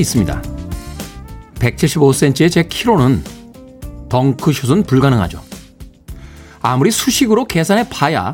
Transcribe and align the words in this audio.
있습니다. 0.00 0.42
175cm의 1.56 2.50
제 2.50 2.62
키로는 2.62 3.22
덩크슛은 4.08 4.84
불가능하죠. 4.84 5.42
아무리 6.60 6.90
수식으로 6.90 7.46
계산해 7.46 7.88
봐야 7.88 8.32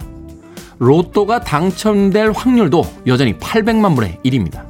로또가 0.79 1.41
당첨될 1.41 2.33
확률도 2.33 2.85
여전히 3.07 3.35
800만 3.39 3.95
분의 3.95 4.19
1입니다. 4.25 4.67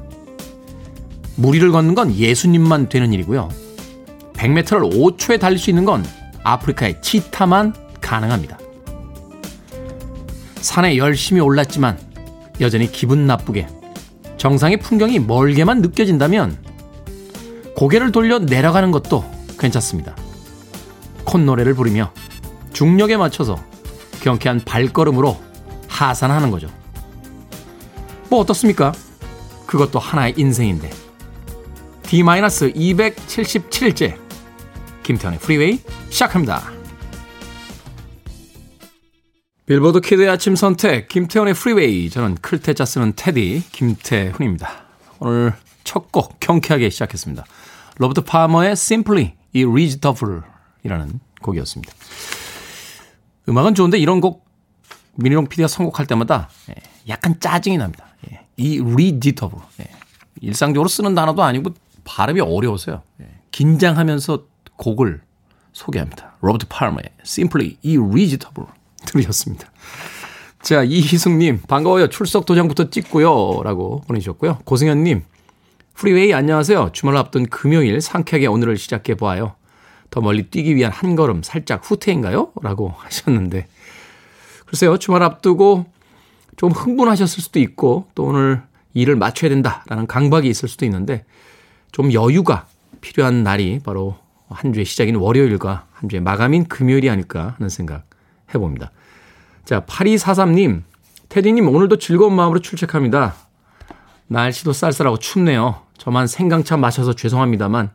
무리를 1.37 1.71
걷는 1.73 1.95
건 1.95 2.15
예수님만 2.15 2.89
되는 2.89 3.13
일이고요. 3.13 3.49
100m를 4.35 4.93
5초에 4.93 5.41
달릴 5.41 5.59
수 5.59 5.71
있는 5.71 5.85
건 5.85 6.05
아프리카의 6.43 7.01
치타만 7.01 7.75
가능합니다. 8.01 8.59
산에 10.61 10.97
열심히 10.97 11.41
올랐지만 11.41 11.99
여전히 12.61 12.91
기분 12.91 13.27
나쁘게 13.27 13.67
정상의 14.37 14.77
풍경이 14.79 15.19
멀게만 15.21 15.81
느껴진다면 15.81 16.57
고개를 17.77 18.13
돌려 18.13 18.39
내려가는 18.39 18.91
것도 18.91 19.25
괜찮습니다. 19.59 20.17
콧노래를 21.25 21.75
부르며 21.75 22.13
중력에 22.73 23.17
맞춰서 23.17 23.63
경쾌한 24.21 24.61
발걸음으로 24.65 25.41
하산하는 25.89 26.51
거죠. 26.51 26.69
뭐 28.31 28.41
어떻습니까? 28.41 28.93
그것도 29.67 29.99
하나의 29.99 30.35
인생인데. 30.37 30.91
D-277일째 32.03 34.19
김태현의 35.03 35.41
프리웨이 35.41 35.81
시작합니다. 36.11 36.73
빌보드 39.67 40.01
kid의 40.01 40.29
아침 40.29 40.57
선택 40.57 41.09
김태훈의 41.09 41.55
프리웨이 41.55 42.11
저는 42.11 42.35
클 42.37 42.58
태자 42.58 42.85
쓰는 42.85 43.15
테디 43.17 43.63
김태훈입니다. 43.73 44.85
오늘 45.21 45.55
첫 45.85 46.11
곡 46.11 46.41
경쾌하게 46.41 46.91
시작했습니다. 46.91 47.45
로버트 47.99 48.23
파머의 48.23 48.73
Simply 48.73 49.35
Irresistible이라는 49.53 51.21
곡이었습니다. 51.43 51.93
음악은 53.49 53.75
좋은데 53.75 53.99
이런 53.99 54.21
곡 54.21 54.45
미니롱 55.17 55.47
PD가 55.47 55.69
선곡할 55.69 56.07
때마다 56.07 56.49
예, 56.71 56.75
약간 57.09 57.39
짜증이 57.39 57.77
납니다. 57.79 58.07
예, 58.33 58.41
Irresistible 58.57 59.59
예, 59.81 59.87
일상적으로 60.41 60.89
쓰는 60.89 61.15
단어도 61.15 61.43
아니고 61.43 61.71
발음이 62.05 62.41
어려워서요. 62.41 63.03
긴장하면서 63.53 64.45
곡을 64.77 65.21
소개합니다. 65.73 66.37
로버트 66.41 66.67
파머의 66.69 67.05
Simply 67.21 67.77
Irresistible 67.83 68.65
들으셨습니다. 69.07 69.71
자, 70.63 70.83
이희숙님, 70.83 71.61
반가워요. 71.69 72.09
출석 72.09 72.47
도장부터 72.47 72.89
찍고요. 72.89 73.63
라고 73.63 74.01
보내주셨고요. 74.07 74.61
고승현님, 74.65 75.23
프리웨이 75.95 76.35
안녕하세요. 76.35 76.91
주말 76.93 77.17
앞둔 77.17 77.47
금요일 77.47 78.01
상쾌하게 78.01 78.47
오늘을 78.49 78.77
시작해 78.77 79.15
보아요. 79.15 79.55
더 80.11 80.21
멀리 80.21 80.45
뛰기 80.51 80.75
위한 80.75 80.93
한 80.93 81.15
걸음 81.15 81.43
살짝 81.43 81.83
후퇴인가요? 81.85 82.53
라고 82.63 82.93
하셨는데. 82.99 83.67
글쎄요, 84.67 84.99
주말 84.99 85.23
앞두고 85.23 85.87
좀 86.57 86.73
흥분하셨을 86.73 87.43
수도 87.43 87.61
있고, 87.61 88.09
또 88.15 88.25
오늘 88.25 88.63
일을 88.93 89.17
마쳐야 89.17 89.49
된다라는 89.49 90.07
강박이 90.07 90.49
있을 90.49 90.69
수도 90.69 90.85
있는데, 90.85 91.25
좀 91.93 92.13
여유가 92.13 92.67
필요한 93.01 93.45
날이 93.45 93.79
바로 93.83 94.17
한 94.49 94.73
주의 94.73 94.85
시작인 94.85 95.17
월요일과 95.17 95.87
한 95.93 96.09
주의 96.09 96.21
마감인 96.21 96.67
금요일이 96.67 97.09
아닐까 97.09 97.55
하는 97.59 97.69
생각 97.69 98.05
해봅니다. 98.53 98.91
자, 99.65 99.81
8243님, 99.81 100.83
테디님 101.29 101.69
오늘도 101.69 101.99
즐거운 101.99 102.35
마음으로 102.35 102.61
출첵합니다. 102.61 103.35
날씨도 104.27 104.73
쌀쌀하고 104.73 105.19
춥네요. 105.19 105.84
저만 105.99 106.27
생강차 106.27 106.77
마셔서 106.77 107.15
죄송합니다만, 107.15 107.91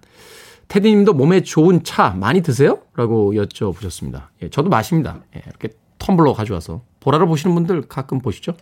테디님도 0.67 1.13
몸에 1.13 1.41
좋은 1.41 1.83
차 1.83 2.11
많이 2.11 2.41
드세요? 2.41 2.79
라고 2.95 3.33
여쭤보셨습니다. 3.33 4.27
예, 4.43 4.49
저도 4.49 4.69
마십니다. 4.69 5.19
예, 5.35 5.41
이렇게 5.45 5.69
텀블러 5.97 6.33
가져와서. 6.33 6.83
보라를 6.99 7.27
보시는 7.27 7.55
분들 7.55 7.87
가끔 7.87 8.19
보시죠? 8.19 8.53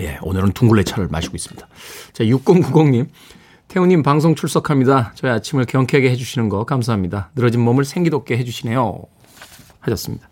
예, 0.00 0.18
오늘은 0.22 0.52
둥글레 0.52 0.84
차를 0.84 1.08
마시고 1.08 1.36
있습니다. 1.36 1.68
자, 2.12 2.24
6090님. 2.24 3.08
태우님 3.68 4.02
방송 4.02 4.34
출석합니다. 4.34 5.12
저희 5.14 5.30
아침을 5.30 5.66
경쾌하게 5.66 6.10
해주시는 6.10 6.48
거 6.48 6.64
감사합니다. 6.64 7.30
늘어진 7.34 7.60
몸을 7.60 7.84
생기돋게 7.84 8.36
해주시네요. 8.38 9.02
하셨습니다. 9.80 10.28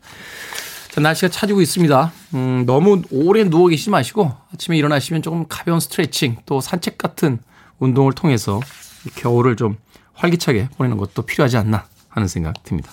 자, 0.94 1.00
날씨가 1.00 1.28
차지고 1.28 1.60
있습니다. 1.60 2.12
음, 2.34 2.62
너무 2.66 3.02
오래 3.10 3.42
누워 3.42 3.66
계시지 3.66 3.90
마시고 3.90 4.30
아침에 4.52 4.76
일어나시면 4.76 5.22
조금 5.22 5.44
가벼운 5.48 5.80
스트레칭 5.80 6.36
또 6.46 6.60
산책 6.60 6.98
같은 6.98 7.40
운동을 7.80 8.12
통해서 8.12 8.60
겨울을 9.16 9.56
좀 9.56 9.76
활기차게 10.12 10.68
보내는 10.76 10.96
것도 10.96 11.22
필요하지 11.22 11.56
않나 11.56 11.86
하는 12.08 12.28
생각 12.28 12.62
듭니다. 12.62 12.92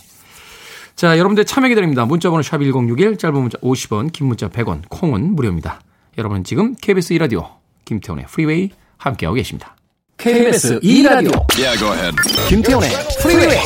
자, 0.96 1.20
여러분들 1.20 1.46
참여 1.46 1.68
기다립니다. 1.68 2.06
문자번호 2.06 2.42
샵 2.42 2.58
1061, 2.58 3.20
짧은 3.20 3.40
문자 3.40 3.60
50원, 3.60 4.12
긴 4.12 4.26
문자 4.26 4.50
100원, 4.50 4.82
콩은 4.90 5.36
무료입니다. 5.36 5.80
여러분은 6.18 6.44
지금 6.44 6.74
KBS 6.74 7.14
2라디오 7.14 7.48
김태훈의 7.86 8.26
프리웨이 8.26 8.72
함께하고 8.98 9.36
계십니다. 9.36 9.76
KBS 10.18 10.80
2라디오 10.80 11.46
yeah, 11.56 12.16
김태훈의 12.50 12.90
프리웨이 13.22 13.60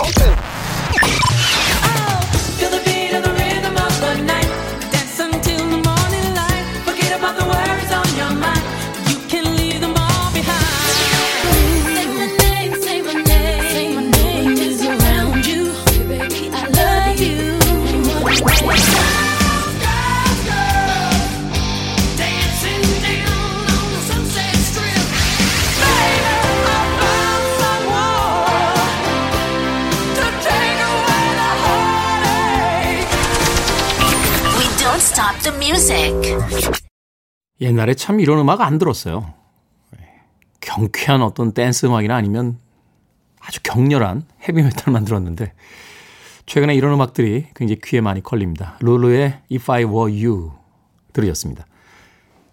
옛날에 37.60 37.94
참 37.96 38.20
이런 38.20 38.40
음악 38.40 38.62
안 38.62 38.78
들었어요. 38.78 39.34
경쾌한 40.62 41.22
어떤 41.22 41.54
댄스 41.54 41.86
음악이나 41.88 42.16
아니면 42.16 42.60
아주 43.40 43.60
격렬한 43.64 44.24
헤비메탈만 44.48 45.06
들었는데 45.06 45.54
최근에 46.46 46.76
이런 46.76 46.94
음악들이 46.94 47.48
굉장히 47.56 47.80
귀에 47.84 48.02
많이 48.02 48.22
걸립니다. 48.22 48.78
룰루의 48.82 49.42
If 49.52 49.72
I 49.72 49.86
Were 49.86 50.26
You 50.26 50.52
들으셨습니다. 51.14 51.66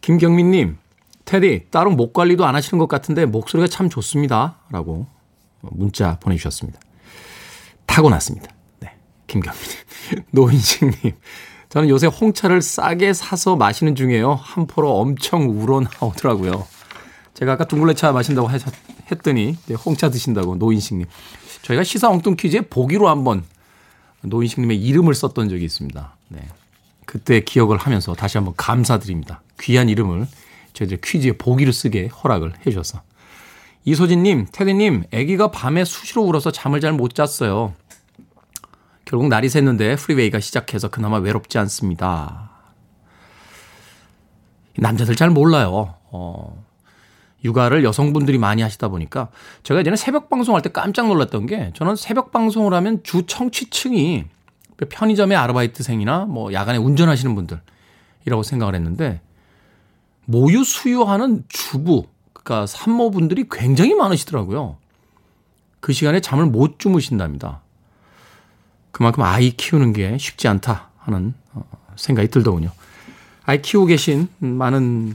김경민님, 0.01 0.79
테디 1.25 1.67
따로 1.71 1.91
목 1.91 2.13
관리도 2.13 2.45
안 2.47 2.55
하시는 2.55 2.79
것 2.79 2.89
같은데 2.89 3.27
목소리가 3.27 3.69
참 3.69 3.91
좋습니다. 3.91 4.59
라고 4.71 5.07
문자 5.61 6.19
보내주셨습니다. 6.19 6.81
타고났습니다. 7.87 8.51
네, 8.81 8.97
김경민님. 9.27 9.77
노인식님, 10.33 11.13
저는 11.73 11.89
요새 11.89 12.07
홍차를 12.07 12.61
싸게 12.61 13.15
사서 13.15 13.57
마시는 13.57 13.95
중이에요. 13.97 14.35
한 14.35 14.67
포로 14.67 14.99
엄청 14.99 15.49
우러나오더라고요. 15.49 16.67
제가 17.33 17.53
아까 17.53 17.65
둥글레차 17.65 18.13
마신다고 18.13 18.51
했더니 19.11 19.57
홍차 19.83 20.11
드신다고 20.11 20.57
노인식님. 20.57 21.07
저희가 21.63 21.83
시사 21.83 22.11
엉뚱 22.11 22.37
퀴즈에 22.37 22.61
보기로 22.61 23.09
한번 23.09 23.43
노인식님의 24.21 24.83
이름을 24.83 25.15
썼던 25.15 25.49
적이 25.49 25.65
있습니다. 25.65 26.15
네. 26.29 26.47
그때 27.07 27.41
기억을 27.41 27.79
하면서 27.79 28.13
다시 28.15 28.37
한번 28.37 28.53
감사드립니다. 28.55 29.41
귀한 29.59 29.89
이름을 29.89 30.27
저희들 30.75 30.99
퀴즈에 31.03 31.33
보기를 31.39 31.73
쓰게 31.73 32.09
허락을 32.09 32.53
해 32.67 32.71
주셔서. 32.71 33.01
이소진님, 33.87 34.49
테디님, 34.53 35.05
아기가 35.13 35.51
밤에 35.51 35.87
수시로 35.87 36.23
울어서 36.23 36.53
잠을 36.53 36.81
잘 36.83 36.93
못 36.93 37.15
잤어요. 37.15 37.73
결국 39.13 39.29
날이 39.29 39.49
샜는데 39.49 39.99
프리웨이가 39.99 40.41
시작해서 40.41 40.89
그나마 40.89 41.19
외롭지 41.19 41.59
않습니다. 41.59 42.49
남자들 44.79 45.17
잘 45.17 45.29
몰라요. 45.29 45.97
어, 46.11 46.65
육아를 47.45 47.85
여성분들이 47.85 48.39
많이 48.39 48.63
하시다 48.63 48.89
보니까 48.89 49.29
제가 49.65 49.81
예전에 49.81 49.97
새벽 49.97 50.31
방송할 50.31 50.63
때 50.63 50.71
깜짝 50.71 51.09
놀랐던 51.09 51.45
게 51.45 51.73
저는 51.75 51.95
새벽 51.95 52.33
방송을 52.33 52.73
하면 52.73 53.03
주 53.03 53.27
청취층이 53.27 54.25
편의점의 54.89 55.37
아르바이트생이나 55.37 56.25
뭐 56.25 56.55
야간에 56.55 56.79
운전하시는 56.79 57.35
분들이라고 57.35 58.43
생각을 58.43 58.75
했는데 58.75 59.21
모유 60.25 60.65
수유하는 60.65 61.45
주부 61.51 62.07
그러니까 62.33 62.65
산모분들이 62.65 63.45
굉장히 63.51 63.95
많으시더라고요. 63.95 64.79
그 65.81 65.93
시간에 65.93 66.21
잠을 66.21 66.47
못 66.47 66.79
주무신답니다. 66.79 67.61
그만큼 68.93 69.23
아이 69.25 69.51
키우는 69.51 69.93
게 69.93 70.17
쉽지 70.19 70.47
않다 70.49 70.91
하는 70.99 71.35
어, 71.53 71.65
생각이 71.97 72.29
들더군요. 72.29 72.71
아이 73.45 73.61
키우고 73.61 73.87
계신 73.87 74.29
많은 74.39 75.15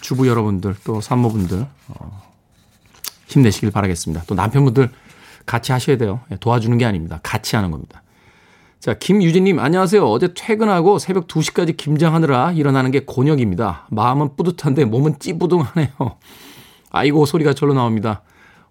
주부 0.00 0.28
여러분들 0.28 0.76
또 0.84 1.00
산모분들 1.00 1.66
어, 1.88 2.32
힘내시길 3.26 3.70
바라겠습니다. 3.70 4.24
또 4.26 4.34
남편분들 4.34 4.90
같이 5.46 5.72
하셔야 5.72 5.96
돼요. 5.96 6.20
예, 6.30 6.36
도와주는 6.36 6.76
게 6.78 6.84
아닙니다. 6.84 7.20
같이 7.22 7.56
하는 7.56 7.70
겁니다. 7.70 8.02
자, 8.80 8.94
김유진님, 8.94 9.58
안녕하세요. 9.58 10.04
어제 10.04 10.34
퇴근하고 10.34 10.98
새벽 10.98 11.26
2시까지 11.26 11.76
김장하느라 11.76 12.52
일어나는 12.52 12.90
게 12.90 13.00
곤욕입니다. 13.00 13.86
마음은 13.90 14.36
뿌듯한데 14.36 14.84
몸은 14.84 15.18
찌부둥하네요. 15.18 15.88
아이고, 16.90 17.24
소리가 17.24 17.54
절로 17.54 17.72
나옵니다. 17.72 18.22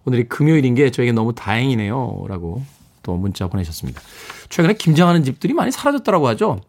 오늘이 0.06 0.28
금요일인 0.28 0.76
게 0.76 0.92
저에게 0.92 1.12
너무 1.12 1.34
다행이네요. 1.34 2.26
라고 2.28 2.64
또 3.02 3.16
문자 3.16 3.48
보내셨습니다. 3.48 4.02
최근에 4.54 4.76
김장하는 4.76 5.24
집들이 5.24 5.52
많이 5.52 5.72
사라졌다고 5.72 6.28
하죠. 6.28 6.62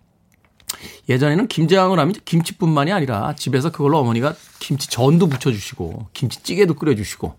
예전에는 1.06 1.48
김장을 1.48 1.98
하면 1.98 2.14
김치뿐만이 2.24 2.90
아니라 2.90 3.34
집에서 3.34 3.70
그걸로 3.70 3.98
어머니가 3.98 4.34
김치전도 4.58 5.26
부쳐주시고 5.26 6.06
김치찌개도 6.14 6.76
끓여주시고 6.76 7.34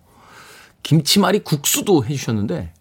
김치말이 0.84 1.40
국수도 1.40 2.06
해주셨는데 2.06 2.72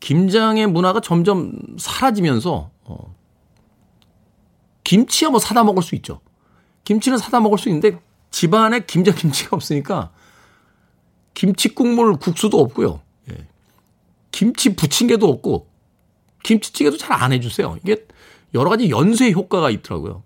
김장의 0.00 0.66
문화가 0.68 1.00
점점 1.00 1.52
사라지면서 1.76 2.70
어, 2.84 3.14
김치야 4.84 5.28
뭐 5.28 5.38
사다 5.38 5.62
먹을 5.62 5.82
수 5.82 5.94
있죠. 5.96 6.22
김치는 6.84 7.18
사다 7.18 7.40
먹을 7.40 7.58
수 7.58 7.68
있는데 7.68 8.00
집안에 8.30 8.86
김장 8.86 9.14
김치가 9.14 9.50
없으니까 9.56 10.10
김치 11.34 11.68
국물 11.74 12.16
국수도 12.16 12.60
없고요. 12.60 13.02
예. 13.30 13.46
김치 14.32 14.74
부침개도 14.74 15.28
없고 15.28 15.73
김치찌개도 16.44 16.96
잘 16.96 17.14
안 17.20 17.32
해주세요. 17.32 17.76
이게 17.82 18.06
여러 18.54 18.70
가지 18.70 18.88
연쇄 18.90 19.32
효과가 19.32 19.70
있더라고요. 19.70 20.22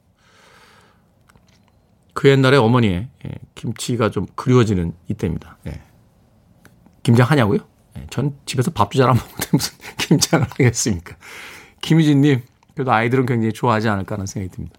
그 2.12 2.28
옛날에 2.28 2.56
어머니의 2.56 3.08
예, 3.26 3.30
김치가 3.54 4.10
좀 4.10 4.26
그리워지는 4.34 4.92
이때입니다. 5.08 5.56
예. 5.68 5.80
김장 7.02 7.30
하냐고요? 7.30 7.60
예, 7.96 8.06
전 8.10 8.36
집에서 8.44 8.70
밥도 8.72 8.98
잘 8.98 9.08
안 9.08 9.16
먹는데 9.16 9.48
무슨 9.52 9.78
김장을 9.98 10.46
하겠습니까? 10.50 11.16
김유진님, 11.80 12.42
그래도 12.74 12.92
아이들은 12.92 13.24
굉장히 13.26 13.52
좋아하지 13.52 13.88
않을까 13.88 14.14
하는 14.16 14.26
생각이 14.26 14.54
듭니다. 14.54 14.76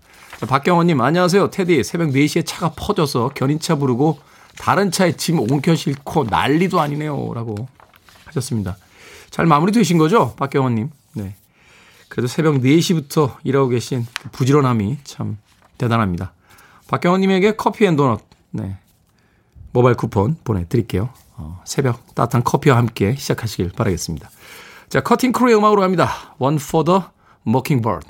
박경원님, 0.47 1.00
안녕하세요. 1.01 1.50
테디, 1.50 1.83
새벽 1.83 2.09
4시에 2.09 2.45
차가 2.45 2.71
퍼져서 2.75 3.30
견인차 3.36 3.75
부르고 3.75 4.19
다른 4.57 4.91
차에 4.91 5.13
짐 5.15 5.39
옮겨 5.39 5.75
싣고 5.75 6.25
난리도 6.25 6.80
아니네요. 6.80 7.33
라고 7.33 7.68
하셨습니다. 8.25 8.77
잘 9.30 9.45
마무리 9.45 9.71
되신 9.71 9.97
거죠? 9.97 10.36
박경원님. 10.36 10.91
네. 12.10 12.16
그래도 12.16 12.28
새벽 12.28 12.56
4시부터 12.56 13.38
일하고 13.44 13.70
계신 13.70 14.06
그 14.22 14.30
부지런함이 14.30 14.98
참 15.04 15.38
대단합니다. 15.78 16.34
박경원님에게 16.88 17.56
커피 17.56 17.86
and 17.86 17.96
도넛, 17.96 18.22
네. 18.52 18.78
모바일 19.72 19.96
쿠폰 19.96 20.36
보내드릴게요. 20.44 21.10
어, 21.38 21.62
새벽 21.66 22.16
따뜻한 22.16 22.44
커피와 22.44 22.78
함께 22.78 23.16
시작하시길 23.16 23.72
바라겠습니다. 23.76 24.30
자, 24.90 25.02
커팅 25.02 25.32
크루의 25.32 25.56
음악으로 25.56 25.82
갑니다. 25.82 26.10
One 26.40 26.58
for 26.58 26.84
the 26.84 27.02
Mockingbird. 27.48 28.08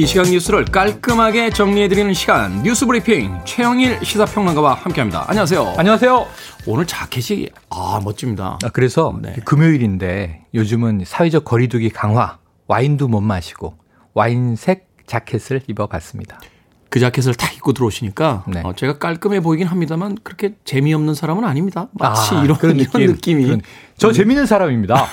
이 0.00 0.06
시각 0.06 0.30
뉴스를 0.30 0.64
깔끔하게 0.64 1.50
정리해드리는 1.50 2.14
시간 2.14 2.62
뉴스 2.62 2.86
브리핑 2.86 3.38
최영일 3.44 4.02
시사평론가와 4.02 4.72
함께합니다. 4.72 5.26
안녕하세요. 5.28 5.74
안녕하세요. 5.76 6.26
오늘 6.64 6.86
자켓이 6.86 7.50
아 7.68 8.00
멋집니다. 8.02 8.58
아, 8.64 8.68
그래서 8.70 9.14
네. 9.20 9.36
금요일인데 9.44 10.46
요즘은 10.54 11.02
사회적 11.04 11.44
거리두기 11.44 11.90
강화 11.90 12.38
와인도 12.66 13.08
못 13.08 13.20
마시고 13.20 13.74
와인색 14.14 14.88
자켓을 15.06 15.64
입어봤습니다. 15.66 16.40
그 16.88 16.98
자켓을 16.98 17.34
다 17.34 17.52
입고 17.52 17.74
들어오시니까 17.74 18.44
네. 18.48 18.62
어, 18.64 18.72
제가 18.74 18.96
깔끔해 18.98 19.40
보이긴 19.40 19.66
합니다만 19.66 20.16
그렇게 20.24 20.54
재미없는 20.64 21.14
사람은 21.14 21.44
아닙니다. 21.44 21.88
마치 21.92 22.34
아, 22.34 22.42
이런, 22.42 22.56
그런 22.56 22.78
느낌, 22.78 23.00
이런 23.02 23.14
느낌이. 23.16 23.44
그런, 23.44 23.60
저 24.00 24.08
음. 24.08 24.12
재미있는 24.14 24.46
사람입니다. 24.46 25.06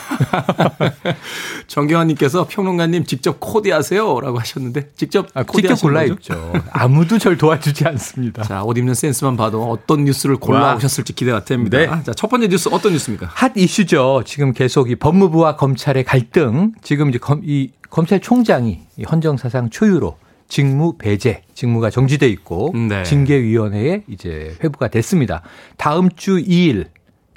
정경환님께서 1.68 2.48
평론가님 2.48 3.04
직접 3.04 3.38
코디하세요 3.38 4.22
라고 4.22 4.40
하셨는데 4.40 4.92
직접 4.96 5.28
아, 5.34 5.44
직접 5.44 5.76
골라 5.82 6.04
입죠. 6.04 6.54
아무도 6.72 7.18
절 7.18 7.38
도와주지 7.38 7.86
않습니다. 7.86 8.44
자, 8.44 8.64
옷 8.64 8.78
입는 8.78 8.94
센스만 8.94 9.36
봐도 9.36 9.70
어떤 9.70 10.06
뉴스를 10.06 10.38
골라 10.38 10.78
오셨을지 10.78 11.12
기대가 11.12 11.44
됩니다. 11.44 11.78
네. 11.78 11.88
자, 11.88 12.14
첫 12.14 12.30
번째 12.30 12.48
뉴스 12.48 12.70
어떤 12.72 12.94
뉴스입니까? 12.94 13.30
핫 13.30 13.52
이슈죠. 13.58 14.24
지금 14.26 14.54
계속 14.54 14.90
이 14.90 14.96
법무부와 14.96 15.58
검찰의 15.58 16.06
갈등, 16.06 16.72
지금 16.82 17.10
이제 17.10 17.20
검, 17.20 17.42
이 17.44 17.72
검찰총장이 17.90 18.80
헌정사상 19.12 19.70
초유로 19.70 20.18
직무 20.48 20.98
배제, 20.98 21.42
직무가 21.54 21.90
정지돼 21.90 22.30
있고 22.30 22.74
네. 22.88 23.04
징계위원회에 23.04 24.04
이제 24.08 24.56
회부가 24.64 24.88
됐습니다. 24.88 25.42
다음 25.76 26.10
주 26.16 26.38
2일, 26.38 26.86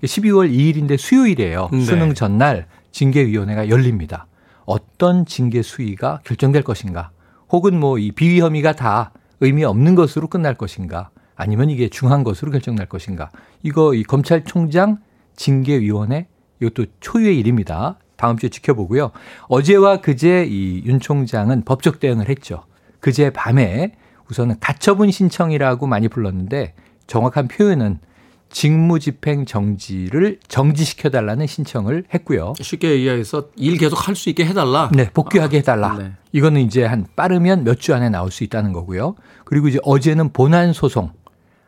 12월 0.02 0.50
2일인데 0.52 0.96
수요일이에요. 0.98 1.68
네. 1.72 1.80
수능 1.82 2.14
전날 2.14 2.66
징계위원회가 2.92 3.68
열립니다. 3.68 4.26
어떤 4.64 5.26
징계 5.26 5.62
수위가 5.62 6.20
결정될 6.24 6.62
것인가? 6.62 7.10
혹은 7.50 7.78
뭐 7.78 7.98
이 7.98 8.12
비위 8.12 8.40
혐의가 8.40 8.72
다 8.72 9.12
의미 9.40 9.64
없는 9.64 9.94
것으로 9.94 10.28
끝날 10.28 10.54
것인가? 10.54 11.10
아니면 11.34 11.70
이게 11.70 11.88
중한 11.88 12.22
것으로 12.24 12.50
결정날 12.52 12.86
것인가? 12.86 13.30
이거 13.62 13.94
이 13.94 14.02
검찰총장 14.02 14.98
징계위원회 15.36 16.26
이것도 16.60 16.86
초유의 17.00 17.38
일입니다. 17.38 17.96
다음 18.16 18.36
주에 18.36 18.50
지켜보고요. 18.50 19.12
어제와 19.48 20.02
그제 20.02 20.44
이 20.48 20.82
윤 20.86 21.00
총장은 21.00 21.64
법적 21.64 21.98
대응을 22.00 22.28
했죠. 22.28 22.64
그제 23.00 23.30
밤에 23.30 23.92
우선은 24.30 24.56
가처분 24.60 25.10
신청이라고 25.10 25.86
많이 25.86 26.08
불렀는데 26.08 26.74
정확한 27.06 27.48
표현은 27.48 27.98
직무집행 28.50 29.46
정지를 29.46 30.38
정지시켜달라는 30.48 31.46
신청을 31.46 32.04
했고요. 32.12 32.52
쉽게 32.60 32.96
이야기해서 32.98 33.48
일 33.56 33.78
계속 33.78 34.06
할 34.08 34.14
수 34.16 34.28
있게 34.28 34.44
해달라. 34.44 34.90
네, 34.92 35.08
복귀하게 35.10 35.58
해달라. 35.58 35.92
아, 35.92 35.98
네. 35.98 36.12
이거는 36.32 36.60
이제 36.60 36.84
한 36.84 37.06
빠르면 37.16 37.64
몇 37.64 37.78
주 37.80 37.94
안에 37.94 38.10
나올 38.10 38.30
수 38.30 38.44
있다는 38.44 38.72
거고요. 38.72 39.14
그리고 39.44 39.68
이제 39.68 39.78
어제는 39.84 40.32
본안 40.32 40.72
소송, 40.72 41.10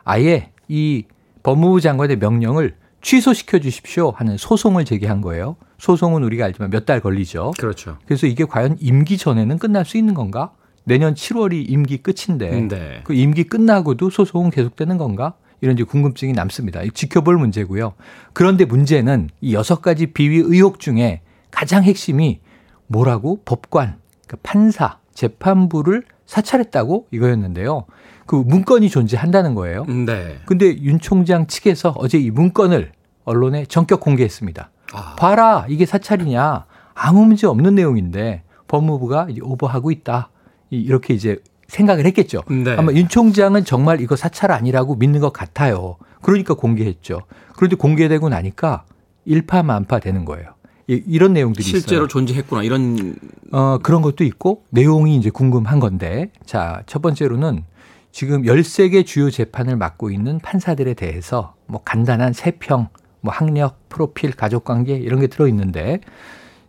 아예 0.04 0.50
이 0.68 1.04
법무부 1.42 1.80
장관의 1.80 2.18
명령을 2.18 2.74
취소시켜 3.00 3.58
주십시오 3.58 4.10
하는 4.10 4.36
소송을 4.36 4.84
제기한 4.84 5.20
거예요. 5.22 5.56
소송은 5.78 6.22
우리가 6.24 6.44
알지만 6.44 6.70
몇 6.70 6.84
달 6.84 7.00
걸리죠. 7.00 7.52
그렇죠. 7.58 7.96
그래서 8.06 8.26
이게 8.26 8.44
과연 8.44 8.76
임기 8.80 9.18
전에는 9.18 9.58
끝날 9.58 9.84
수 9.84 9.96
있는 9.96 10.14
건가? 10.14 10.52
내년 10.84 11.14
7월이 11.14 11.64
임기 11.68 11.98
끝인데 11.98 12.50
네. 12.68 13.00
그 13.04 13.14
임기 13.14 13.44
끝나고도 13.44 14.10
소송은 14.10 14.50
계속되는 14.50 14.98
건가? 14.98 15.34
이런 15.62 15.76
이제 15.76 15.84
궁금증이 15.84 16.32
남습니다. 16.32 16.82
지켜볼 16.92 17.38
문제고요. 17.38 17.94
그런데 18.34 18.64
문제는 18.66 19.30
이 19.40 19.54
여섯 19.54 19.80
가지 19.80 20.06
비위 20.06 20.38
의혹 20.38 20.80
중에 20.80 21.22
가장 21.50 21.84
핵심이 21.84 22.40
뭐라고 22.88 23.40
법관, 23.44 23.96
그러니까 24.26 24.36
판사, 24.42 24.98
재판부를 25.14 26.02
사찰했다고 26.26 27.06
이거였는데요. 27.12 27.86
그 28.26 28.34
문건이 28.34 28.90
존재한다는 28.90 29.54
거예요. 29.54 29.84
네. 29.84 30.38
근데 30.46 30.76
윤 30.82 30.98
총장 30.98 31.46
측에서 31.46 31.94
어제 31.96 32.18
이 32.18 32.30
문건을 32.30 32.92
언론에 33.24 33.64
전격 33.66 34.00
공개했습니다. 34.00 34.70
아. 34.94 35.16
봐라, 35.16 35.64
이게 35.68 35.86
사찰이냐. 35.86 36.66
아무 36.94 37.24
문제 37.24 37.46
없는 37.46 37.76
내용인데 37.76 38.42
법무부가 38.66 39.28
이제 39.30 39.40
오버하고 39.42 39.92
있다. 39.92 40.30
이렇게 40.70 41.14
이제 41.14 41.38
생각을 41.72 42.04
했겠죠. 42.06 42.42
네. 42.50 42.76
아마 42.76 42.92
윤 42.92 43.08
총장은 43.08 43.64
정말 43.64 44.00
이거 44.02 44.14
사찰 44.14 44.52
아니라고 44.52 44.94
믿는 44.96 45.20
것 45.20 45.32
같아요. 45.32 45.96
그러니까 46.20 46.52
공개했죠. 46.54 47.22
그런데 47.56 47.76
공개되고 47.76 48.28
나니까 48.28 48.84
일파만파 49.24 49.98
되는 50.00 50.24
거예요. 50.24 50.50
이런 50.86 51.32
내용들이 51.32 51.64
실제로 51.64 52.02
있어요. 52.02 52.08
존재했구나 52.08 52.62
이런 52.64 53.14
어 53.52 53.78
그런 53.82 54.02
것도 54.02 54.24
있고 54.24 54.64
내용이 54.70 55.16
이제 55.16 55.30
궁금한 55.30 55.80
건데 55.80 56.30
자 56.44 56.82
첫 56.86 57.00
번째로는 57.00 57.64
지금 58.10 58.42
13개 58.42 59.06
주요 59.06 59.30
재판을 59.30 59.76
맡고 59.76 60.10
있는 60.10 60.38
판사들에 60.40 60.92
대해서 60.92 61.54
뭐 61.66 61.80
간단한 61.82 62.34
세평, 62.34 62.88
뭐 63.22 63.32
학력, 63.32 63.88
프로필, 63.88 64.32
가족관계 64.32 64.96
이런 64.96 65.20
게 65.20 65.28
들어 65.28 65.48
있는데 65.48 66.00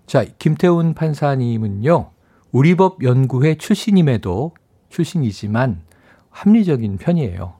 자 0.08 0.24
김태훈 0.40 0.94
판사님은요 0.94 2.12
우리법 2.54 3.04
연구회 3.04 3.56
출신임에도 3.56 4.54
출신이지만 4.94 5.82
합리적인 6.30 6.98
편이에요. 6.98 7.56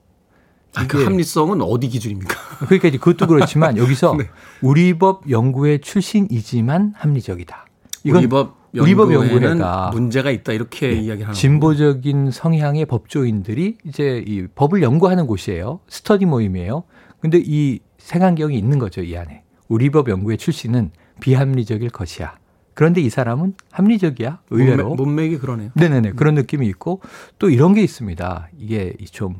아, 0.76 0.86
그 0.86 1.04
합리성은 1.04 1.62
어디 1.62 1.88
기준입니까? 1.88 2.34
그러니까 2.66 2.88
이제 2.88 2.98
그것도 2.98 3.26
그렇지만 3.26 3.76
여기서 3.76 4.14
네. 4.18 4.28
우리 4.62 4.96
법 4.98 5.28
연구회 5.28 5.78
출신이지만 5.78 6.94
합리적이다. 6.96 7.66
이건 8.04 8.18
우리 8.18 8.28
법 8.28 8.64
우리법 8.72 9.12
연구회가 9.12 9.90
문제가 9.92 10.32
있다 10.32 10.52
이렇게 10.52 10.88
네. 10.88 10.94
이야기하는 10.94 11.34
진보적인 11.34 12.32
성향의 12.32 12.86
법조인들이 12.86 13.78
이제 13.84 14.24
이 14.26 14.46
법을 14.54 14.82
연구하는 14.82 15.26
곳이에요. 15.26 15.80
스터디 15.88 16.26
모임이에요. 16.26 16.84
근데 17.20 17.40
이 17.42 17.80
색안경이 17.98 18.56
있는 18.58 18.78
거죠, 18.78 19.02
이 19.02 19.16
안에. 19.16 19.42
우리법 19.68 20.08
연구회 20.08 20.36
출신은 20.36 20.90
비합리적일 21.20 21.90
것이야. 21.90 22.36
그런데 22.74 23.00
이 23.00 23.08
사람은 23.10 23.54
합리적이야. 23.70 24.40
의외로. 24.50 24.88
문맥, 24.90 25.06
문맥이 25.06 25.38
그러네요. 25.38 25.70
네네네. 25.74 26.12
그런 26.12 26.34
느낌이 26.34 26.66
있고 26.68 27.00
또 27.38 27.48
이런 27.50 27.72
게 27.74 27.82
있습니다. 27.82 28.48
이게 28.58 28.94
좀, 29.10 29.36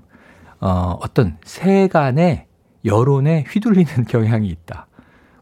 어, 0.60 0.96
어떤 1.02 1.36
세간의 1.44 2.46
여론에 2.84 3.44
휘둘리는 3.48 4.04
경향이 4.08 4.48
있다. 4.48 4.86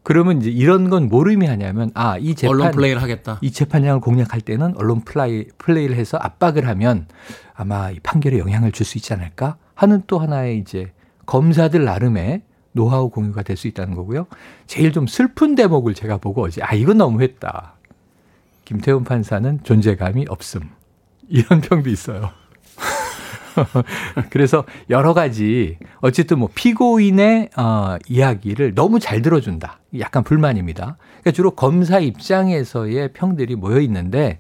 그러면 0.04 0.40
이제 0.40 0.50
이런 0.50 0.90
건 0.90 1.06
뭘 1.08 1.28
의미하냐면 1.30 1.90
아, 1.94 2.16
이 2.18 2.34
재판 2.34 2.56
언론 2.56 2.70
플레이를 2.72 3.00
하겠다. 3.02 3.38
이 3.40 3.52
재판장을 3.52 4.00
공략할 4.00 4.40
때는 4.40 4.74
언론 4.76 5.02
플레이 5.02 5.46
플레이를 5.58 5.94
해서 5.96 6.18
압박을 6.20 6.66
하면 6.66 7.06
아마 7.54 7.90
이 7.90 8.00
판결에 8.00 8.38
영향을 8.38 8.72
줄 8.72 8.84
수 8.84 8.98
있지 8.98 9.12
않을까 9.12 9.58
하는 9.74 10.02
또 10.08 10.18
하나의 10.18 10.58
이제 10.58 10.92
검사들 11.26 11.84
나름의 11.84 12.42
노하우 12.72 13.10
공유가 13.10 13.42
될 13.42 13.56
수 13.56 13.68
있다는 13.68 13.94
거고요. 13.94 14.26
제일 14.66 14.92
좀 14.92 15.06
슬픈 15.06 15.54
대목을 15.54 15.94
제가 15.94 16.16
보고 16.16 16.42
어제 16.42 16.60
아 16.64 16.74
이건 16.74 16.96
너무했다. 16.98 17.74
김태훈 18.64 19.04
판사는 19.04 19.60
존재감이 19.62 20.26
없음. 20.28 20.62
이런 21.28 21.60
평도 21.60 21.88
있어요. 21.90 22.30
그래서 24.30 24.64
여러 24.90 25.14
가지 25.14 25.78
어쨌든 26.00 26.38
뭐 26.38 26.48
피고인의 26.54 27.50
어, 27.56 27.96
이야기를 28.08 28.74
너무 28.74 28.98
잘 28.98 29.22
들어준다. 29.22 29.80
약간 29.98 30.24
불만입니다. 30.24 30.96
그러니까 31.20 31.30
주로 31.32 31.50
검사 31.52 31.98
입장에서의 31.98 33.12
평들이 33.12 33.56
모여 33.56 33.80
있는데 33.80 34.38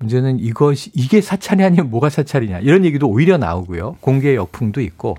문제는 0.00 0.38
이것이 0.40 0.90
이게 0.94 1.20
사찰이 1.20 1.62
아니면 1.62 1.90
뭐가 1.90 2.10
사찰이냐 2.10 2.60
이런 2.60 2.84
얘기도 2.84 3.08
오히려 3.08 3.38
나오고요. 3.38 3.96
공개 4.00 4.34
역풍도 4.34 4.80
있고 4.80 5.16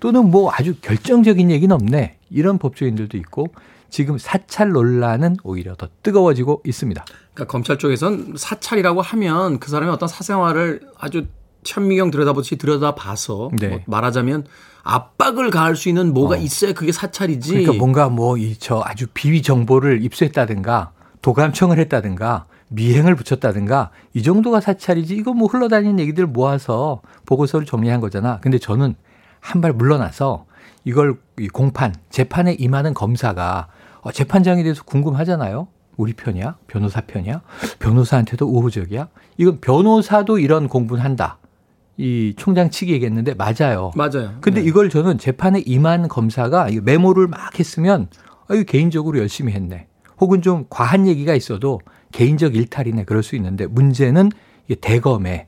또는 0.00 0.30
뭐 0.30 0.50
아주 0.52 0.74
결정적인 0.80 1.50
얘기는 1.50 1.74
없네 1.74 2.16
이런 2.34 2.58
법조인들도 2.58 3.16
있고 3.18 3.46
지금 3.90 4.18
사찰 4.18 4.70
논란은 4.72 5.36
오히려 5.44 5.74
더 5.76 5.88
뜨거워지고 6.02 6.62
있습니다. 6.66 7.04
그러니까 7.32 7.50
검찰 7.50 7.78
쪽에선 7.78 8.34
사찰이라고 8.36 9.00
하면 9.00 9.58
그 9.60 9.70
사람의 9.70 9.92
어떤 9.94 10.08
사생활을 10.08 10.80
아주 10.98 11.26
천미경 11.62 12.10
들여다보듯이 12.10 12.56
들여다봐서 12.56 13.50
네. 13.58 13.68
뭐 13.68 13.80
말하자면 13.86 14.46
압박을 14.82 15.50
가할 15.50 15.76
수 15.76 15.88
있는 15.88 16.12
뭐가 16.12 16.34
어. 16.34 16.38
있어야 16.38 16.72
그게 16.74 16.92
사찰이지. 16.92 17.50
그러니까 17.50 17.72
뭔가 17.72 18.08
뭐 18.10 18.36
이 18.36 18.56
저 18.58 18.82
아주 18.84 19.06
비위 19.14 19.40
정보를 19.40 20.04
입수했다든가 20.04 20.92
도감청을 21.22 21.78
했다든가 21.78 22.46
미행을 22.68 23.14
붙였다든가 23.14 23.90
이 24.12 24.22
정도가 24.22 24.60
사찰이지 24.60 25.14
이거 25.14 25.32
뭐 25.32 25.48
흘러다니는 25.48 26.00
얘기들 26.00 26.26
모아서 26.26 27.00
보고서를 27.26 27.64
정리한 27.66 28.00
거잖아. 28.00 28.40
근데 28.40 28.58
저는 28.58 28.94
한 29.40 29.60
발 29.60 29.72
물러나서 29.72 30.46
이걸 30.84 31.16
공판 31.52 31.94
재판에 32.10 32.52
임하는 32.52 32.94
검사가 32.94 33.66
어, 34.02 34.12
재판장에 34.12 34.62
대해서 34.62 34.84
궁금하잖아요. 34.84 35.66
우리 35.96 36.12
편이야? 36.12 36.58
변호사 36.66 37.00
편이야? 37.00 37.40
변호사한테도 37.78 38.46
우호적이야? 38.46 39.08
이건 39.38 39.60
변호사도 39.60 40.38
이런 40.38 40.68
공부는 40.68 41.02
한다. 41.02 41.38
이 41.96 42.34
총장 42.36 42.68
측이 42.70 42.92
얘기했는데 42.92 43.34
맞아요. 43.34 43.92
맞아요. 43.94 44.36
근데 44.40 44.60
네. 44.60 44.66
이걸 44.66 44.90
저는 44.90 45.18
재판에 45.18 45.62
임한 45.64 46.08
검사가 46.08 46.68
메모를 46.82 47.28
막 47.28 47.56
했으면 47.58 48.08
아유 48.48 48.64
개인적으로 48.64 49.18
열심히 49.18 49.52
했네. 49.52 49.86
혹은 50.20 50.42
좀 50.42 50.66
과한 50.68 51.06
얘기가 51.06 51.34
있어도 51.34 51.80
개인적 52.12 52.56
일탈이네 52.56 53.04
그럴 53.04 53.22
수 53.22 53.36
있는데 53.36 53.66
문제는 53.66 54.30
대검의 54.80 55.46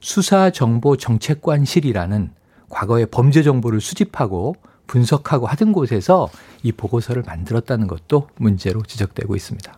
수사정보정책관실이라는 0.00 2.30
과거의 2.68 3.06
범죄 3.06 3.42
정보를 3.42 3.80
수집하고 3.80 4.54
분석하고 4.88 5.46
하던 5.46 5.72
곳에서 5.72 6.28
이 6.64 6.72
보고서를 6.72 7.22
만들었다는 7.24 7.86
것도 7.86 8.28
문제로 8.36 8.82
지적되고 8.82 9.36
있습니다. 9.36 9.76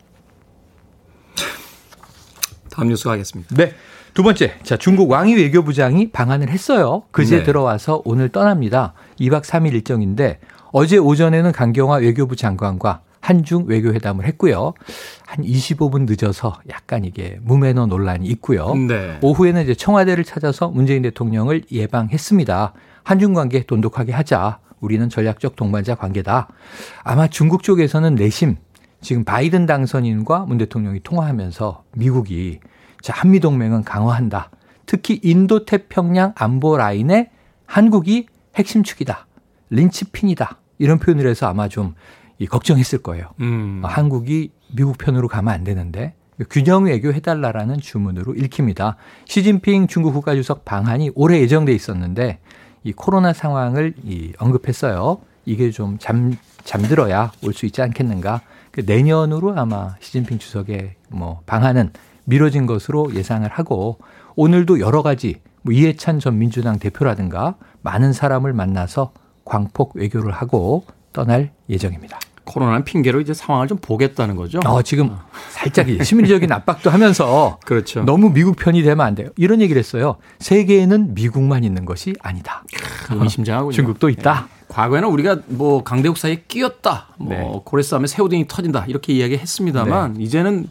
다음 2.70 2.88
뉴스 2.88 3.04
가겠습니다. 3.04 3.54
네. 3.56 3.74
두 4.14 4.22
번째, 4.22 4.54
자 4.62 4.76
중국 4.76 5.10
왕이 5.10 5.34
외교부장이 5.34 6.10
방한을 6.10 6.48
했어요. 6.48 7.02
그제 7.10 7.38
네. 7.38 7.42
들어와서 7.44 8.02
오늘 8.04 8.30
떠납니다. 8.30 8.94
2박 9.20 9.42
3일 9.42 9.74
일정인데 9.74 10.40
어제 10.72 10.96
오전에는 10.96 11.52
강경화 11.52 11.96
외교부 11.96 12.36
장관과 12.36 13.02
한중 13.20 13.64
외교회담을 13.66 14.24
했고요. 14.26 14.72
한 15.26 15.44
25분 15.44 16.06
늦어서 16.08 16.58
약간 16.70 17.04
이게 17.04 17.38
무매너 17.42 17.86
논란이 17.86 18.26
있고요. 18.28 18.74
네. 18.74 19.18
오후에는 19.20 19.62
이제 19.62 19.74
청와대를 19.74 20.24
찾아서 20.24 20.68
문재인 20.68 21.02
대통령을 21.02 21.64
예방했습니다. 21.70 22.72
한중 23.04 23.34
관계 23.34 23.62
돈독하게 23.62 24.12
하자. 24.12 24.58
우리는 24.80 25.08
전략적 25.08 25.56
동반자 25.56 25.94
관계다. 25.94 26.48
아마 27.04 27.28
중국 27.28 27.62
쪽에서는 27.62 28.14
내심 28.14 28.56
지금 29.00 29.24
바이든 29.24 29.66
당선인과 29.66 30.46
문 30.46 30.58
대통령이 30.58 31.00
통화하면서 31.02 31.84
미국이 31.92 32.60
자, 33.00 33.14
한미동맹은 33.14 33.84
강화한다. 33.84 34.50
특히 34.86 35.20
인도 35.22 35.64
태평양 35.64 36.34
안보 36.36 36.76
라인에 36.76 37.30
한국이 37.64 38.26
핵심 38.56 38.82
축이다. 38.82 39.26
린치핀이다. 39.70 40.58
이런 40.78 40.98
표현을 40.98 41.26
해서 41.26 41.46
아마 41.46 41.68
좀 41.68 41.94
걱정했을 42.48 43.02
거예요. 43.02 43.30
음. 43.40 43.82
한국이 43.84 44.52
미국 44.74 44.98
편으로 44.98 45.28
가면 45.28 45.52
안 45.52 45.64
되는데 45.64 46.14
균형 46.48 46.84
외교 46.84 47.12
해달라라는 47.12 47.80
주문으로 47.80 48.34
읽힙니다. 48.34 48.96
시진핑 49.26 49.88
중국 49.88 50.12
국가주석 50.14 50.64
방한이 50.64 51.10
올해 51.14 51.40
예정돼 51.40 51.72
있었는데 51.72 52.38
이 52.84 52.92
코로나 52.92 53.32
상황을 53.32 53.94
이 54.04 54.32
언급했어요. 54.38 55.18
이게 55.44 55.70
좀 55.70 55.98
잠, 55.98 56.36
잠들어야 56.64 57.32
올 57.42 57.52
수 57.52 57.66
있지 57.66 57.82
않겠는가. 57.82 58.40
그 58.70 58.82
내년으로 58.86 59.58
아마 59.58 59.96
시진핑 60.00 60.38
주석의 60.38 60.94
뭐 61.08 61.40
방한은 61.46 61.90
미뤄진 62.24 62.66
것으로 62.66 63.14
예상을 63.14 63.48
하고 63.48 63.98
오늘도 64.36 64.80
여러 64.80 65.02
가지 65.02 65.40
뭐 65.62 65.74
이해찬 65.74 66.20
전 66.20 66.38
민주당 66.38 66.78
대표라든가 66.78 67.56
많은 67.82 68.12
사람을 68.12 68.52
만나서 68.52 69.12
광폭 69.44 69.96
외교를 69.96 70.30
하고 70.32 70.84
떠날 71.12 71.50
예정입니다. 71.68 72.18
코로나는 72.50 72.84
핑계로 72.84 73.20
이제 73.20 73.32
상황을 73.32 73.68
좀 73.68 73.78
보겠다는 73.78 74.34
거죠. 74.34 74.58
어, 74.66 74.82
지금 74.82 75.16
살짝 75.50 75.86
심리적인 76.02 76.50
압박도 76.52 76.90
하면서 76.90 77.58
그렇죠. 77.64 78.02
너무 78.02 78.32
미국 78.32 78.56
편이 78.56 78.82
되면 78.82 79.06
안 79.06 79.14
돼요. 79.14 79.28
이런 79.36 79.60
얘기를 79.60 79.78
했어요. 79.78 80.16
세계에는 80.40 81.14
미국만 81.14 81.62
있는 81.62 81.84
것이 81.84 82.14
아니다. 82.20 82.64
의심장하군요. 83.10 83.72
중국도 83.72 84.08
있다. 84.08 84.48
네. 84.48 84.64
과거에는 84.66 85.08
우리가 85.08 85.38
뭐 85.46 85.84
강대국 85.84 86.18
사이에 86.18 86.42
끼었다. 86.48 87.08
뭐 87.18 87.28
네. 87.28 87.60
고래 87.64 87.82
싸움에 87.84 88.08
새우등이 88.08 88.46
터진다. 88.48 88.86
이렇게 88.88 89.12
이야기했습니다만 89.12 90.14
네. 90.14 90.22
이제는 90.24 90.66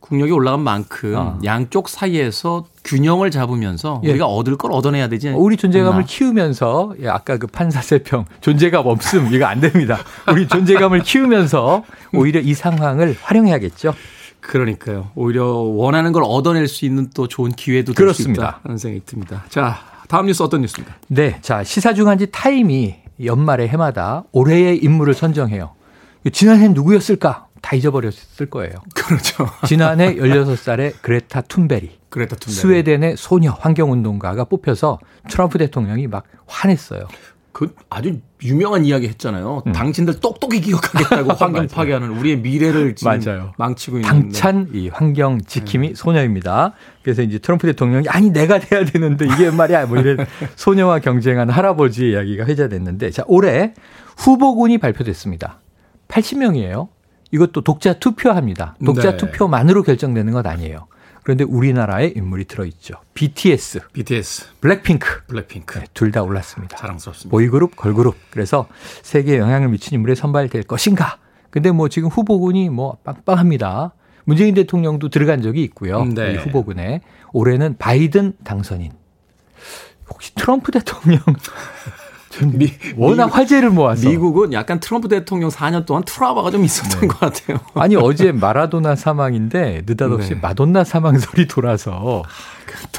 국력이 0.00 0.30
올라간 0.32 0.60
만큼 0.60 1.14
어. 1.16 1.38
양쪽 1.44 1.88
사이에서 1.88 2.66
균형을 2.84 3.30
잡으면서 3.30 4.00
예. 4.04 4.10
우리가 4.10 4.26
얻을 4.26 4.56
걸 4.56 4.72
얻어내야 4.72 5.08
되지. 5.08 5.30
우리 5.30 5.56
존재감을 5.56 5.94
않나. 5.96 6.06
키우면서 6.06 6.94
예, 7.02 7.08
아까 7.08 7.36
그 7.38 7.46
판사세평 7.48 8.24
존재감 8.40 8.86
없음 8.86 9.32
이거 9.34 9.46
안 9.46 9.60
됩니다. 9.60 9.98
우리 10.30 10.46
존재감을 10.46 11.00
키우면서 11.02 11.82
오히려 12.14 12.40
이 12.40 12.54
상황을 12.54 13.16
활용해야겠죠. 13.20 13.94
그러니까요. 14.40 15.10
오히려 15.16 15.46
원하는 15.46 16.12
걸 16.12 16.22
얻어낼 16.24 16.68
수 16.68 16.84
있는 16.84 17.10
또 17.14 17.26
좋은 17.26 17.50
기회도 17.50 17.94
될 17.94 18.14
수 18.14 18.30
있다 18.30 18.60
하는 18.62 18.78
생각이 18.78 19.04
듭니다. 19.04 19.42
자, 19.48 19.78
다음 20.08 20.26
뉴스 20.26 20.42
어떤 20.44 20.60
뉴스입니까? 20.60 20.94
네, 21.08 21.38
자 21.42 21.64
시사 21.64 21.94
중한지 21.94 22.28
타임이 22.30 22.94
연말에 23.24 23.66
해마다 23.66 24.22
올해의 24.30 24.78
인물을 24.84 25.14
선정해요. 25.14 25.72
지난해 26.32 26.68
누구였을까? 26.68 27.45
다 27.66 27.74
잊어버렸을 27.74 28.46
거예요. 28.48 28.74
그렇죠. 28.94 29.48
지난해 29.66 30.14
16살의 30.14 31.02
그레타 31.02 31.40
툰베리. 31.42 31.98
그레타 32.10 32.36
툰베리. 32.36 32.54
스웨덴의 32.54 33.16
소녀 33.16 33.50
환경운동가가 33.50 34.44
뽑혀서 34.44 35.00
트럼프 35.28 35.58
대통령이 35.58 36.06
막 36.06 36.22
화냈어요. 36.46 37.08
그 37.50 37.74
아주 37.90 38.20
유명한 38.44 38.84
이야기 38.84 39.08
했잖아요. 39.08 39.64
음. 39.66 39.72
당신들 39.72 40.20
똑똑히 40.20 40.60
기억하겠다고 40.60 41.32
환경 41.34 41.66
파괴하는 41.66 42.10
우리의 42.10 42.36
미래를 42.38 42.94
지금 42.94 43.18
맞아요. 43.18 43.52
망치고 43.56 43.96
있는 43.96 44.08
당찬 44.08 44.68
이 44.72 44.88
환경 44.88 45.40
지킴이 45.40 45.88
음. 45.88 45.94
소녀입니다. 45.96 46.72
그래서 47.02 47.22
이제 47.22 47.38
트럼프 47.38 47.66
대통령이 47.66 48.08
아니 48.08 48.30
내가 48.30 48.60
돼야 48.60 48.84
되는데 48.84 49.24
이게 49.26 49.50
말이야 49.50 49.86
뭐 49.86 49.98
이런 49.98 50.24
소녀와 50.54 51.00
경쟁하는 51.00 51.52
할아버지의 51.52 52.12
이야기가 52.12 52.44
회자됐는데 52.44 53.10
자 53.10 53.24
올해 53.26 53.74
후보군이 54.18 54.78
발표됐습니다. 54.78 55.58
80명이에요. 56.08 56.88
이것도 57.36 57.60
독자 57.60 57.92
투표합니다. 57.94 58.76
독자 58.84 59.12
네. 59.12 59.16
투표만으로 59.18 59.82
결정되는 59.82 60.32
것 60.32 60.46
아니에요. 60.46 60.88
그런데 61.22 61.44
우리나라에 61.44 62.12
인물이 62.16 62.44
들어있죠. 62.44 62.94
BTS. 63.14 63.80
BTS. 63.92 64.46
블랙핑크. 64.60 65.24
블랙핑크. 65.26 65.80
네, 65.80 65.86
둘다 65.92 66.22
올랐습니다. 66.22 66.76
자랑스럽습니다. 66.76 67.30
보이그룹, 67.30 67.76
걸그룹. 67.76 68.16
그래서 68.30 68.68
세계에 69.02 69.38
영향을 69.38 69.68
미친 69.68 69.94
인물에 69.94 70.14
선발될 70.14 70.62
것인가. 70.62 71.18
근데 71.50 71.72
뭐 71.72 71.88
지금 71.88 72.08
후보군이 72.08 72.70
뭐 72.70 72.96
빵빵합니다. 73.04 73.92
문재인 74.24 74.54
대통령도 74.54 75.08
들어간 75.08 75.42
적이 75.42 75.62
있고요. 75.64 76.04
네. 76.04 76.34
이 76.34 76.36
후보군에. 76.36 77.00
올해는 77.32 77.76
바이든 77.76 78.34
당선인. 78.44 78.92
혹시 80.08 80.34
트럼프 80.34 80.72
대통령 80.72 81.20
미, 82.44 82.72
워낙 82.96 83.26
미, 83.26 83.32
화제를 83.32 83.70
모아서 83.70 84.08
미국은 84.08 84.52
약간 84.52 84.80
트럼프 84.80 85.08
대통령 85.08 85.50
4년 85.50 85.86
동안 85.86 86.02
트라우마가 86.04 86.50
좀 86.50 86.64
있었던 86.64 87.00
네. 87.00 87.06
것 87.06 87.20
같아요. 87.20 87.58
아니 87.74 87.96
어제 87.96 88.32
마라도나 88.32 88.96
사망인데 88.96 89.82
느닷없이 89.86 90.30
네. 90.30 90.40
마돈나 90.40 90.84
사망 90.84 91.18
소리 91.18 91.46
돌아서 91.46 92.22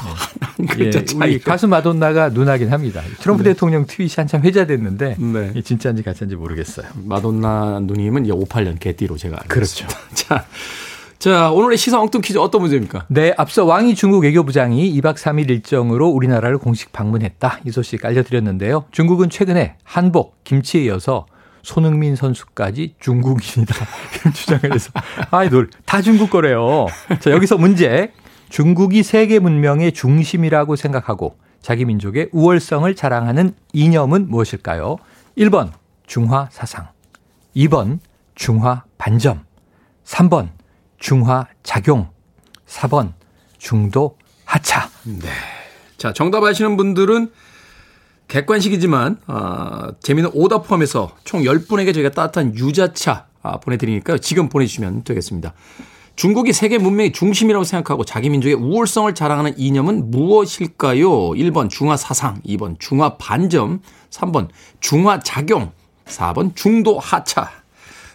아, 0.00 0.14
그 0.68 0.84
예, 0.84 1.04
우리 1.16 1.38
가수 1.38 1.68
마돈나가 1.68 2.30
누나긴 2.30 2.72
합니다. 2.72 3.02
트럼프 3.20 3.42
네. 3.42 3.50
대통령 3.50 3.86
트윗이 3.86 4.12
한참 4.16 4.42
회자됐는데 4.42 5.16
네. 5.18 5.62
진짜인지 5.62 6.02
가짜인지 6.02 6.36
모르겠어요. 6.36 6.86
마돈나 7.04 7.80
누님은 7.82 8.24
이제 8.24 8.32
58년 8.32 8.78
개띠로 8.78 9.16
제가 9.16 9.36
알고 9.36 9.48
그렇죠. 9.48 9.86
자. 10.14 10.44
자, 11.18 11.50
오늘의 11.50 11.78
시사 11.78 12.00
엉뚱 12.00 12.20
퀴즈 12.20 12.38
어떤 12.38 12.60
문제입니까? 12.60 13.06
네, 13.08 13.34
앞서 13.36 13.64
왕이 13.64 13.96
중국 13.96 14.22
외교부장이 14.22 15.00
2박 15.00 15.16
3일 15.16 15.50
일정으로 15.50 16.06
우리나라를 16.06 16.58
공식 16.58 16.92
방문했다. 16.92 17.58
이 17.64 17.72
소식 17.72 18.04
알려드렸는데요. 18.04 18.84
중국은 18.92 19.28
최근에 19.28 19.74
한복, 19.82 20.44
김치에 20.44 20.84
이어서 20.84 21.26
손흥민 21.64 22.14
선수까지 22.14 22.94
중국인이다. 23.00 23.74
이런 24.14 24.32
주장을 24.32 24.72
해서 24.72 24.92
아이돌 25.32 25.70
다 25.84 26.00
중국 26.02 26.30
거래요. 26.30 26.86
자, 27.18 27.32
여기서 27.32 27.58
문제. 27.58 28.12
중국이 28.48 29.02
세계 29.02 29.40
문명의 29.40 29.92
중심이라고 29.92 30.76
생각하고 30.76 31.36
자기 31.60 31.84
민족의 31.84 32.28
우월성을 32.30 32.94
자랑하는 32.94 33.54
이념은 33.72 34.30
무엇일까요? 34.30 34.98
1번 35.36 35.72
중화 36.06 36.48
사상, 36.52 36.88
2번 37.56 37.98
중화 38.36 38.84
반점, 38.96 39.44
3번 40.04 40.57
중화 40.98 41.46
작용. 41.62 42.10
4번 42.66 43.12
중도 43.58 44.16
하차. 44.44 44.88
네. 45.04 45.28
자, 45.96 46.12
정답 46.12 46.44
아시는 46.44 46.76
분들은 46.76 47.30
객관식이지만 48.28 49.18
어, 49.26 49.88
재미있는 50.00 50.30
오답 50.34 50.68
포함해서 50.68 51.12
총 51.24 51.42
10분에게 51.42 51.94
저희가 51.94 52.10
따뜻한 52.10 52.56
유자차 52.56 53.26
아, 53.42 53.58
보내드리니까요. 53.58 54.18
지금 54.18 54.48
보내주시면 54.48 55.04
되겠습니다. 55.04 55.54
중국이 56.16 56.52
세계 56.52 56.78
문명의 56.78 57.12
중심이라고 57.12 57.64
생각하고 57.64 58.04
자기 58.04 58.28
민족의 58.28 58.54
우월성을 58.54 59.14
자랑하는 59.14 59.54
이념은 59.56 60.10
무엇일까요? 60.10 61.08
1번 61.08 61.70
중화 61.70 61.96
사상, 61.96 62.40
2번 62.42 62.78
중화 62.80 63.16
반점, 63.16 63.80
3번 64.10 64.48
중화 64.80 65.20
작용, 65.20 65.70
4번 66.06 66.56
중도 66.56 66.98
하차. 66.98 67.50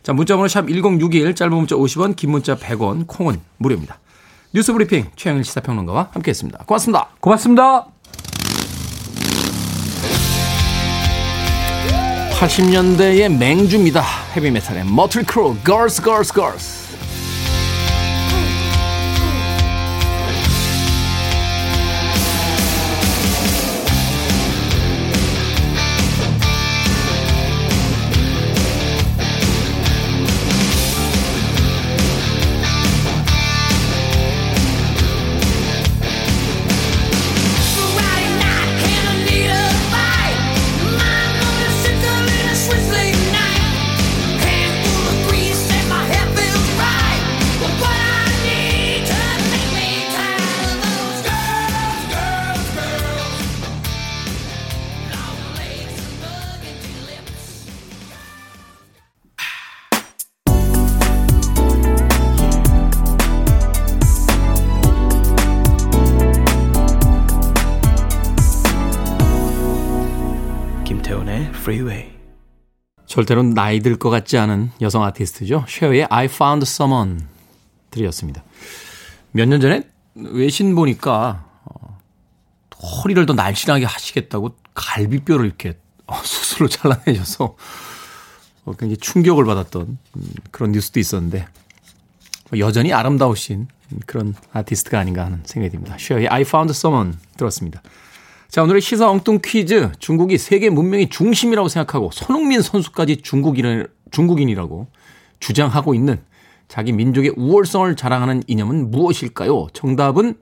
자, 0.04 0.12
문자번호 0.12 0.50
샵 0.50 0.68
1061, 0.68 1.34
짧은 1.34 1.56
문자 1.56 1.76
50원, 1.78 2.18
긴 2.18 2.32
문자 2.32 2.56
100원, 2.58 3.08
콩은 3.08 3.40
무료입니다. 3.58 4.00
뉴스 4.54 4.74
브리핑 4.74 5.10
최영일 5.16 5.46
시사평론가와 5.46 6.10
함께했습니다. 6.12 6.66
고맙습니다. 6.66 7.08
고맙습니다. 7.22 7.88
80년대의 12.38 13.38
맹주입니다. 13.38 14.04
헤비메탈의 14.36 14.86
머틀 14.86 15.24
크루, 15.24 15.56
Girls, 15.64 16.02
Girls, 16.04 16.34
Girls. 16.34 16.34
Freeway. 16.34 16.83
절대로 73.14 73.44
나이 73.44 73.80
들 73.80 73.98
것 74.00 74.10
같지 74.10 74.40
않은 74.40 74.72
여성 74.82 75.04
아티스트죠. 75.04 75.66
쉐어의 75.68 76.08
I 76.10 76.26
Found 76.26 76.64
Someone 76.64 77.20
들이었습니다. 77.92 78.44
몇 79.34 79.46
년 79.48 79.62
전에 79.62 79.84
외신 80.16 80.74
보니까 80.74 81.46
어, 81.64 82.00
허리를 82.82 83.24
더 83.28 83.34
날씬하게 83.34 83.86
하시겠다고 83.86 84.56
갈비뼈를 84.74 85.46
이렇게 85.46 85.78
어, 86.08 86.16
수술로 86.26 86.68
잘라내셔서 86.68 87.56
어, 88.66 88.72
굉장히 88.72 88.98
충격을 88.98 89.46
받았던 89.46 89.98
음, 90.16 90.30
그런 90.50 90.72
뉴스도 90.72 91.00
있었는데 91.00 91.46
여전히 92.58 92.94
아름다우신 92.94 93.68
그런 94.08 94.34
아티스트가 94.54 94.98
아닌가 95.00 95.24
하는 95.26 95.44
생각이 95.46 95.72
듭니다. 95.72 95.98
쉐어의 96.00 96.30
I 96.30 96.42
Found 96.42 96.72
Someone 96.72 97.14
들었습니다. 97.38 97.84
자, 98.54 98.62
오늘의 98.62 98.84
시사 98.84 99.10
엉뚱 99.10 99.40
퀴즈. 99.44 99.92
중국이 99.98 100.38
세계 100.38 100.70
문명의 100.70 101.10
중심이라고 101.10 101.70
생각하고 101.70 102.12
손흥민 102.14 102.62
선수까지 102.62 103.24
중국인, 103.24 103.88
중국인이라고 104.12 104.86
주장하고 105.40 105.96
있는 105.96 106.22
자기 106.68 106.92
민족의 106.92 107.34
우월성을 107.36 107.96
자랑하는 107.96 108.44
이념은 108.46 108.92
무엇일까요? 108.92 109.70
정답은 109.74 110.36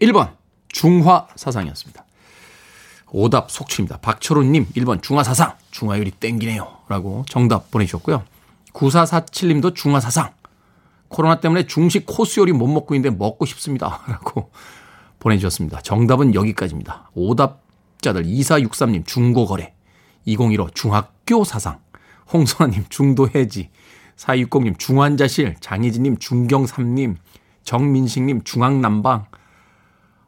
1번 0.00 0.30
중화 0.68 1.28
사상이었습니다. 1.36 2.06
오답 3.12 3.50
속출입니다. 3.50 3.98
박철훈님 3.98 4.68
1번 4.76 5.02
중화 5.02 5.22
사상. 5.22 5.52
중화율이 5.70 6.12
땡기네요. 6.12 6.66
라고 6.88 7.26
정답 7.28 7.70
보내주셨고요. 7.70 8.22
9447님도 8.72 9.74
중화 9.74 10.00
사상. 10.00 10.32
코로나 11.08 11.40
때문에 11.40 11.66
중식 11.66 12.06
코스 12.06 12.40
요리 12.40 12.52
못 12.52 12.68
먹고 12.68 12.94
있는데 12.94 13.14
먹고 13.14 13.44
싶습니다. 13.44 14.00
라고 14.08 14.50
보내주셨습니다. 15.24 15.80
정답은 15.80 16.34
여기까지입니다. 16.34 17.10
오답자들 17.14 18.24
2463님 18.24 19.06
중고거래 19.06 19.74
2015 20.26 20.70
중학교 20.74 21.44
사상 21.44 21.80
홍선아님 22.32 22.84
중도해지 22.88 23.70
4260님 24.16 24.78
중환자실 24.78 25.56
장희진님 25.60 26.18
중경삼님 26.18 27.16
정민식님 27.64 28.42
중앙난방 28.44 29.26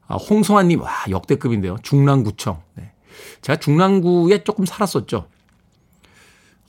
아, 0.09 0.17
홍성환님 0.17 0.81
와 0.81 0.91
역대급인데요. 1.11 1.77
중랑구청 1.83 2.63
네. 2.75 2.93
제가 3.43 3.59
중랑구에 3.59 4.45
조금 4.45 4.65
살았었죠. 4.65 5.29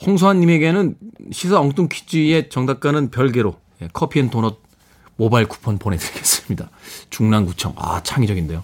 홍소환님에게는 0.06 0.96
시사 1.32 1.60
엉뚱 1.60 1.88
퀴즈의 1.90 2.50
정답과는 2.50 3.10
별개로 3.10 3.56
예, 3.82 3.90
커피 3.94 4.20
and 4.20 4.30
도넛 4.30 4.67
모바일 5.18 5.48
쿠폰 5.48 5.78
보내드리겠습니다. 5.78 6.70
중랑구청. 7.10 7.74
아, 7.76 8.02
창의적인데요. 8.04 8.64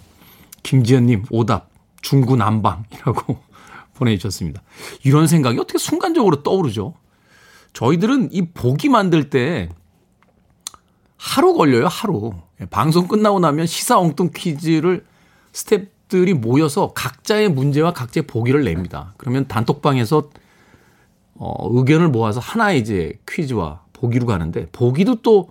김지연님, 0.62 1.24
오답. 1.30 1.68
중구 2.00 2.36
난방이라고 2.36 3.38
보내주셨습니다. 3.94 4.62
이런 5.04 5.26
생각이 5.26 5.58
어떻게 5.58 5.78
순간적으로 5.78 6.42
떠오르죠? 6.42 6.94
저희들은 7.72 8.30
이 8.32 8.46
보기 8.46 8.88
만들 8.88 9.30
때 9.30 9.68
하루 11.16 11.54
걸려요, 11.54 11.88
하루. 11.88 12.32
예, 12.60 12.66
방송 12.66 13.08
끝나고 13.08 13.40
나면 13.40 13.66
시사 13.66 13.98
엉뚱 13.98 14.30
퀴즈를 14.34 15.04
스탭들이 15.52 16.34
모여서 16.34 16.92
각자의 16.92 17.48
문제와 17.48 17.92
각자의 17.92 18.26
보기를 18.26 18.64
냅니다. 18.64 19.14
그러면 19.16 19.48
단톡방에서 19.48 20.30
어, 21.36 21.68
의견을 21.70 22.08
모아서 22.08 22.40
하나의 22.40 22.78
이제 22.78 23.18
퀴즈와 23.28 23.82
보기로 23.92 24.26
가는데 24.26 24.66
보기도 24.70 25.16
또 25.16 25.48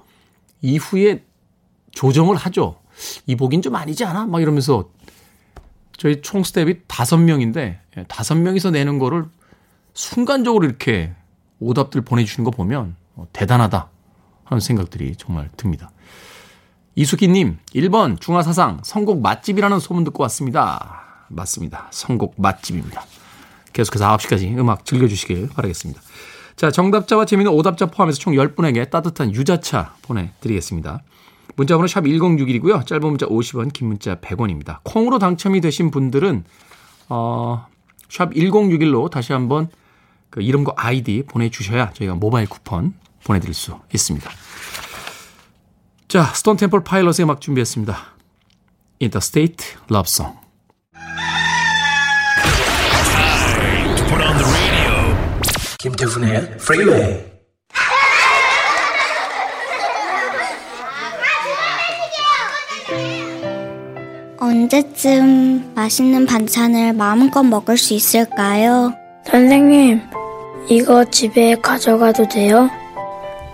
이후에 0.63 1.23
조정을 1.91 2.35
하죠. 2.35 2.79
이 3.27 3.35
복인 3.35 3.61
좀 3.61 3.75
아니지 3.75 4.03
않아? 4.05 4.25
막 4.25 4.41
이러면서 4.41 4.89
저희 5.95 6.21
총 6.21 6.43
스텝이 6.43 6.87
다섯 6.87 7.17
명인데 7.17 7.79
예, 7.97 8.03
다섯 8.07 8.35
명이서 8.35 8.71
내는 8.71 8.97
거를 8.97 9.25
순간적으로 9.93 10.65
이렇게 10.65 11.13
오답들 11.59 12.01
보내주시는 12.01 12.43
거 12.43 12.51
보면 12.51 12.95
어, 13.15 13.27
대단하다 13.31 13.89
하는 14.45 14.59
생각들이 14.59 15.15
정말 15.15 15.49
듭니다. 15.55 15.91
이수기님, 16.95 17.57
1번 17.75 18.19
중화사상 18.19 18.81
선곡 18.83 19.21
맛집이라는 19.21 19.79
소문 19.79 20.03
듣고 20.03 20.23
왔습니다. 20.23 21.27
맞습니다. 21.29 21.87
선곡 21.91 22.35
맛집입니다. 22.37 23.05
계속해서 23.73 24.15
9시까지 24.17 24.57
음악 24.57 24.85
즐겨주시길 24.85 25.49
바라겠습니다. 25.49 26.01
자, 26.55 26.71
정답자와 26.71 27.25
재미있는 27.25 27.51
오답자 27.53 27.87
포함해서 27.87 28.19
총 28.19 28.33
10분에게 28.33 28.89
따뜻한 28.89 29.33
유자차 29.33 29.95
보내드리겠습니다. 30.03 31.01
문자번호 31.55 31.87
샵 31.87 32.01
1061이고요. 32.01 32.85
짧은 32.85 33.07
문자 33.07 33.25
50원, 33.25 33.73
긴 33.73 33.87
문자 33.87 34.15
100원입니다. 34.15 34.79
콩으로 34.83 35.19
당첨이 35.19 35.61
되신 35.61 35.91
분들은 35.91 36.43
어, 37.09 37.67
샵 38.09 38.31
1061로 38.33 39.09
다시 39.09 39.33
한번 39.33 39.69
그 40.29 40.41
이름과 40.41 40.73
아이디 40.77 41.23
보내주셔야 41.27 41.91
저희가 41.93 42.15
모바일 42.15 42.47
쿠폰 42.47 42.93
보내드릴 43.23 43.53
수 43.53 43.79
있습니다. 43.93 44.29
자, 46.07 46.23
스톤 46.23 46.57
템플 46.57 46.83
파일럿의 46.83 47.23
음악 47.23 47.41
준비했습니다. 47.41 47.97
Love 49.89 50.07
Song. 50.07 50.42
김태훈의 55.83 56.59
프리웨이 56.59 57.25
언제쯤 64.39 65.73
맛있는 65.75 66.25
반찬을 66.25 66.93
마음껏 66.93 67.43
먹을 67.43 67.75
수 67.75 67.93
있을까요? 67.93 68.93
선생님, 69.29 69.99
이거 70.69 71.03
집에 71.03 71.55
가져가도 71.61 72.29
돼요? 72.29 72.69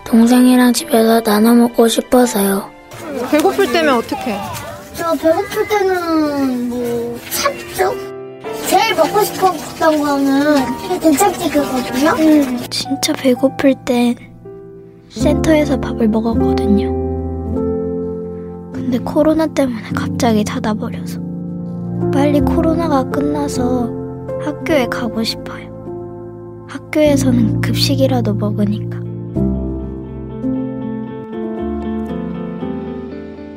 동생이랑 0.05 0.73
집에서 0.73 1.21
나눠 1.23 1.55
먹고 1.55 1.87
싶어서요. 1.87 2.69
배고플 3.31 3.71
때면 3.71 3.95
어떡해? 3.97 4.39
저 4.93 5.13
배고플 5.15 5.67
때는 5.67 6.69
뭐 6.69 7.19
찹죽? 7.31 8.08
제일 8.69 8.93
먹고 8.95 9.23
싶었던 9.23 9.99
거는 9.99 10.99
된장찌 10.99 11.49
그거든요. 11.49 12.11
음, 12.19 12.57
진짜 12.69 13.13
배고플 13.13 13.73
땐 13.83 14.15
센터에서 15.09 15.79
밥을 15.79 16.07
먹었거든요. 16.07 16.91
근데 18.71 18.99
코로나 18.99 19.47
때문에 19.47 19.81
갑자기 19.95 20.43
닫아버려서 20.43 21.19
빨리 22.13 22.39
코로나가 22.41 23.03
끝나서 23.03 23.89
학교에 24.43 24.85
가고 24.85 25.23
싶어요. 25.23 25.67
학교에서는 26.69 27.61
급식이라도 27.61 28.35
먹으니까. 28.35 28.99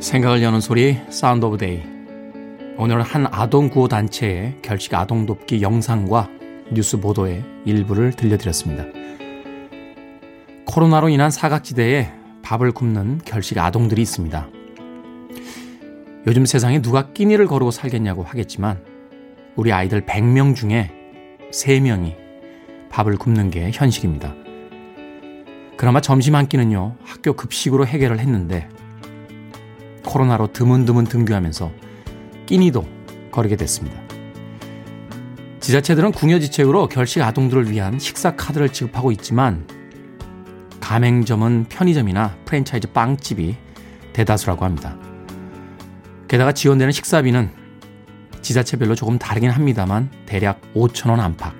생각을 0.01 0.43
여는 0.43 0.61
소리 0.61 0.99
Sound 1.11 1.45
of 1.45 1.59
Day 1.59 1.92
오늘은 2.79 3.03
한 3.03 3.27
아동 3.31 3.69
구호 3.69 3.87
단체의 3.87 4.57
결식 4.63 4.95
아동 4.95 5.27
돕기 5.27 5.61
영상과 5.61 6.29
뉴스 6.73 6.99
보도의 6.99 7.45
일부를 7.67 8.13
들려드렸습니다. 8.13 8.87
코로나로 10.67 11.11
인한 11.11 11.31
사각지대에 11.31 12.11
밥을 12.43 12.73
굶는 12.73 13.21
결식 13.27 13.59
아동들이 13.59 14.01
있습니다. 14.03 14.49
요즘 16.27 16.47
세상에 16.47 16.81
누가 16.81 17.13
끼니를 17.13 17.47
거르고 17.47 17.71
살겠냐고 17.71 18.23
하겠지만 18.23 18.83
우리 19.55 19.71
아이들 19.71 20.07
100명 20.07 20.57
중에 20.57 20.91
3명이 21.53 22.17
밥을 22.91 23.19
굶는 23.19 23.51
게 23.51 23.71
현실입니다. 23.71 24.35
그나마 25.77 26.01
점심 26.01 26.35
한 26.37 26.49
끼는요, 26.49 26.97
학교 27.05 27.35
급식으로 27.35 27.87
해결을 27.87 28.19
했는데 28.19 28.69
코로나로 30.05 30.53
드문드문 30.53 31.05
등교하면서 31.05 31.82
끼니도 32.53 32.87
거르게 33.31 33.57
됐습니다. 33.57 33.99
지자체들은 35.61 36.13
궁여지책으로 36.13 36.87
결식 36.89 37.23
아동들을 37.23 37.71
위한 37.71 37.99
식사 37.99 38.37
카드를 38.37 38.69
지급하고 38.69 39.11
있지만 39.13 39.67
가맹점은 40.79 41.67
편의점이나 41.71 42.37
프랜차이즈 42.45 42.89
빵집이 42.89 43.57
대다수라고 44.13 44.67
합니다. 44.67 44.99
게다가 46.29 46.53
지원되는 46.53 46.93
식사비는 46.93 47.51
지자체별로 48.43 48.97
조금 48.97 49.19
다르긴 49.19 49.49
합니다만 49.49 50.11
대략 50.27 50.61
5천원 50.75 51.21
안팎. 51.21 51.55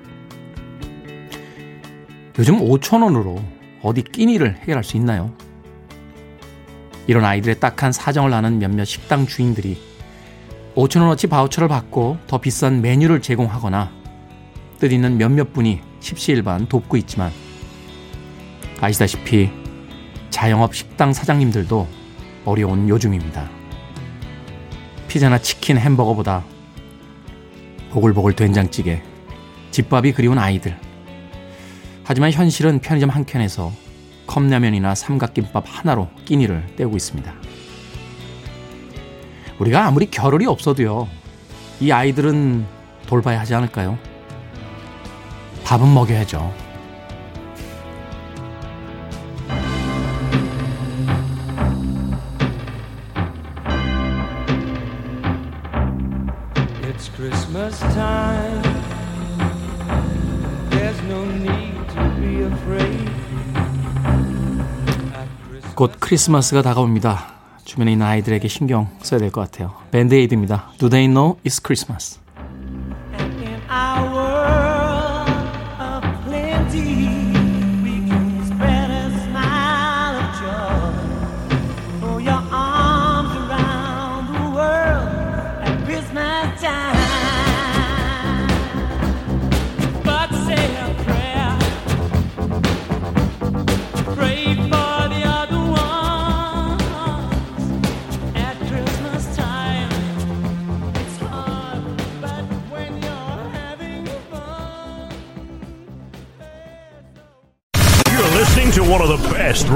요즘 2.37 2.59
5천원으로 2.59 3.43
어디 3.81 4.03
끼니를 4.03 4.57
해결할 4.57 4.83
수 4.83 4.97
있나요? 4.97 5.33
이런 7.07 7.25
아이들의 7.25 7.59
딱한 7.59 7.91
사정을 7.91 8.31
아는 8.31 8.59
몇몇 8.59 8.85
식당 8.85 9.25
주인들이 9.25 9.92
5천원어치 10.75 11.29
바우처를 11.29 11.67
받고 11.67 12.17
더 12.27 12.39
비싼 12.39 12.81
메뉴를 12.81 13.21
제공하거나 13.21 13.91
뜻있는 14.79 15.17
몇몇 15.17 15.53
분이 15.53 15.81
십시일반 15.99 16.67
돕고 16.67 16.97
있지만 16.97 17.31
아시다시피 18.81 19.49
자영업 20.29 20.75
식당 20.75 21.13
사장님들도 21.13 21.87
어려운 22.45 22.89
요즘입니다. 22.89 23.49
피자나 25.07 25.37
치킨, 25.37 25.77
햄버거보다 25.77 26.43
보글보글 27.91 28.35
된장찌개, 28.35 29.01
집밥이 29.71 30.11
그리운 30.13 30.39
아이들. 30.39 30.75
하지만 32.03 32.31
현실은 32.31 32.79
편의점 32.79 33.09
한 33.09 33.25
켠에서 33.25 33.71
컵라면이나 34.25 34.95
삼각김밥 34.95 35.65
하나로 35.67 36.09
끼니를 36.25 36.65
때우고 36.75 36.97
있습니다. 36.97 37.33
우리가 39.59 39.85
아무리 39.85 40.09
겨를이 40.09 40.45
없어도요, 40.45 41.07
이 41.79 41.91
아이들은 41.91 42.65
돌봐야 43.07 43.39
하지 43.39 43.53
않을까요? 43.55 43.97
밥은 45.63 45.93
먹여야죠. 45.93 46.53
곧 65.75 65.91
크리스마스가 65.99 66.61
다가옵니다. 66.61 67.42
주변에 67.65 67.91
있는 67.93 68.05
아이들에게 68.05 68.47
신경 68.47 68.89
써야 69.01 69.19
될 69.19 69.31
것 69.31 69.41
같아요. 69.41 69.73
밴드에이드입니다. 69.91 70.71
Do 70.77 70.89
they 70.89 71.07
know 71.07 71.37
it's 71.45 71.63
Christmas? 71.63 72.19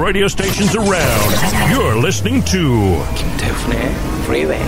Radio 0.08 0.26
stations 0.26 0.74
around. 0.74 1.30
You're 1.70 2.00
listening 2.00 2.42
to 2.46 3.04
김태훈의 3.14 3.78
Freeway. 4.24 4.64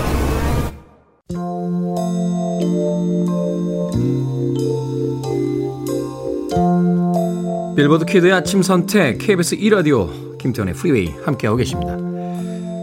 빌보드 7.75 8.05
키드의 8.05 8.33
아침 8.33 8.61
선택 8.61 9.17
KBS 9.17 9.57
1라디오 9.57 10.37
김태훈의 10.37 10.75
Freeway 10.75 11.11
함께하고 11.25 11.57
계십니다. 11.57 11.97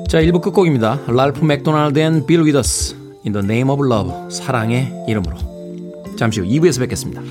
자, 0.08 0.20
1부 0.20 0.40
끝곡입니다. 0.42 1.02
랄프 1.06 1.44
맥도날드 1.44 1.96
and 2.00 2.22
빌 2.22 2.44
위더스 2.44 2.96
In 3.24 3.34
the 3.34 3.44
Name 3.44 3.70
of 3.70 3.86
Love 3.86 4.30
사랑의 4.32 4.92
이름으로 5.06 5.36
잠시 6.18 6.40
후 6.40 6.46
2부에서 6.46 6.80
뵙겠습니다. 6.80 7.22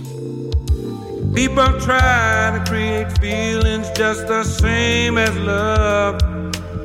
People 1.38 1.70
try 1.82 2.50
to 2.58 2.64
create 2.68 3.16
feelings 3.20 3.88
just 3.92 4.26
the 4.28 4.44
same 4.44 5.20
as 5.20 5.38
love 5.38 6.20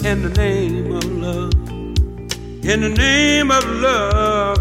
in 0.05 0.21
the 0.23 0.29
name 0.37 0.93
of 0.95 1.05
love. 1.05 1.55
In 2.63 2.83
the 2.83 2.91
name 2.91 3.51
of 3.51 3.65
love, 3.81 4.59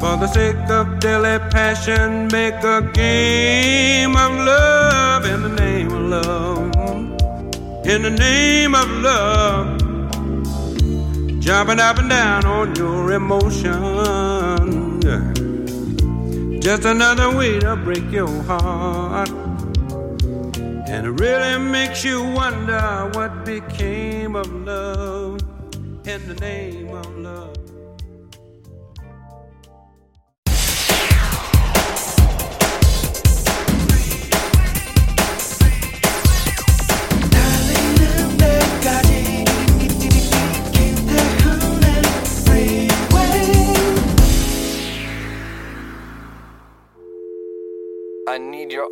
for 0.00 0.18
the 0.18 0.26
sake 0.26 0.68
of 0.68 1.00
daily 1.00 1.38
passion, 1.48 2.28
make 2.30 2.62
a 2.62 2.82
game 2.92 4.14
of 4.14 4.32
love 4.32 5.24
in 5.24 5.42
the 5.42 5.48
name 5.48 5.90
of 5.92 6.02
love. 6.02 7.86
In 7.86 8.02
the 8.02 8.10
name 8.10 8.74
of 8.74 8.86
love, 9.00 9.80
jumping 11.40 11.80
up 11.80 11.96
and 11.96 12.10
down 12.10 12.44
on 12.44 12.76
your 12.76 13.12
emotion. 13.12 14.92
Just 16.62 16.84
another 16.84 17.36
way 17.36 17.58
to 17.58 17.74
break 17.74 18.08
your 18.12 18.28
heart. 18.44 19.28
And 20.86 21.06
it 21.06 21.10
really 21.10 21.58
makes 21.58 22.04
you 22.04 22.22
wonder 22.22 23.10
what 23.14 23.44
became 23.44 24.36
of 24.36 24.46
love 24.52 25.40
in 26.06 26.28
the 26.28 26.34
name 26.40 26.81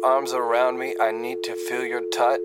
arms 0.05 0.35
around 0.35 0.79
me. 0.79 0.94
I 1.00 1.11
need 1.11 1.42
to 1.44 1.55
feel 1.55 1.87
your 1.87 2.03
touch. 2.11 2.40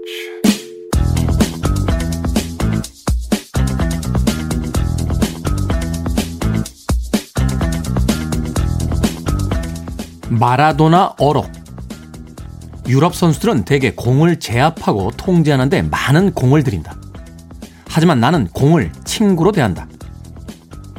마라도나 10.29 11.15
어록. 11.19 11.47
유럽 12.87 13.15
선수들은 13.15 13.65
대개 13.65 13.91
공을 13.91 14.39
제압하고 14.39 15.11
통제하는데 15.11 15.83
많은 15.83 16.33
공을 16.33 16.63
들인다. 16.63 16.95
하지만 17.87 18.19
나는 18.19 18.47
공을 18.47 18.91
친구로 19.05 19.51
대한다. 19.51 19.87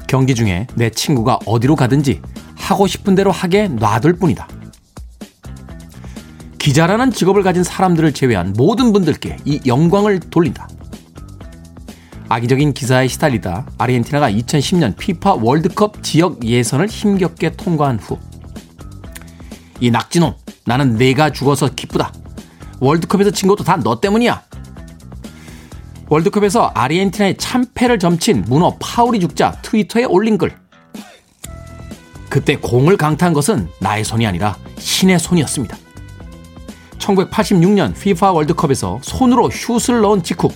경기 0.07 0.35
중에 0.35 0.67
내 0.75 0.91
친구가 0.91 1.41
어디로 1.47 1.77
가든지 1.77 2.23
하고 2.55 2.87
싶은 2.87 3.15
대로 3.15 3.31
하게 3.31 3.69
놔둘 3.69 4.15
뿐이다. 4.15 4.56
기자라는 6.67 7.13
직업을 7.13 7.45
가진 7.45 7.63
사람들을 7.63 8.13
제외한 8.13 8.53
모든 8.57 8.93
분들께 8.93 9.37
이 9.45 9.61
영광을 9.67 10.19
돌린다. 10.19 10.69
악의적인 12.29 12.73
기사에 12.73 13.07
시달리다 13.07 13.67
아르헨티나가 13.79 14.29
2010년 14.33 14.97
피파 14.97 15.35
월드컵 15.35 16.03
지역 16.03 16.45
예선을 16.45 16.89
힘겹게 16.89 17.51
통과한 17.51 18.01
후 18.01 18.19
이 19.79 19.93
낙지놈 19.93 20.35
나는 20.65 20.97
내가 20.97 21.31
죽어서 21.31 21.69
기쁘다. 21.69 22.13
월드컵에서 22.81 23.31
진 23.31 23.47
것도 23.47 23.63
다 23.63 23.77
너 23.77 24.01
때문이야. 24.01 24.43
월드컵에서 26.09 26.73
아르헨티나의 26.75 27.37
참패를 27.37 28.01
점친 28.01 28.43
문어 28.49 28.75
파울이 28.81 29.21
죽자 29.21 29.59
트위터에 29.63 30.03
올린 30.03 30.37
글. 30.37 30.53
그때 32.29 32.57
공을 32.57 32.97
강타한 32.97 33.35
것은 33.35 33.69
나의 33.79 34.03
손이 34.03 34.27
아니라 34.27 34.57
신의 34.79 35.21
손이었습니다. 35.21 35.86
1986년 37.07 37.93
FIFA 37.93 38.35
월드컵에서 38.35 38.99
손으로 39.03 39.51
슛을 39.51 40.01
넣은 40.01 40.23
직후 40.23 40.49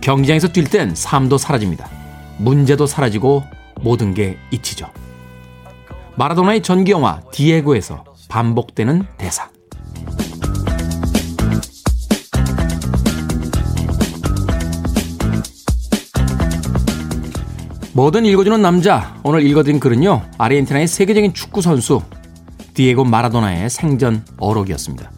경기장에서 0.00 0.48
뛸 0.48 0.70
땐 0.70 0.94
삶도 0.94 1.38
사라집니다. 1.38 1.88
문제도 2.38 2.86
사라지고 2.86 3.44
모든 3.80 4.14
게 4.14 4.36
잊히죠. 4.50 4.90
마라도나의 6.16 6.62
전기 6.62 6.92
영화 6.92 7.20
디에고에서 7.32 8.04
반복되는 8.28 9.06
대사. 9.16 9.48
뭐든 17.94 18.26
읽어주는 18.26 18.60
남자. 18.60 19.18
오늘 19.24 19.44
읽어드린 19.46 19.80
글은요. 19.80 20.22
아르헨티나의 20.36 20.86
세계적인 20.86 21.32
축구 21.32 21.62
선수 21.62 22.02
디에고 22.76 23.04
마라도나의 23.04 23.70
생전 23.70 24.24
어록이었습니다. 24.36 25.10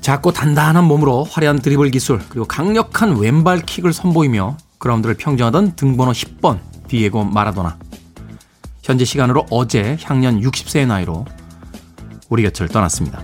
작고 0.00 0.32
단단한 0.32 0.84
몸으로 0.84 1.24
화려한 1.24 1.60
드리블 1.60 1.90
기술 1.90 2.18
그리고 2.28 2.46
강력한 2.46 3.16
왼발 3.18 3.60
킥을 3.60 3.92
선보이며 3.92 4.56
그라운드를 4.78 5.14
평정하던 5.14 5.76
등번호 5.76 6.12
10번 6.12 6.58
디에고 6.88 7.24
마라도나. 7.24 7.78
현재 8.82 9.04
시간으로 9.04 9.46
어제 9.50 9.98
향년 10.02 10.40
60세의 10.40 10.86
나이로 10.86 11.26
우리 12.30 12.42
곁을 12.42 12.68
떠났습니다. 12.68 13.22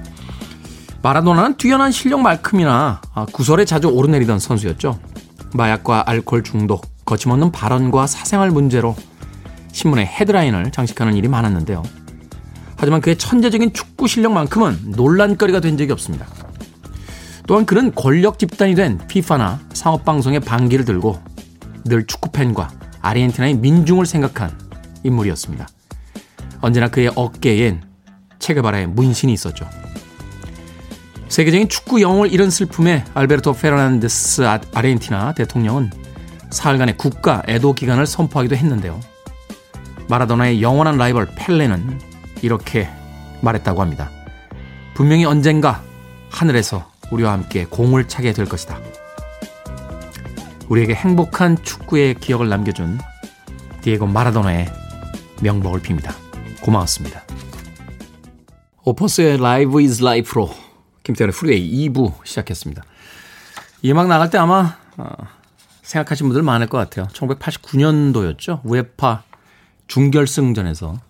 마라도나는 1.02 1.56
뛰어난 1.56 1.92
실력만큼이나 1.92 3.00
구설에 3.32 3.64
자주 3.64 3.88
오르내리던 3.88 4.38
선수였죠. 4.38 5.00
마약과 5.54 6.04
알코올 6.06 6.44
중독, 6.44 6.86
거침없는 7.06 7.52
발언과 7.52 8.06
사생활 8.06 8.50
문제로 8.50 8.94
신문의 9.72 10.04
헤드라인을 10.06 10.72
장식하는 10.72 11.16
일이 11.16 11.28
많았는데요. 11.28 11.82
하지만 12.80 13.02
그의 13.02 13.18
천재적인 13.18 13.74
축구 13.74 14.08
실력만큼은 14.08 14.92
논란거리가 14.96 15.60
된 15.60 15.76
적이 15.76 15.92
없습니다. 15.92 16.26
또한 17.46 17.66
그는 17.66 17.94
권력 17.94 18.38
집단이 18.38 18.74
된 18.74 18.98
피파나 19.06 19.60
상업방송의 19.74 20.40
반기를 20.40 20.86
들고 20.86 21.20
늘 21.84 22.06
축구팬과 22.06 22.70
아르헨티나의 23.02 23.56
민중을 23.56 24.06
생각한 24.06 24.58
인물이었습니다. 25.04 25.68
언제나 26.62 26.88
그의 26.88 27.10
어깨엔 27.14 27.82
체게바라의 28.38 28.86
문신이 28.86 29.30
있었죠. 29.34 29.68
세계적인 31.28 31.68
축구 31.68 32.00
영웅을 32.00 32.32
잃은 32.32 32.48
슬픔에 32.48 33.04
알베르토 33.12 33.52
페르난데스 33.52 34.46
아르헨티나 34.72 35.34
대통령은 35.34 35.90
사흘간의 36.48 36.96
국가 36.96 37.42
애도 37.46 37.74
기간을 37.74 38.06
선포하기도 38.06 38.56
했는데요. 38.56 38.98
마라도나의 40.08 40.62
영원한 40.62 40.96
라이벌 40.96 41.28
펠레는 41.36 42.09
이렇게 42.42 42.88
말했다고 43.40 43.80
합니다. 43.80 44.10
분명히 44.94 45.24
언젠가 45.24 45.82
하늘에서 46.30 46.90
우리와 47.10 47.32
함께 47.32 47.64
공을 47.64 48.08
차게 48.08 48.32
될 48.32 48.46
것이다. 48.46 48.78
우리에게 50.68 50.94
행복한 50.94 51.60
축구의 51.62 52.14
기억을 52.14 52.48
남겨준 52.48 52.98
디에고 53.82 54.06
마라도나의 54.06 54.72
명복을 55.42 55.80
빕니다. 55.80 56.14
고마웠습니다. 56.62 57.22
오퍼스의 58.84 59.38
Live 59.38 59.80
Is 59.80 60.02
Life로 60.02 60.50
김태훈의 61.02 61.32
Freeway 61.32 61.88
2부 61.88 62.24
시작했습니다. 62.24 62.82
이 63.82 63.90
음악 63.90 64.08
나갈 64.08 64.30
때 64.30 64.38
아마 64.38 64.76
어, 64.96 65.10
생각하신 65.82 66.28
분들 66.28 66.42
많을 66.42 66.68
것 66.68 66.78
같아요. 66.78 67.06
1989년도였죠. 67.08 68.60
우에파 68.64 69.22
중결승전에서 69.88 70.92
네. 70.92 71.09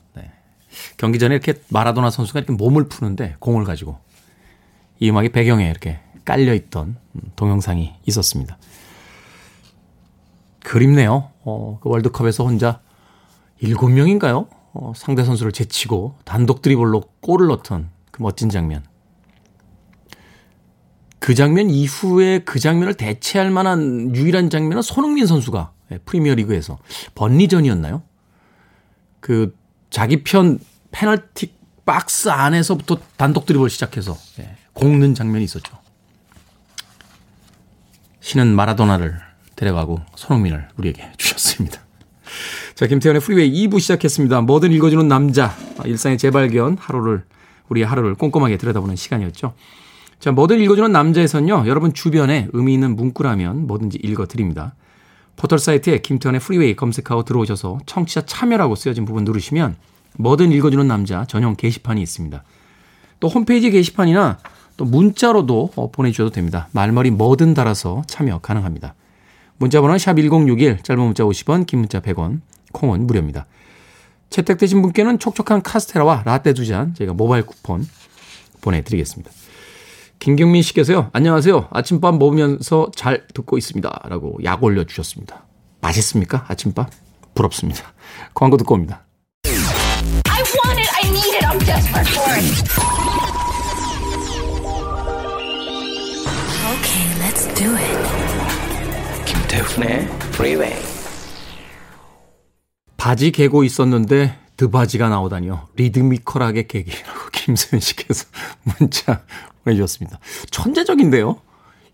경기 0.97 1.19
전에 1.19 1.35
이렇게 1.35 1.55
마라도나 1.69 2.11
선수가 2.11 2.41
이렇게 2.41 2.53
몸을 2.53 2.89
푸는데 2.89 3.37
공을 3.39 3.65
가지고 3.65 3.99
이 4.99 5.11
음악이 5.11 5.31
배경에 5.31 5.69
이렇게 5.69 6.01
깔려 6.25 6.55
있던 6.55 6.97
동영상이 7.37 7.95
있었습니다. 8.07 8.59
그립네요. 10.63 11.31
어, 11.43 11.79
그 11.83 11.89
월드컵에서 11.89 12.45
혼자 12.45 12.81
7명인가요? 13.63 14.49
어, 14.73 14.93
상대 14.95 15.25
선수를 15.25 15.53
제치고 15.53 16.17
단독 16.25 16.63
드리블로 16.63 17.03
골을 17.21 17.49
넣던 17.49 17.91
그 18.11 18.23
멋진 18.23 18.51
장면. 18.51 18.85
그 21.19 21.35
장면 21.35 21.71
이후에 21.71 22.41
그 22.41 22.59
장면을 22.59 22.95
대체할 22.95 23.51
만한 23.51 24.15
유일한 24.15 24.49
장면은 24.49 24.83
손흥민 24.83 25.27
선수가 25.27 25.73
예, 25.93 25.99
프리미어 25.99 26.35
리그에서 26.35 26.79
번리전이었나요? 27.15 28.03
그 29.21 29.55
자기 29.91 30.23
편 30.23 30.59
페널티 30.93 31.53
박스 31.85 32.29
안에서부터 32.29 32.99
단독 33.17 33.47
드리블 33.47 33.69
시작해서 33.69 34.17
예, 34.39 34.57
공는 34.73 35.15
장면이 35.15 35.45
있었죠. 35.45 35.77
신은 38.21 38.55
마라도나를 38.55 39.19
데려가고 39.57 40.01
손흥민을 40.15 40.69
우리에게 40.77 41.13
주셨습니다. 41.17 41.81
자, 42.75 42.87
김태훈의 42.87 43.21
Freeway 43.21 43.67
2부 43.67 43.81
시작했습니다. 43.81 44.41
뭐든 44.43 44.73
읽어주는 44.73 45.07
남자, 45.09 45.55
일상의 45.85 46.17
재발견, 46.17 46.79
하루를, 46.79 47.25
우리의 47.69 47.87
하루를 47.87 48.15
꼼꼼하게 48.15 48.57
들여다보는 48.57 48.97
시간이었죠. 48.97 49.55
자, 50.19 50.33
뭐든 50.33 50.61
읽어주는 50.61 50.91
남자에서는요, 50.91 51.65
여러분 51.67 51.93
주변에 51.93 52.49
의미 52.53 52.75
있는 52.75 52.95
문구라면 52.97 53.67
뭐든지 53.67 53.99
읽어드립니다. 54.03 54.75
포털 55.37 55.59
사이트에 55.59 55.99
김태훈의 55.99 56.41
Freeway 56.41 56.77
검색하고 56.77 57.25
들어오셔서 57.25 57.79
청취자 57.87 58.23
참여라고 58.27 58.75
쓰여진 58.75 59.05
부분 59.05 59.25
누르시면 59.25 59.77
뭐든 60.19 60.53
읽어주는 60.53 60.87
남자 60.87 61.25
전용 61.27 61.57
게시판이 61.57 62.03
있습니다. 62.03 62.43
또 63.21 63.29
홈페이지 63.29 63.71
게시판이나 63.71 64.39
또 64.77 64.85
문자로도 64.85 65.73
어, 65.77 65.91
보내주셔도 65.91 66.31
됩니다. 66.31 66.69
말머리 66.73 67.11
뭐든 67.11 67.55
달아서 67.55 68.03
참여 68.07 68.39
가능합니다. 68.41 68.95
문자번호는 69.59 69.99
샵1061, 69.99 70.83
짧은 70.83 71.03
문자 71.03 71.23
50원, 71.25 71.67
긴 71.67 71.81
문자 71.81 72.01
100원, 72.01 72.41
콩은 72.73 73.07
무료입니다. 73.07 73.47
채택되신 74.31 74.81
분께는 74.81 75.19
촉촉한 75.19 75.63
카스테라와 75.63 76.23
라떼 76.25 76.55
두 76.55 76.65
잔 76.65 76.95
저희가 76.95 77.13
모바일 77.13 77.45
쿠폰 77.45 77.87
보내드리겠습니다. 78.63 79.31
김경민 80.21 80.61
씨께서요. 80.63 81.09
안녕하세요. 81.15 81.69
아침밥 81.71 82.19
먹으면서 82.19 82.91
잘 82.95 83.27
듣고 83.35 83.57
있습니다. 83.57 84.03
라고 84.05 84.37
약 84.45 84.63
올려주셨습니다. 84.63 85.47
맛있습니까? 85.81 86.45
아침밥? 86.47 86.91
부럽습니다. 87.35 87.95
광고 88.35 88.59
듣고 88.59 88.75
옵니다. 88.75 89.07
I 89.47 90.43
want 90.43 90.79
it, 90.79 90.91
I 91.03 91.09
need 91.09 91.35
it, 91.37 91.47
I'm 91.47 91.59
desperate 91.65 92.09
for 92.13 92.31
it. 92.37 92.45
Okay, 96.77 97.05
let's 97.23 97.49
do 97.55 97.75
it. 97.75 99.25
김태훈의 99.25 100.03
Freeway. 100.35 100.75
바지 102.99 103.31
개고 103.31 103.65
있었는데 103.65 104.37
드바지가 104.61 105.09
나오다니요. 105.09 105.69
리드미컬하게 105.77 106.67
개기라고 106.67 107.19
김소연 107.33 107.81
씨께서 107.81 108.27
문자 108.79 109.23
보내주셨습니다. 109.65 110.19
천재적인데요? 110.51 111.41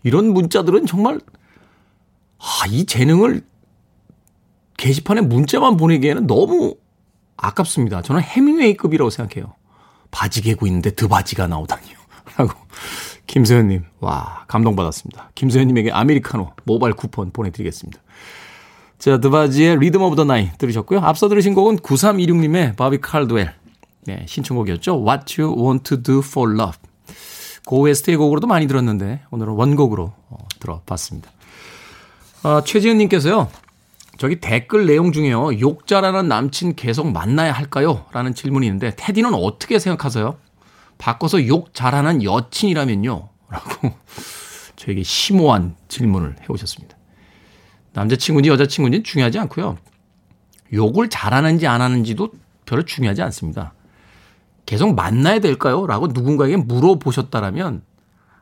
이런 0.03 0.33
문자들은 0.33 0.85
정말, 0.85 1.21
아, 2.37 2.65
이 2.67 2.85
재능을 2.85 3.41
게시판에 4.75 5.21
문자만 5.21 5.77
보내기에는 5.77 6.27
너무 6.27 6.75
아깝습니다. 7.37 8.01
저는 8.01 8.21
해밍웨이급이라고 8.21 9.09
생각해요. 9.11 9.53
바지 10.11 10.41
개고 10.41 10.67
있는데 10.67 10.91
드바지가 10.91 11.47
나오다니요. 11.47 11.95
라고 12.37 12.53
김소연님, 13.27 13.85
와, 14.01 14.43
감동받았습니다. 14.49 15.31
김소연님에게 15.35 15.91
아메리카노 15.91 16.51
모바일 16.65 16.95
쿠폰 16.95 17.31
보내드리겠습니다. 17.31 18.01
자, 18.99 19.19
드바지의 19.19 19.77
Rhythm 19.79 20.01
of 20.01 20.15
the 20.15 20.23
Night 20.23 20.49
들으셨고요. 20.57 20.99
앞서 20.99 21.29
들으신 21.29 21.53
곡은 21.53 21.77
9326님의 21.77 22.75
바비 22.75 22.99
칼드웰 22.99 23.49
네, 24.05 24.25
신청곡이었죠. 24.27 25.03
What 25.05 25.39
You 25.39 25.55
Won't 25.61 26.01
Do 26.01 26.19
for 26.19 26.51
Love. 26.51 26.77
고웨스트의 27.65 28.17
곡으로도 28.17 28.47
많이 28.47 28.65
들었는데 28.65 29.21
오늘은 29.29 29.53
원곡으로 29.53 30.13
어, 30.29 30.37
들어봤습니다. 30.59 31.29
아, 32.43 32.63
최지은님께서요. 32.65 33.49
저기 34.17 34.39
댓글 34.39 34.87
내용 34.87 35.11
중에요. 35.11 35.59
욕 35.59 35.85
잘하는 35.85 36.27
남친 36.27 36.75
계속 36.75 37.11
만나야 37.11 37.51
할까요? 37.51 38.05
라는 38.13 38.33
질문이 38.33 38.65
있는데 38.65 38.93
테디는 38.95 39.33
어떻게 39.35 39.77
생각하세요? 39.77 40.37
바꿔서 40.97 41.45
욕 41.47 41.73
잘하는 41.73 42.23
여친이라면요. 42.23 43.29
라고 43.49 43.93
저에게 44.75 45.03
심오한 45.03 45.75
질문을 45.87 46.37
해오셨습니다. 46.49 46.96
남자친구인지 47.97 48.49
여자친구인지 48.51 49.01
중요하지 49.01 49.39
않고요. 49.39 49.77
욕을 50.71 51.09
잘하는지 51.09 51.65
안 51.65 51.81
하는지도 51.81 52.29
별로 52.65 52.83
중요하지 52.83 53.23
않습니다. 53.23 53.73
계속 54.67 54.93
만나야 54.93 55.39
될까요? 55.39 55.87
라고 55.87 56.07
누군가에게 56.07 56.57
물어보셨다라면 56.57 57.81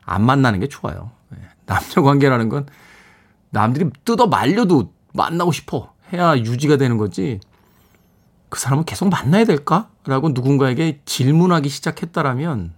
안 0.04 0.22
만나는 0.26 0.60
게 0.60 0.68
좋아요. 0.68 1.10
네. 1.30 1.38
남녀 1.64 2.02
관계라는 2.02 2.50
건 2.50 2.66
남들이 3.48 3.88
뜯어 4.04 4.26
말려도 4.26 4.92
만나고 5.14 5.52
싶어 5.52 5.94
해야 6.12 6.36
유지가 6.36 6.76
되는 6.76 6.98
거지. 6.98 7.40
그 8.50 8.60
사람은 8.60 8.84
계속 8.84 9.08
만나야 9.08 9.44
될까? 9.44 9.88
라고 10.04 10.28
누군가에게 10.28 11.00
질문하기 11.06 11.68
시작했다라면 11.68 12.74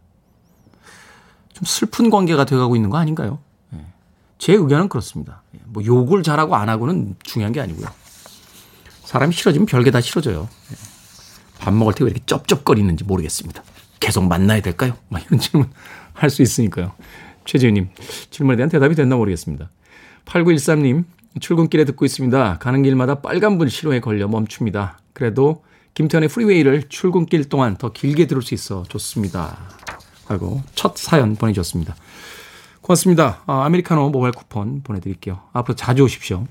좀 1.55 1.65
슬픈 1.65 2.09
관계가 2.09 2.45
돼가고 2.45 2.77
있는 2.77 2.89
거 2.89 2.99
아닌가요? 2.99 3.41
네. 4.39 4.47
제 4.47 4.53
의견은 4.55 4.89
그렇습니다. 4.89 5.43
네. 5.53 5.61
뭐 5.67 5.85
욕을 5.85 6.23
잘하고 6.23 6.57
안 6.57 6.69
하고는 6.69 7.17
중요한 7.23 7.53
게 7.53 7.61
아니고요. 7.61 7.87
사람이 9.05 9.33
싫어지면 9.33 9.67
별게 9.67 9.91
다 9.91 10.01
싫어져요. 10.01 10.49
밥 11.59 11.73
먹을 11.75 11.93
때 11.95 12.05
왜 12.05 12.11
이렇게 12.11 12.25
쩝쩝거리는지 12.27 13.05
모르겠습니다. 13.05 13.63
계속 14.01 14.25
만나야 14.27 14.61
될까요? 14.63 14.97
막 15.09 15.23
이런 15.27 15.41
질문 15.41 15.71
할 16.13 16.31
수 16.31 16.43
있으니까요. 16.43 16.93
최지은님, 17.45 17.89
질문에 18.31 18.57
대한 18.57 18.69
대답이 18.69 18.95
됐나 18.95 19.17
모르겠습니다. 19.17 19.71
8913님, 20.27 21.05
출근길에 21.41 21.85
듣고 21.87 22.05
있습니다. 22.05 22.59
가는 22.59 22.83
길마다 22.83 23.21
빨간불 23.21 23.71
시로에 23.71 24.01
걸려 24.01 24.29
멈춥니다. 24.29 24.99
그래도 25.15 25.65
김태현의 25.95 26.29
프리웨이를 26.29 26.85
출근길 26.89 27.49
동안 27.49 27.77
더 27.77 27.93
길게 27.93 28.27
들을 28.27 28.43
수 28.43 28.53
있어 28.55 28.83
좋습니다. 28.89 29.57
하고 30.27 30.63
첫 30.75 30.97
사연 30.99 31.37
보내주셨습니다. 31.37 31.97
고맙습니다. 32.89 33.43
아, 33.47 33.65
아메리카노 33.65 34.09
모바일 34.09 34.33
쿠폰 34.33 34.83
보내드릴게요. 34.83 35.41
앞으로 35.53 35.77
자주 35.77 36.05
오십시오. 36.05 36.47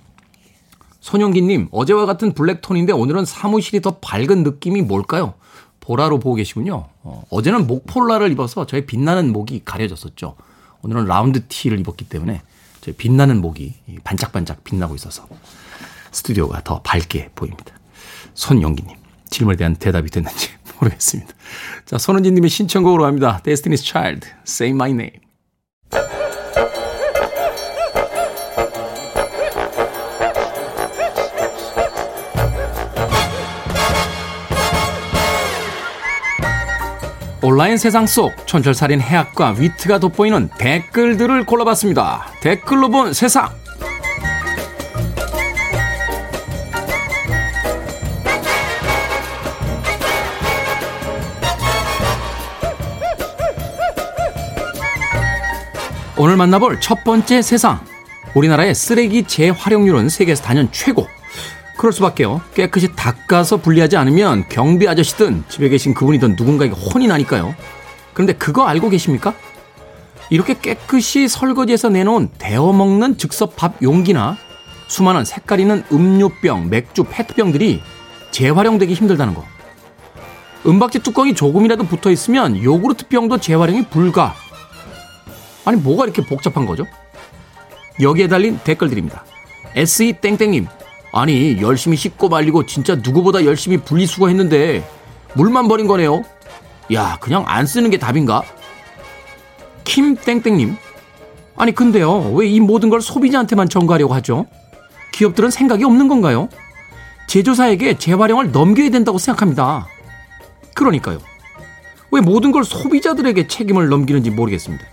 손영기님, 0.99 1.69
어제와 1.71 2.05
같은 2.05 2.33
블랙톤인데 2.33 2.93
오늘은 2.93 3.25
사무실이 3.25 3.81
더 3.81 3.97
밝은 3.99 4.43
느낌이 4.43 4.83
뭘까요? 4.83 5.33
보라로 5.79 6.19
보고 6.19 6.35
계시군요. 6.35 6.89
어, 7.01 7.23
어제는 7.31 7.65
목폴라를 7.65 8.31
입어서 8.31 8.67
저의 8.67 8.85
빛나는 8.85 9.33
목이 9.33 9.63
가려졌었죠. 9.65 10.35
오늘은 10.83 11.05
라운드 11.05 11.43
티를 11.47 11.79
입었기 11.79 12.07
때문에 12.07 12.43
저의 12.81 12.95
빛나는 12.95 13.41
목이 13.41 13.73
반짝반짝 14.03 14.63
빛나고 14.63 14.93
있어서 14.95 15.27
스튜디오가 16.11 16.61
더 16.63 16.81
밝게 16.83 17.31
보입니다. 17.33 17.73
손영기님, 18.35 18.95
질문에 19.31 19.57
대한 19.57 19.75
대답이 19.75 20.11
됐는지 20.11 20.49
모르겠습니다. 20.79 21.33
자, 21.85 21.97
손은진님의 21.97 22.49
신청곡으로 22.51 23.03
갑니다. 23.03 23.41
Destiny's 23.43 23.83
Child, 23.83 24.27
Say 24.45 24.71
My 24.71 24.91
Name. 24.91 26.16
온라인 37.41 37.77
세상 37.77 38.07
속 38.07 38.33
촌철살인 38.47 38.99
해학과 38.99 39.51
위트가 39.51 39.99
돋보이는 39.99 40.49
댓글들을 40.57 41.45
골라봤습니다. 41.45 42.25
댓글로 42.41 42.89
본 42.89 43.13
세상. 43.13 43.49
오늘 56.17 56.35
만나볼 56.35 56.81
첫 56.81 57.03
번째 57.03 57.43
세상. 57.43 57.79
우리나라의 58.33 58.73
쓰레기 58.73 59.23
재활용률은 59.23 60.09
세계에서 60.09 60.41
단연 60.41 60.71
최고. 60.71 61.07
그럴 61.77 61.93
수밖에요. 61.93 62.41
깨끗이 62.55 62.89
닦아서 62.95 63.57
분리하지 63.57 63.97
않으면 63.97 64.49
경비 64.49 64.87
아저씨든 64.87 65.43
집에 65.47 65.69
계신 65.69 65.93
그분이든 65.93 66.35
누군가에게 66.37 66.73
혼이 66.73 67.07
나니까요. 67.07 67.55
그런데 68.13 68.33
그거 68.33 68.65
알고 68.65 68.89
계십니까? 68.89 69.33
이렇게 70.29 70.55
깨끗이 70.59 71.27
설거지해서 71.27 71.89
내놓은 71.89 72.29
데워 72.37 72.73
먹는 72.73 73.17
즉석 73.17 73.55
밥 73.55 73.81
용기나 73.81 74.37
수많은 74.87 75.23
색깔 75.23 75.59
있는 75.59 75.83
음료병, 75.91 76.69
맥주, 76.69 77.03
페트병들이 77.03 77.81
재활용되기 78.31 78.93
힘들다는 78.93 79.35
거. 79.35 79.45
은박지 80.65 80.99
뚜껑이 80.99 81.33
조금이라도 81.33 81.85
붙어 81.85 82.09
있으면 82.09 82.61
요구르트 82.61 83.07
병도 83.07 83.37
재활용이 83.37 83.85
불가. 83.85 84.35
아니 85.63 85.77
뭐가 85.77 86.05
이렇게 86.05 86.23
복잡한 86.23 86.65
거죠? 86.65 86.85
여기에 88.01 88.27
달린 88.27 88.59
댓글들입니다. 88.63 89.23
SE 89.75 90.13
땡땡님 90.13 90.67
아니 91.13 91.59
열심히 91.61 91.97
씻고 91.97 92.29
말리고 92.29 92.65
진짜 92.65 92.95
누구보다 92.95 93.45
열심히 93.45 93.77
분리수거했는데 93.77 94.87
물만 95.33 95.67
버린 95.67 95.87
거네요. 95.87 96.23
야 96.93 97.17
그냥 97.19 97.43
안 97.47 97.65
쓰는 97.65 97.89
게 97.89 97.97
답인가? 97.97 98.43
킴땡땡님 99.83 100.75
아니 101.55 101.71
근데요 101.73 102.31
왜 102.33 102.47
이 102.47 102.59
모든 102.59 102.89
걸 102.89 103.01
소비자한테만 103.01 103.69
전가하려고 103.69 104.13
하죠? 104.15 104.45
기업들은 105.13 105.49
생각이 105.49 105.83
없는 105.83 106.07
건가요? 106.07 106.49
제조사에게 107.27 107.97
재활용을 107.97 108.51
넘겨야 108.51 108.89
된다고 108.89 109.17
생각합니다. 109.17 109.87
그러니까요. 110.75 111.19
왜 112.11 112.21
모든 112.21 112.51
걸 112.51 112.63
소비자들에게 112.63 113.47
책임을 113.47 113.89
넘기는지 113.89 114.29
모르겠습니다. 114.29 114.85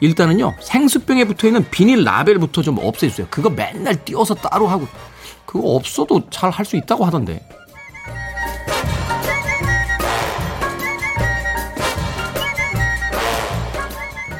일단은요 0.00 0.54
생수병에 0.60 1.24
붙어있는 1.24 1.70
비닐 1.70 2.04
라벨부터 2.04 2.62
좀 2.62 2.78
없애주세요. 2.78 3.26
그거 3.30 3.50
맨날 3.50 4.04
띄워서 4.04 4.34
따로 4.34 4.66
하고 4.68 4.86
그거 5.46 5.70
없어도 5.70 6.28
잘 6.30 6.50
할 6.50 6.64
수 6.64 6.76
있다고 6.76 7.04
하던데. 7.04 7.46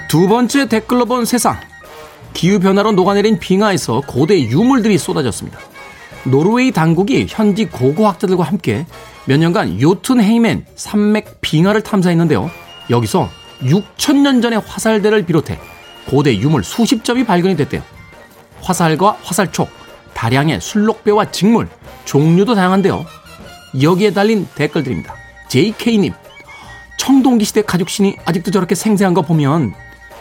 두 0.08 0.26
번째 0.26 0.68
댓글로 0.68 1.04
본 1.04 1.24
세상. 1.24 1.58
기후변화로 2.34 2.92
녹아내린 2.92 3.38
빙하에서 3.38 4.02
고대 4.06 4.40
유물들이 4.40 4.96
쏟아졌습니다. 4.96 5.58
노르웨이 6.24 6.70
당국이 6.72 7.26
현지 7.28 7.66
고고학자들과 7.66 8.44
함께 8.44 8.86
몇 9.26 9.38
년간 9.38 9.80
요튼헤이멘 9.80 10.66
산맥 10.74 11.40
빙하를 11.40 11.82
탐사했는데요. 11.82 12.50
여기서 12.90 13.28
6천년 13.62 14.40
전의 14.42 14.60
화살대를 14.66 15.24
비롯해 15.26 15.58
고대 16.08 16.36
유물 16.36 16.64
수십 16.64 17.04
점이 17.04 17.24
발견이 17.24 17.56
됐대요. 17.56 17.82
화살과 18.62 19.18
화살촉, 19.22 19.68
다량의 20.14 20.60
술록배와 20.60 21.30
직물, 21.30 21.68
종류도 22.04 22.54
다양한데요. 22.54 23.04
여기에 23.82 24.12
달린 24.12 24.46
댓글들입니다. 24.54 25.14
JK님, 25.48 26.12
청동기 26.98 27.44
시대 27.44 27.62
가죽신이 27.62 28.16
아직도 28.24 28.50
저렇게 28.50 28.74
생생한 28.74 29.14
거 29.14 29.22
보면 29.22 29.74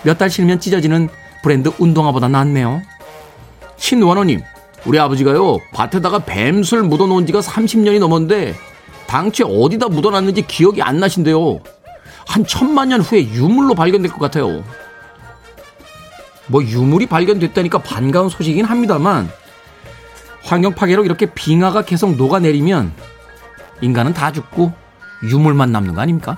몇 0.04 0.18
달 0.18 0.30
실면 0.30 0.60
찢어지는 0.60 1.10
브랜드 1.42 1.72
운동화보다 1.80 2.28
낫네요. 2.28 2.82
신원호님, 3.78 4.42
우리 4.86 5.00
아버지가요, 5.00 5.58
밭에다가 5.74 6.20
뱀술 6.20 6.84
묻어놓은 6.84 7.26
지가 7.26 7.40
30년이 7.40 8.00
넘었는데, 8.00 8.56
당최 9.08 9.44
어디다 9.46 9.88
묻어놨는지 9.88 10.44
기억이 10.48 10.82
안 10.82 11.00
나신대요. 11.00 11.60
한 12.28 12.46
천만 12.46 12.90
년 12.90 13.02
후에 13.02 13.30
유물로 13.30 13.74
발견될 13.74 14.12
것 14.12 14.20
같아요. 14.20 14.64
뭐 16.48 16.64
유물이 16.64 17.08
발견됐다니까 17.08 17.80
반가운 17.80 18.30
소식이긴 18.30 18.66
합니다만 18.66 19.30
환경 20.44 20.74
파괴로 20.74 21.04
이렇게 21.04 21.26
빙하가 21.26 21.84
계속 21.84 22.16
녹아내리면 22.16 22.94
인간은 23.82 24.14
다 24.14 24.32
죽고 24.32 24.72
유물만 25.24 25.72
남는 25.72 25.94
거 25.94 26.02
아닙니까? 26.02 26.38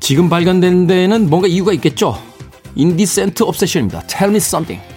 지금 0.00 0.28
발견된 0.28 0.86
데는 0.86 1.30
뭔가 1.30 1.48
이유가 1.48 1.72
있겠죠. 1.72 2.20
인디센트 2.74 3.44
옵세션입니다. 3.44 4.02
Tell 4.02 4.30
me 4.30 4.36
something. 4.38 4.91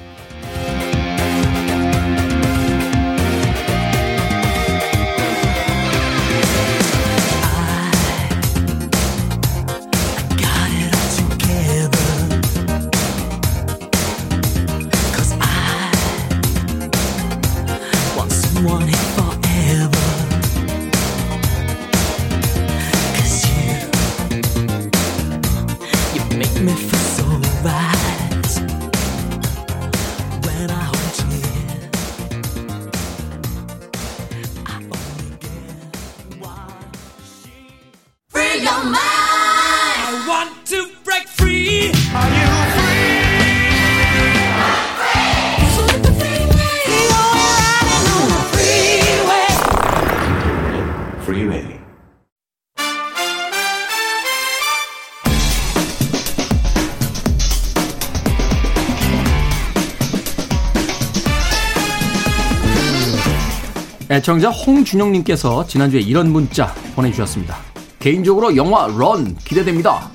애청자 64.15 64.49
홍준영님께서 64.49 65.67
지난주에 65.67 65.99
이런 65.99 66.31
문자 66.31 66.73
보내주셨습니다. 66.95 67.74
개인적으로 68.09 68.55
영화 68.55 68.85
런 68.85 69.35
기대됩니다. 69.37 70.11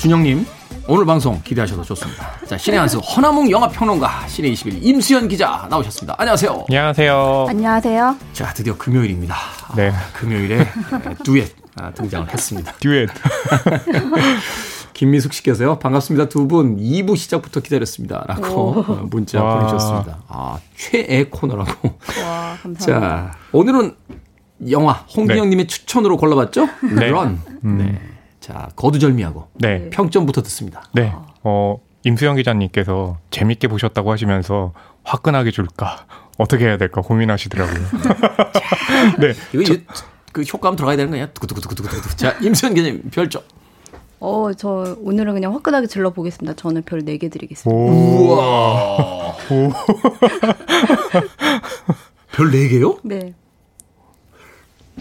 준영님 0.00 0.44
오늘 0.86 1.06
방송 1.06 1.40
기대하셔도 1.42 1.82
좋습니다. 1.82 2.30
자 2.46 2.58
신의 2.58 2.78
한수 2.78 2.98
허나몽 2.98 3.50
영화 3.50 3.66
평론가 3.70 4.28
신의 4.28 4.52
21 4.52 4.84
임수연 4.86 5.28
기자 5.28 5.66
나오셨습니다. 5.70 6.16
안녕하세요. 6.18 6.66
안녕하세요. 6.68 7.46
안녕하세요. 7.48 8.16
자 8.34 8.52
드디어 8.52 8.76
금요일입니다. 8.76 9.34
네. 9.76 9.88
아, 9.88 10.12
금요일에 10.12 10.68
듀엣 11.24 11.54
아, 11.76 11.90
등장을 11.92 12.30
했습니다. 12.30 12.72
듀엣. 12.80 13.08
김미숙 14.92 15.32
씨께서요. 15.32 15.78
반갑습니다. 15.78 16.28
두 16.28 16.46
분 16.46 16.76
2부 16.76 17.16
시작부터 17.16 17.60
기다렸습니다. 17.60 18.24
라고 18.28 18.72
오. 18.76 18.82
문자 19.08 19.42
와. 19.42 19.54
보내주셨습니다. 19.60 20.18
아, 20.28 20.58
최애 20.76 21.28
코너라고. 21.30 21.88
와, 22.22 22.58
감사합니다. 22.62 22.78
자, 22.78 23.32
오늘은 23.52 23.94
영화 24.68 24.92
홍기영님의 24.92 25.66
네. 25.66 25.68
추천으로 25.68 26.16
골라봤죠? 26.16 26.68
네. 26.94 27.08
런. 27.08 27.40
음. 27.64 27.78
네. 27.78 28.00
자, 28.40 28.68
거두절미하고 28.76 29.48
네. 29.54 29.90
평점부터 29.90 30.42
듣습니다. 30.42 30.82
네. 30.92 31.12
어, 31.42 31.78
임수영 32.04 32.36
기자님께서 32.36 33.18
재밌게 33.30 33.68
보셨다고 33.68 34.10
하시면서 34.12 34.72
화끈하게 35.04 35.50
줄까 35.50 36.04
어떻게 36.38 36.64
해야 36.66 36.76
될까 36.76 37.00
고민하시더라고요. 37.02 37.78
네. 39.20 39.34
이거 39.54 39.64
저, 39.64 39.74
그 40.32 40.42
효과음 40.42 40.76
들어가야 40.76 40.96
되는 40.96 41.10
거냐? 41.10 41.26
두구두구두구두구. 41.32 42.16
자, 42.16 42.36
임수영 42.40 42.74
기자님 42.74 43.10
별점. 43.10 43.42
어, 44.20 44.52
저 44.56 44.96
오늘은 45.00 45.34
그냥 45.34 45.54
화끈하게 45.54 45.86
질러 45.86 46.10
보겠습니다. 46.10 46.54
저는 46.54 46.82
별 46.82 47.00
4개 47.02 47.30
드리겠습니다. 47.30 47.70
우와. 47.74 49.34
별 52.32 52.50
4개요? 52.50 52.98
네. 53.02 53.34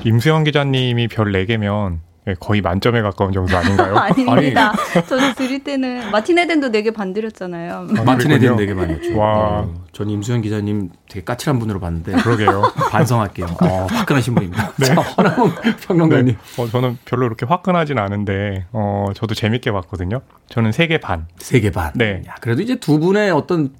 임수영 0.05 0.43
기자님이 0.43 1.07
별 1.07 1.31
4개면 1.31 1.99
네, 2.25 2.35
거의 2.39 2.61
만점에 2.61 3.01
가까운 3.01 3.31
정도 3.31 3.57
아닌가요? 3.57 3.95
아닙니다. 3.97 4.73
저는 5.07 5.33
드릴 5.33 5.63
때는 5.63 6.11
마틴에덴도 6.11 6.69
4개 6.69 6.93
반 6.93 7.13
드렸잖아요. 7.13 7.87
아, 7.97 8.03
마틴에덴 8.03 8.55
4개 8.55 8.75
반이었죠. 8.75 9.17
와. 9.17 9.65
네. 9.65 9.73
전 9.93 10.09
임수현 10.09 10.41
기자님 10.41 10.89
되게 11.09 11.23
까칠한 11.23 11.57
분으로 11.59 11.79
봤는데. 11.79 12.11
그러게요. 12.13 12.71
반성할게요. 12.91 13.47
어, 13.63 13.87
화끈하신 13.89 14.35
분입니다. 14.35 14.73
네. 14.77 14.85
자, 14.85 14.95
허나몬 15.01 15.51
평론가님. 15.87 16.35
네. 16.35 16.61
어, 16.61 16.67
저는 16.67 16.97
별로 17.05 17.23
그렇게 17.25 17.45
화끈하진 17.47 17.97
않은데, 17.97 18.65
어, 18.73 19.07
저도 19.15 19.33
재밌게 19.33 19.71
봤거든요. 19.71 20.21
저는 20.49 20.71
3개 20.71 21.01
반. 21.01 21.27
3개 21.39 21.73
반. 21.73 21.93
네. 21.95 22.21
야, 22.27 22.35
그래도 22.41 22.61
이제 22.61 22.75
두 22.75 22.99
분의 22.99 23.31
어떤 23.31 23.71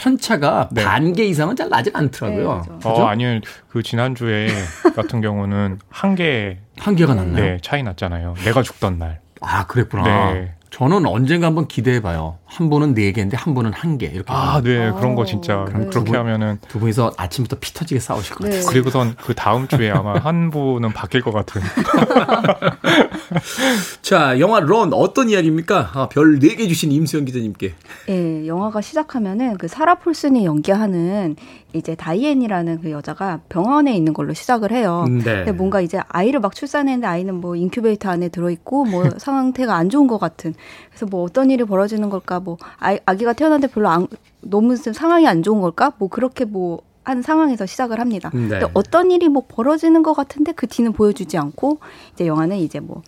편차가 0.00 0.70
네. 0.72 0.82
반개 0.82 1.24
이상은 1.26 1.54
잘 1.54 1.68
나진 1.68 1.94
않더라고요. 1.94 2.64
네, 2.66 2.88
어, 2.88 3.04
아니요. 3.04 3.40
그 3.68 3.82
지난주에 3.82 4.48
같은 4.96 5.20
경우는 5.20 5.78
한 5.90 6.14
개. 6.14 6.58
한 6.78 6.96
개가 6.96 7.14
났나요? 7.14 7.44
네, 7.44 7.58
차이 7.62 7.82
났잖아요. 7.82 8.34
내가 8.44 8.62
죽던 8.62 8.98
날. 8.98 9.20
아, 9.42 9.66
그랬구나. 9.66 10.32
네. 10.32 10.54
저는 10.70 11.04
언젠가 11.06 11.48
한번 11.48 11.66
기대해봐요. 11.66 12.38
한 12.46 12.70
분은 12.70 12.94
네 12.94 13.10
개인데 13.12 13.36
한 13.36 13.54
분은 13.54 13.72
한 13.72 13.98
개. 13.98 14.06
이렇게. 14.06 14.32
아, 14.32 14.60
네. 14.62 14.92
그런 14.92 15.16
거 15.16 15.24
진짜. 15.24 15.66
네. 15.76 15.86
그렇게 15.86 16.16
하면은. 16.16 16.58
두 16.68 16.78
분이서 16.78 17.14
아침부터 17.16 17.56
피 17.60 17.74
터지게 17.74 17.98
싸우실 17.98 18.36
것 18.36 18.44
네. 18.44 18.50
같아요. 18.56 18.70
그리고선 18.70 19.16
그 19.16 19.34
다음 19.34 19.66
주에 19.66 19.90
아마 19.90 20.14
한 20.18 20.50
분은 20.50 20.92
바뀔 20.92 21.22
것 21.22 21.32
같은. 21.32 21.60
자, 24.02 24.38
영화 24.38 24.60
런 24.60 24.92
어떤 24.92 25.28
이야기입니까? 25.28 25.90
아, 25.92 26.08
별 26.08 26.38
4개 26.38 26.68
주신 26.68 26.92
임수영 26.92 27.24
기자님께. 27.24 27.74
네, 28.06 28.46
영화가 28.46 28.80
시작하면은 28.80 29.58
그 29.58 29.66
사라 29.66 29.96
폴슨이 29.96 30.44
연기하는 30.44 31.34
이제 31.72 31.94
다이앤이라는 31.94 32.80
그 32.80 32.90
여자가 32.90 33.40
병원에 33.48 33.94
있는 33.94 34.12
걸로 34.12 34.32
시작을 34.34 34.72
해요. 34.72 35.04
네. 35.08 35.22
근데 35.22 35.52
뭔가 35.52 35.80
이제 35.80 36.00
아이를 36.08 36.40
막 36.40 36.54
출산했는데 36.54 37.06
아이는 37.06 37.34
뭐 37.36 37.56
인큐베이터 37.56 38.10
안에 38.10 38.28
들어있고 38.28 38.84
뭐 38.86 39.04
상태가 39.18 39.74
안 39.76 39.88
좋은 39.88 40.06
것 40.06 40.18
같은. 40.18 40.54
그래서 40.88 41.06
뭐 41.06 41.22
어떤 41.22 41.50
일이 41.50 41.64
벌어지는 41.64 42.10
걸까? 42.10 42.40
뭐 42.40 42.56
아이, 42.78 42.98
아기가 43.06 43.32
태어났는데 43.32 43.72
별로 43.72 43.88
안, 43.88 44.06
너무 44.40 44.76
상황이 44.76 45.26
안 45.28 45.42
좋은 45.42 45.60
걸까? 45.60 45.92
뭐 45.98 46.08
그렇게 46.08 46.44
뭐한 46.44 47.22
상황에서 47.22 47.66
시작을 47.66 48.00
합니다. 48.00 48.30
네. 48.32 48.48
근데 48.48 48.66
어떤 48.74 49.10
일이 49.10 49.28
뭐 49.28 49.44
벌어지는 49.46 50.02
것 50.02 50.14
같은데 50.14 50.52
그 50.52 50.66
뒤는 50.66 50.92
보여주지 50.92 51.38
않고 51.38 51.78
이제 52.14 52.26
영화는 52.26 52.56
이제 52.56 52.80
뭐 52.80 53.02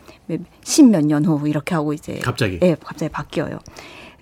십몇 0.62 1.04
년 1.06 1.24
후 1.24 1.48
이렇게 1.48 1.74
하고 1.74 1.92
이제 1.92 2.20
갑자기 2.22 2.58
예, 2.62 2.68
네, 2.68 2.76
갑자기 2.82 3.10
바뀌어요. 3.10 3.58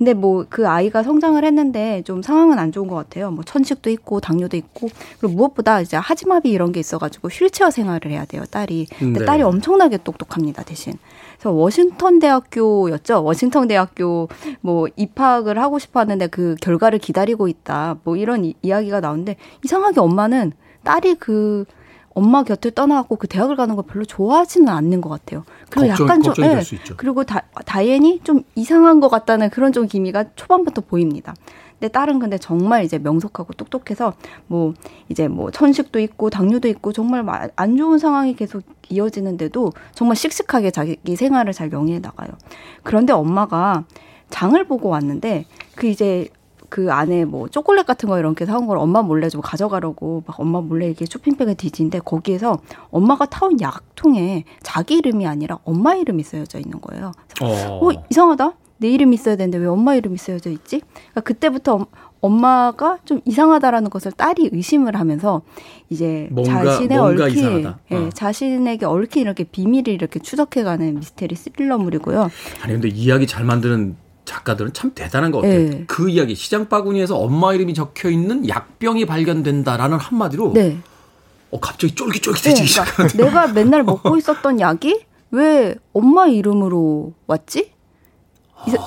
근데 0.01 0.15
뭐 0.15 0.47
그 0.49 0.67
아이가 0.67 1.03
성장을 1.03 1.43
했는데 1.45 2.03
좀 2.07 2.23
상황은 2.23 2.59
안 2.59 2.73
좋은 2.73 2.89
것 2.89 2.97
같아요. 2.97 3.31
뭐 3.31 3.45
천식도 3.45 3.91
있고 3.91 4.21
당뇨도 4.21 4.57
있고 4.57 4.89
그리고 5.21 5.35
무엇보다 5.35 5.83
이제 5.83 5.97
하지마비 5.99 6.51
이런 6.51 6.73
게 6.73 6.81
있어가지고 6.81 7.29
휠체어 7.29 7.71
생활을 7.71 8.11
해야 8.11 8.25
돼요 8.25 8.45
딸이. 8.51 8.87
근데 8.99 9.21
네. 9.21 9.27
딸이 9.27 9.43
엄청나게 9.43 9.99
똑똑합니다 9.99 10.63
대신. 10.63 10.95
그래서 11.35 11.53
워싱턴 11.53 12.19
대학교였죠. 12.19 13.23
워싱턴 13.23 13.69
대학교 13.69 14.29
뭐 14.63 14.89
입학을 14.97 15.59
하고 15.59 15.79
싶었는데 15.79 16.29
그 16.29 16.57
결과를 16.63 16.99
기다리고 16.99 17.47
있다. 17.47 17.99
뭐 18.05 18.17
이런 18.17 18.45
이, 18.47 18.55
이야기가 18.63 19.01
나오는데 19.01 19.37
이상하게 19.65 20.01
엄마는 20.01 20.53
딸이 20.83 21.17
그 21.17 21.67
엄마 22.15 22.43
곁을 22.43 22.73
떠나고 22.73 23.17
그 23.17 23.29
대학을 23.29 23.57
가는 23.57 23.77
걸 23.77 23.85
별로 23.87 24.05
좋아하지는 24.05 24.69
않는 24.69 25.01
것 25.01 25.09
같아요. 25.09 25.45
그리고 25.71 25.89
걱정, 25.89 26.07
약간 26.07 26.23
좀, 26.23 26.35
예. 26.45 26.61
그리고 26.97 27.25
다, 27.25 27.43
다이앤이 27.64 28.21
좀 28.25 28.43
이상한 28.55 29.01
것 29.01 29.09
같다는 29.09 29.51
그런 29.51 29.73
좀 29.73 29.87
기미가 29.87 30.35
초반부터 30.35 30.83
보입니다. 30.83 31.35
근데 31.79 31.89
딸은 31.93 32.18
근데 32.18 32.37
정말 32.37 32.85
이제 32.85 32.99
명석하고 32.99 33.55
똑똑해서 33.55 34.12
뭐 34.47 34.75
이제 35.09 35.29
뭐 35.29 35.51
천식도 35.51 35.99
있고 36.01 36.29
당뇨도 36.29 36.68
있고 36.68 36.93
정말 36.93 37.25
안 37.57 37.77
좋은 37.79 37.99
상황이 37.99 38.35
계속 38.35 38.62
이어지는데도 38.91 39.73
정말 39.95 40.16
씩씩하게 40.16 40.73
자기 40.73 41.16
생활을 41.16 41.55
잘 41.55 41.73
영위해 41.73 42.01
나가요. 42.01 42.29
그런데 42.83 43.14
엄마가 43.14 43.85
장을 44.29 44.62
보고 44.64 44.91
왔는데 44.91 45.47
그 45.75 45.87
이제 45.87 46.29
그 46.71 46.91
안에 46.93 47.25
뭐 47.25 47.49
초콜릿 47.49 47.85
같은 47.85 48.09
거 48.09 48.18
이렇게 48.18 48.47
사온 48.47 48.66
걸 48.66 48.79
엄마 48.79 49.03
몰래 49.03 49.29
좀 49.29 49.41
가져가려고 49.43 50.23
막 50.27 50.39
엄마 50.41 50.61
몰래 50.61 50.87
이렇게 50.87 51.05
쇼핑백에 51.05 51.55
뒤진데 51.55 51.99
거기에서 51.99 52.59
엄마가 52.91 53.27
타온 53.27 53.61
약통에 53.61 54.45
자기 54.62 54.95
이름이 54.95 55.27
아니라 55.27 55.59
엄마 55.64 55.95
이름이 55.95 56.23
쓰여져 56.23 56.59
있는 56.59 56.81
거예요. 56.81 57.12
어, 57.43 57.81
어 57.83 57.91
이상하다. 58.09 58.53
내 58.79 58.89
이름이 58.89 59.14
있어야 59.14 59.37
되는데 59.37 59.59
왜 59.59 59.66
엄마 59.66 59.95
이름이 59.95 60.16
쓰여져 60.16 60.49
있지? 60.51 60.81
그러니까 60.81 61.21
그때부터 61.21 61.87
엄마가 62.21 62.99
좀 63.05 63.21
이상하다라는 63.25 63.91
것을 63.91 64.12
딸이 64.12 64.51
의심을 64.53 64.97
하면서 64.97 65.43
이제 65.89 66.29
뭔가, 66.31 66.64
자신의 66.64 66.99
뭔가 66.99 67.25
얽힌 67.25 67.66
어. 67.66 67.75
예, 67.91 68.11
자신에게 68.11 68.87
얽힌 68.87 69.23
이렇게 69.23 69.45
비밀을 69.45 69.89
이렇게 69.89 70.21
추적해가는 70.21 70.95
미스테리 70.97 71.35
스릴러물이고요. 71.35 72.31
아니 72.62 72.73
근데 72.73 72.89
이야기 72.89 73.27
잘 73.27 73.45
만드는 73.45 73.97
작가들은 74.31 74.72
참 74.72 74.93
대단한 74.95 75.33
것 75.33 75.41
같아요. 75.41 75.70
네. 75.70 75.85
그 75.89 76.09
이야기 76.09 76.37
시장 76.37 76.68
바구니에서 76.68 77.16
엄마 77.18 77.53
이름이 77.53 77.74
적혀 77.74 78.11
있는 78.11 78.49
약병이 78.49 79.07
발견된다라는 79.07 79.99
한마디로 79.99 80.53
네. 80.55 80.78
어 81.51 81.59
갑자기 81.59 81.97
쫄깃쫄깃해지기 81.97 82.68
네, 82.68 82.72
그러니까 82.72 83.11
시작하는 83.11 83.11
내가 83.16 83.53
맨날 83.53 83.83
먹고 83.85 84.16
있었던 84.16 84.61
약이 84.61 85.05
왜 85.33 85.74
엄마 85.93 86.26
이름으로 86.28 87.12
왔지? 87.26 87.72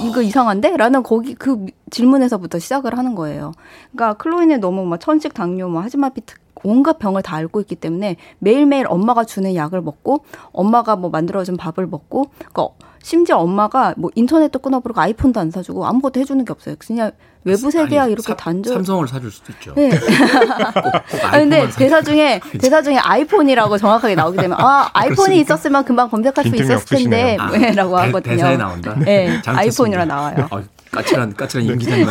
이거 0.04 0.22
이상한데? 0.22 0.78
라는 0.78 1.04
거기 1.04 1.34
그 1.34 1.66
질문에서부터 1.90 2.60
시작을 2.60 2.98
하는 2.98 3.16
거예요. 3.16 3.52
그러니까 3.92 4.14
클로이는 4.14 4.60
너무 4.60 4.86
막 4.86 5.00
천식 5.00 5.34
당뇨, 5.34 5.68
뭐 5.68 5.82
하지마비 5.82 6.22
특 6.26 6.40
온갖 6.64 7.00
병을 7.00 7.24
다 7.24 7.36
앓고 7.36 7.60
있기 7.62 7.76
때문에 7.76 8.16
매일매일 8.40 8.86
엄마가 8.88 9.26
주는 9.26 9.54
약을 9.54 9.82
먹고 9.82 10.24
엄마가 10.52 10.96
뭐 10.96 11.10
만들어준 11.10 11.58
밥을 11.58 11.88
먹고 11.88 12.28
그러니까 12.38 12.70
심지어 13.04 13.38
엄마가 13.38 13.94
뭐 13.98 14.10
인터넷도 14.16 14.60
끊어버리고 14.60 15.00
아이폰도 15.00 15.40
안 15.40 15.52
사주고 15.52 15.86
아무것도 15.86 16.22
해주는 16.22 16.44
게 16.46 16.52
없어요. 16.52 16.76
그냥 16.80 17.12
외부 17.44 17.70
세계와 17.70 18.08
이렇게 18.08 18.24
사, 18.24 18.36
단절. 18.36 18.74
삼성을 18.74 19.06
사줄 19.10 19.30
수도 19.30 19.52
있죠. 19.52 19.74
네. 19.76 19.90
꼭, 19.90 21.26
아 21.26 21.32
근데 21.32 21.70
대사 21.72 22.02
중에 22.02 22.40
대사 22.62 22.82
중에 22.82 22.96
아이폰이라고 22.98 23.78
정확하게 23.78 24.16
나오게 24.16 24.42
되면 24.42 24.58
아 24.60 24.90
아이폰이 24.94 25.38
있었으면 25.42 25.84
금방 25.84 26.10
검색할 26.10 26.46
수 26.50 26.56
있었을 26.56 26.98
텐데라고 26.98 27.98
아, 28.00 28.04
하거든요. 28.04 28.36
대사에 28.36 28.56
나온다. 28.56 28.96
네, 28.98 29.42
아이폰이라 29.46 30.06
나와요. 30.06 30.48
아, 30.50 30.64
까칠한 30.92 31.36
까칠한 31.36 31.68
임 31.68 31.78
기자님. 31.78 32.08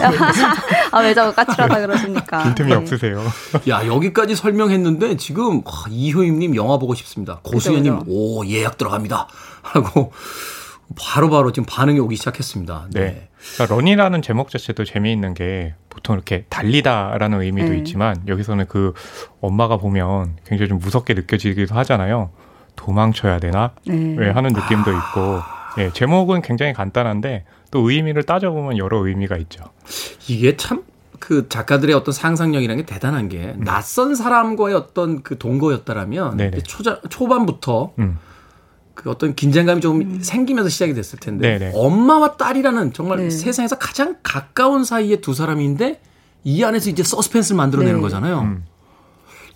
아왜 0.91 1.15
자꾸 1.15 1.35
까칠하다 1.35 1.81
그러십니까? 1.81 2.43
빈틈이 2.43 2.69
네. 2.69 2.75
없으세요. 2.75 3.23
야 3.71 3.87
여기까지 3.87 4.37
설명했는데 4.37 5.17
지금 5.17 5.63
와, 5.65 5.73
이효임님 5.89 6.55
영화 6.57 6.77
보고 6.77 6.95
싶습니다. 6.95 7.39
고수연님 7.43 8.01
오 8.07 8.45
예약 8.45 8.77
들어갑니다. 8.77 9.29
하고 9.63 10.13
바로바로 10.97 11.31
바로 11.31 11.53
지금 11.53 11.67
반응이 11.69 11.99
오기 12.01 12.17
시작했습니다. 12.17 12.89
네. 12.93 13.01
네. 13.01 13.29
그러니까 13.55 13.75
런이라는 13.75 14.23
제목 14.23 14.51
자체도 14.51 14.85
재미있는 14.85 15.35
게 15.35 15.75
보통 15.89 16.15
이렇게 16.15 16.45
달리다라는 16.49 17.43
의미도 17.43 17.71
네. 17.71 17.79
있지만 17.79 18.23
여기서는 18.27 18.67
그 18.69 18.95
엄마가 19.41 19.77
보면 19.77 20.37
굉장히 20.47 20.69
좀 20.69 20.79
무섭게 20.79 21.15
느껴지기도 21.15 21.75
하잖아요. 21.75 22.31
도망쳐야 22.77 23.39
되나? 23.39 23.73
네. 23.87 24.15
왜 24.19 24.31
하는 24.31 24.53
느낌도 24.53 24.91
있고. 24.91 25.41
예, 25.79 25.91
제목은 25.91 26.43
굉장히 26.43 26.75
간단한데 26.75 27.45
또 27.71 27.91
의미를 27.91 28.25
따져보면 28.25 28.77
여러 28.77 28.99
의미가 29.07 29.37
있죠. 29.39 29.65
이게 30.29 30.57
참 30.57 30.93
그 31.23 31.49
작가들의 31.49 31.95
어떤 31.95 32.13
상상력이라는 32.13 32.85
게 32.85 32.95
대단한 32.95 33.29
게 33.29 33.55
음. 33.57 33.63
낯선 33.63 34.17
사람과의 34.17 34.75
어떤 34.75 35.23
그 35.23 35.39
동거였다라면 35.39 36.51
초자, 36.65 37.01
초반부터 37.09 37.93
음. 38.01 38.19
그 38.95 39.11
어떤 39.11 39.35
긴장감이 39.35 39.81
좀 39.81 40.01
음. 40.01 40.21
생기면서 40.23 40.69
시작이 40.69 40.95
됐을 40.95 41.19
텐데 41.19 41.59
네네. 41.59 41.73
엄마와 41.75 42.37
딸이라는 42.37 42.93
정말 42.93 43.19
네. 43.19 43.31
세상에서 43.31 43.79
가장 43.79 44.17
가까운 44.23 44.85
사이의 44.85 45.21
두 45.21 45.35
사람인데 45.35 46.01
이 46.45 46.65
안에서 46.65 46.91
이제 46.91 47.03
서스펜스를 47.03 47.57
만들어내는 47.57 47.97
네. 47.97 48.03
거잖아요. 48.03 48.41
음. 48.41 48.65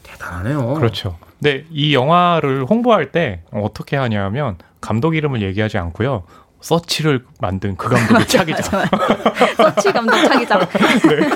대단하네요. 0.03 0.75
그렇죠. 0.75 1.19
근데 1.39 1.65
이 1.71 1.95
영화를 1.95 2.65
홍보할 2.65 3.13
때 3.13 3.43
어떻게 3.53 3.97
하냐면 3.97 4.57
감독 4.81 5.15
이름을 5.15 5.43
얘기하지 5.43 5.79
않고요. 5.79 6.25
서치를 6.67 7.25
만든 7.41 7.77
그 7.77 7.89
감독의 7.89 8.27
차기작. 8.27 8.91
서치 9.57 9.93
감독 9.93 10.17
차기작. 10.17 10.69
네. 11.09 11.29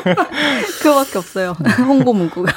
그거밖에 0.83 1.19
없어요. 1.19 1.57
홍보 1.87 2.13
문구가. 2.13 2.53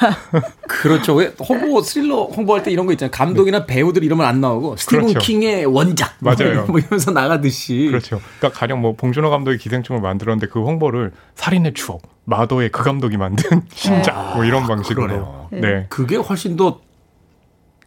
그렇죠. 0.66 1.14
왜 1.14 1.32
홍보 1.38 1.80
스릴러 1.80 2.24
홍보할 2.24 2.64
때 2.64 2.72
이런 2.72 2.86
거 2.86 2.92
있잖아요. 2.92 3.12
감독이나 3.12 3.60
네. 3.60 3.66
배우들 3.66 4.02
이름은 4.02 4.26
안 4.26 4.40
나오고 4.40 4.76
스티븐 4.76 5.06
그렇죠. 5.06 5.20
킹의 5.20 5.66
원작. 5.66 6.16
맞아요. 6.18 6.64
뭐 6.66 6.80
이러면서 6.80 7.12
나가듯이. 7.12 7.86
그렇죠. 7.86 8.20
그러니까 8.40 8.58
가령 8.58 8.80
뭐 8.80 8.96
봉준호 8.96 9.30
감독이 9.30 9.56
기생충을 9.56 10.00
만들었는데 10.00 10.48
그 10.48 10.60
홍보를 10.60 11.12
살인의 11.36 11.74
추억, 11.74 12.02
마도의 12.24 12.70
그 12.70 12.82
감독이 12.82 13.16
만든 13.16 13.62
신작 13.72 14.34
뭐 14.34 14.44
이런 14.44 14.66
방식으로. 14.66 15.48
네. 15.52 15.60
네. 15.60 15.86
그게 15.90 16.16
훨씬 16.16 16.56
더 16.56 16.80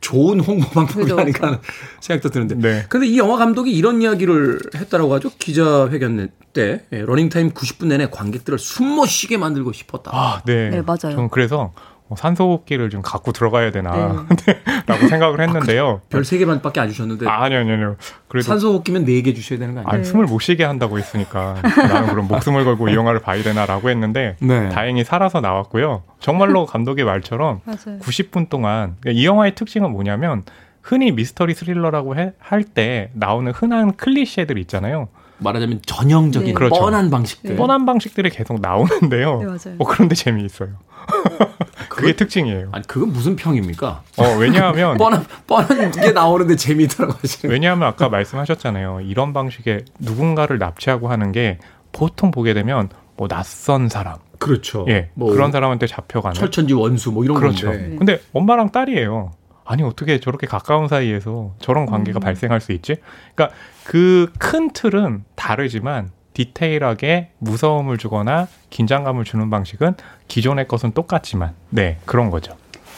좋은 0.07 0.39
홍보 0.39 0.65
방법이 0.69 1.11
아닌가 1.11 1.47
하는 1.47 1.59
생각도 1.99 2.29
드는데. 2.29 2.55
네. 2.55 2.85
근데 2.87 3.07
이 3.07 3.17
영화 3.17 3.37
감독이 3.37 3.71
이런 3.71 4.01
이야기를 4.01 4.59
했다라고 4.73 5.13
하죠. 5.15 5.31
기자회견 5.37 6.29
때 6.53 6.85
예, 6.93 7.01
러닝타임 7.01 7.51
90분 7.51 7.87
내내 7.87 8.09
관객들을 8.09 8.57
숨 8.57 8.87
못 8.87 9.05
쉬게 9.05 9.37
만들고 9.37 9.73
싶었다. 9.73 10.11
아, 10.13 10.41
네. 10.45 10.69
네, 10.69 10.81
맞아요. 10.81 10.97
저는 11.13 11.29
그래서 11.29 11.57
뭐 11.57 11.73
산소호흡기를 12.15 12.89
좀 12.89 13.01
갖고 13.01 13.31
들어가야 13.31 13.71
되나 13.71 14.25
네. 14.45 14.59
라고 14.87 15.07
생각을 15.07 15.41
했는데요. 15.41 16.01
아, 16.03 16.07
별 16.09 16.21
3개만밖에 16.21 16.77
안 16.79 16.89
주셨는데. 16.89 17.27
아, 17.27 17.43
아니요, 17.43 17.59
아니요. 17.59 17.73
아니요. 17.73 17.95
그래도 18.27 18.45
산소호흡기면 18.47 19.05
4개 19.05 19.35
주셔야 19.35 19.59
되는 19.59 19.73
거 19.73 19.81
아니에요? 19.81 19.93
아니, 19.93 20.03
숨을 20.05 20.25
못 20.25 20.39
쉬게 20.39 20.63
한다고 20.63 20.97
했으니까 20.97 21.55
나는 21.61 22.07
그럼 22.09 22.27
목숨을 22.27 22.63
걸고 22.65 22.89
이 22.89 22.95
영화를 22.95 23.19
봐야 23.19 23.41
되나라고 23.43 23.89
했는데 23.89 24.35
네. 24.39 24.69
다행히 24.69 25.03
살아서 25.03 25.41
나왔고요. 25.41 26.03
정말로 26.19 26.65
감독의 26.65 27.03
말처럼 27.05 27.61
90분 27.65 28.49
동안 28.49 28.95
그러니까 28.99 29.19
이 29.21 29.25
영화의 29.25 29.55
특징은 29.55 29.91
뭐냐면 29.91 30.43
흔히 30.81 31.11
미스터리 31.11 31.53
스릴러라고 31.53 32.15
할 32.39 32.63
때 32.63 33.09
나오는 33.13 33.51
흔한 33.51 33.95
클리셰들 33.95 34.57
있잖아요. 34.59 35.09
말하자면 35.39 35.81
전형적인 35.85 36.47
네. 36.47 36.53
그렇죠. 36.53 36.79
뻔한 36.79 37.09
방식들. 37.09 37.51
네. 37.51 37.55
뻔한 37.55 37.85
방식들이 37.85 38.29
계속 38.29 38.59
나오는데요. 38.61 39.39
네, 39.39 39.45
맞아요. 39.45 39.75
어, 39.77 39.85
그런데 39.85 40.15
재미있어요. 40.15 40.69
그게 41.89 42.15
특징이에요. 42.15 42.69
아니 42.71 42.85
그건 42.85 43.11
무슨 43.13 43.35
평입니까? 43.35 44.03
어 44.17 44.37
왜냐하면 44.39 44.97
뻔한 44.99 45.25
뻔한 45.47 45.91
게 45.91 46.11
나오는데 46.11 46.55
재미있더라고 46.55 47.13
하시는. 47.21 47.51
왜냐하면 47.51 47.87
아까 47.87 48.09
말씀하셨잖아요. 48.09 49.01
이런 49.01 49.33
방식의 49.33 49.85
누군가를 49.99 50.57
납치하고 50.59 51.09
하는 51.09 51.31
게 51.31 51.59
보통 51.91 52.31
보게 52.31 52.53
되면 52.53 52.89
뭐 53.15 53.27
낯선 53.27 53.89
사람. 53.89 54.17
그렇죠. 54.37 54.85
예. 54.89 55.09
뭐 55.15 55.31
그런 55.31 55.51
사람한테 55.51 55.87
잡혀가는. 55.87 56.35
철천지 56.35 56.73
원수 56.73 57.11
뭐 57.11 57.23
이런 57.23 57.37
그렇죠. 57.37 57.67
건데. 57.67 57.95
근데 57.97 58.21
엄마랑 58.33 58.71
딸이에요. 58.71 59.31
아니 59.67 59.83
어떻게 59.83 60.19
저렇게 60.19 60.47
가까운 60.47 60.87
사이에서 60.87 61.53
저런 61.59 61.85
관계가 61.85 62.19
음. 62.19 62.21
발생할 62.21 62.61
수 62.61 62.71
있지? 62.71 62.95
그러니까 63.35 63.55
그 63.83 64.31
큰 64.39 64.71
틀은 64.71 65.25
다르지만 65.35 66.09
디테일하게 66.33 67.31
무서움을 67.39 67.97
주거나 67.97 68.47
긴장감을 68.69 69.23
주는 69.25 69.49
방식은 69.49 69.95
기존의 70.27 70.67
것은 70.67 70.91
똑같지만 70.93 71.53
네 71.69 71.97
그런 72.05 72.29
거죠. 72.29 72.55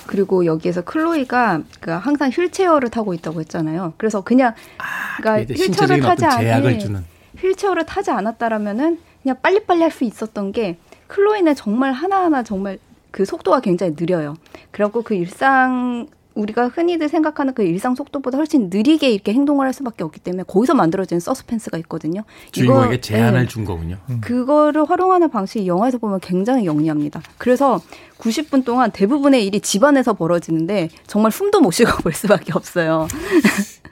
그리고 0.08 0.46
여기에서 0.46 0.82
클로이가 0.82 1.62
그 1.80 1.92
항상 1.92 2.30
휠체어를 2.30 2.90
타고 2.90 3.14
있다고 3.14 3.40
했잖아요. 3.42 3.94
그래서 3.98 4.22
그냥 4.22 4.54
아, 4.78 5.18
그러니까 5.18 5.54
휠체어를 5.54 6.00
타지 6.02 6.26
않은 6.26 7.04
휠체어를 7.38 7.86
타지 7.86 8.12
않았다라면은 8.12 9.00
그냥 9.24 9.38
빨리빨리 9.42 9.82
할 9.82 9.92
수 9.92 10.04
있었던 10.04 10.52
게 10.52 10.78
클로이는 11.08 11.56
정말 11.56 11.94
하나하나 11.94 12.44
정말 12.44 12.78
그 13.12 13.26
속도가 13.26 13.62
굉장히 13.62 13.96
느려요. 13.96 14.36
그리고 14.72 15.02
그 15.02 15.16
일상 15.16 16.08
우리가 16.40 16.70
흔히들 16.70 17.10
생각하는 17.10 17.54
그 17.54 17.64
일상 17.64 17.96
속도보다 17.96 18.38
훨씬 18.38 18.70
느리게 18.72 19.10
이렇게 19.10 19.34
행동을 19.34 19.66
할 19.66 19.74
수밖에 19.74 20.04
없기 20.04 20.20
때문에 20.22 20.44
거기서 20.48 20.74
만들어지는 20.74 21.20
서스펜스가 21.20 21.78
있거든요. 21.80 22.24
주인공에게 22.52 23.02
제한을 23.02 23.42
네. 23.42 23.48
준 23.48 23.66
거군요. 23.66 23.98
음. 24.10 24.22
그거를 24.22 24.90
활용하는 24.90 25.30
방식이 25.30 25.68
영화에서 25.68 25.98
보면 25.98 26.20
굉장히 26.22 26.66
영리합니다. 26.66 27.22
그래서 27.38 27.82
90분 28.20 28.64
동안 28.66 28.92
대부분의 28.92 29.46
일이 29.46 29.60
집안에서 29.60 30.14
벌어지는데 30.14 30.90
정말 31.08 31.32
숨도 31.32 31.62
못 31.62 31.72
쉬고 31.72 31.92
볼 32.04 32.14
수밖에 32.14 32.54
없어요. 32.54 33.08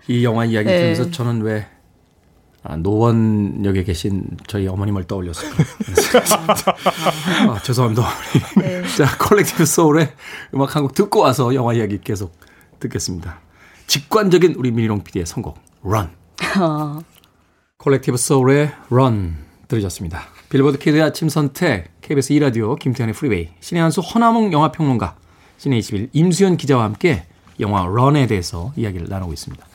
이 0.08 0.24
영화 0.24 0.46
이야기 0.46 0.68
네. 0.68 0.78
들으면서 0.78 1.12
저는 1.12 1.42
왜 1.42 1.62
아, 1.62 1.77
노원역에 2.76 3.84
계신 3.84 4.24
저희 4.48 4.68
어머님을 4.68 5.06
떠올렸어요. 5.06 5.52
아, 7.50 7.60
죄송합니다. 7.64 8.04
네. 8.58 8.82
자, 8.98 9.18
콜렉티브 9.18 9.66
소울의 9.66 10.12
음악 10.54 10.76
한 10.76 10.84
곡 10.84 10.94
듣고 10.94 11.22
와서 11.22 11.54
영화 11.56 11.74
이야기 11.74 12.00
계속 12.02 12.38
듣겠습니다. 12.80 13.40
직관적인 13.88 14.56
우리 14.58 14.72
미니롱 14.72 15.04
PD의 15.04 15.26
선곡, 15.26 15.58
Run. 15.84 16.10
콜렉티브 17.78 18.18
소울의 18.18 18.72
Run 18.92 19.36
들으셨습니다. 19.68 20.22
빌보드 20.50 20.78
키드의 20.78 21.02
아침 21.04 21.30
선택, 21.30 21.90
KBS 22.02 22.34
2라디오, 22.36 22.78
김태훈의 22.80 23.14
Freeway, 23.14 23.50
신의 23.60 23.82
한수 23.82 24.02
허남웅 24.02 24.52
영화평론가, 24.54 25.16
씨네21 25.58 26.10
임수연 26.14 26.58
기자와 26.58 26.84
함께 26.84 27.26
영화 27.60 27.82
Run에 27.84 28.28
대해서 28.28 28.72
이야기를 28.76 29.08
나누고 29.10 29.34
있습니다. 29.34 29.66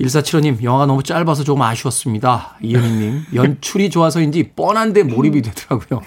1475님, 0.00 0.62
영화가 0.62 0.86
너무 0.86 1.02
짧아서 1.02 1.44
조금 1.44 1.62
아쉬웠습니다. 1.62 2.56
이현희님, 2.62 3.26
연출이 3.34 3.90
좋아서인지 3.90 4.52
뻔한데 4.56 5.02
몰입이 5.04 5.42
되더라고요. 5.42 6.02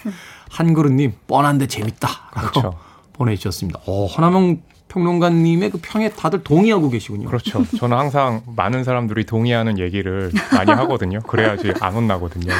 한그릇님, 0.49 1.13
뻔한데 1.27 1.67
재밌다. 1.67 2.07
라고 2.35 2.49
그렇죠. 2.49 2.79
보내주셨습니다. 3.13 3.79
어, 3.85 4.07
허나명 4.07 4.61
평론가님의 4.93 5.71
그 5.71 5.79
평에 5.81 6.09
다들 6.09 6.43
동의하고 6.43 6.89
계시군요. 6.89 7.27
그렇죠. 7.27 7.65
저는 7.77 7.97
항상 7.97 8.43
많은 8.55 8.83
사람들이 8.83 9.25
동의하는 9.25 9.79
얘기를 9.79 10.31
많이 10.51 10.69
하거든요. 10.71 11.19
그래야지 11.21 11.73
안 11.79 11.93
혼나거든요. 11.93 12.53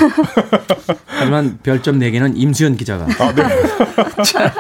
하지만 1.06 1.60
별점 1.62 2.00
4개는 2.00 2.34
임수연 2.36 2.76
기자가. 2.76 3.06
아, 3.06 3.34
네. 3.34 3.44
자, 4.26 4.52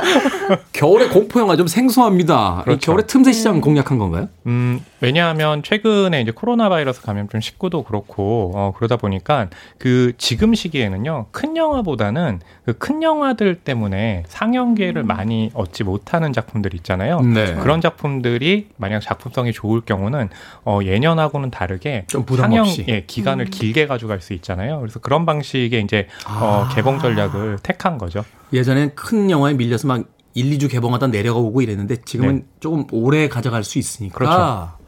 겨울의 0.72 1.10
공포 1.10 1.40
영화 1.40 1.56
좀 1.56 1.66
생소합니다. 1.66 2.62
그렇죠. 2.64 2.92
겨울의 2.92 3.08
틈새 3.08 3.32
시장 3.32 3.60
공략한 3.60 3.98
건가요? 3.98 4.30
음, 4.46 4.80
왜냐하면 5.04 5.64
최근에 5.64 6.22
이제 6.22 6.32
코로나 6.32 6.70
바이러스 6.70 7.02
감염증 7.02 7.40
19도 7.40 7.86
그렇고 7.86 8.52
어, 8.56 8.74
그러다 8.76 8.98
보니까 8.98 9.50
그 9.78 10.14
지금 10.18 10.54
시기에는요 10.54 11.28
큰 11.32 11.58
영화보다는 11.58 12.40
그 12.66 12.74
큰 12.84 13.02
영화들 13.02 13.56
때문에 13.56 14.24
상영 14.28 14.76
기회를 14.76 15.04
음. 15.04 15.08
많이 15.08 15.50
얻지 15.54 15.86
못하는 15.86 16.34
작품들 16.34 16.74
있잖아요. 16.76 17.22
네. 17.22 17.56
그런 17.56 17.80
작품들이 17.80 18.68
만약 18.76 19.00
작품성이 19.00 19.54
좋을 19.54 19.82
경우는 19.82 20.28
어, 20.66 20.80
예년하고는 20.84 21.50
다르게 21.50 22.06
상영 22.10 22.66
예, 22.90 23.06
기간을 23.06 23.46
음. 23.46 23.50
길게 23.52 23.88
가져갈 23.88 24.20
수 24.20 24.34
있잖아요. 24.34 24.80
그래서 24.82 25.00
그런 25.00 25.26
방식의 25.26 25.82
이제 25.82 26.08
아. 26.26 26.68
어, 26.70 26.76
개봉 26.76 27.00
전략을 27.00 27.60
택한 27.64 27.98
거죠. 27.98 28.26
예전엔 28.52 28.96
큰 28.96 29.32
영화에 29.32 29.54
밀려서 29.54 29.88
막 29.88 30.04
1, 30.34 30.58
2주 30.58 30.70
개봉하다 30.70 31.08
내려가고 31.08 31.62
이랬는데 31.62 32.02
지금은 32.04 32.36
네. 32.36 32.46
조금 32.60 32.86
오래 32.92 33.30
가져갈 33.30 33.64
수 33.64 33.80
있으니까. 33.80 34.18
그렇죠. 34.18 34.83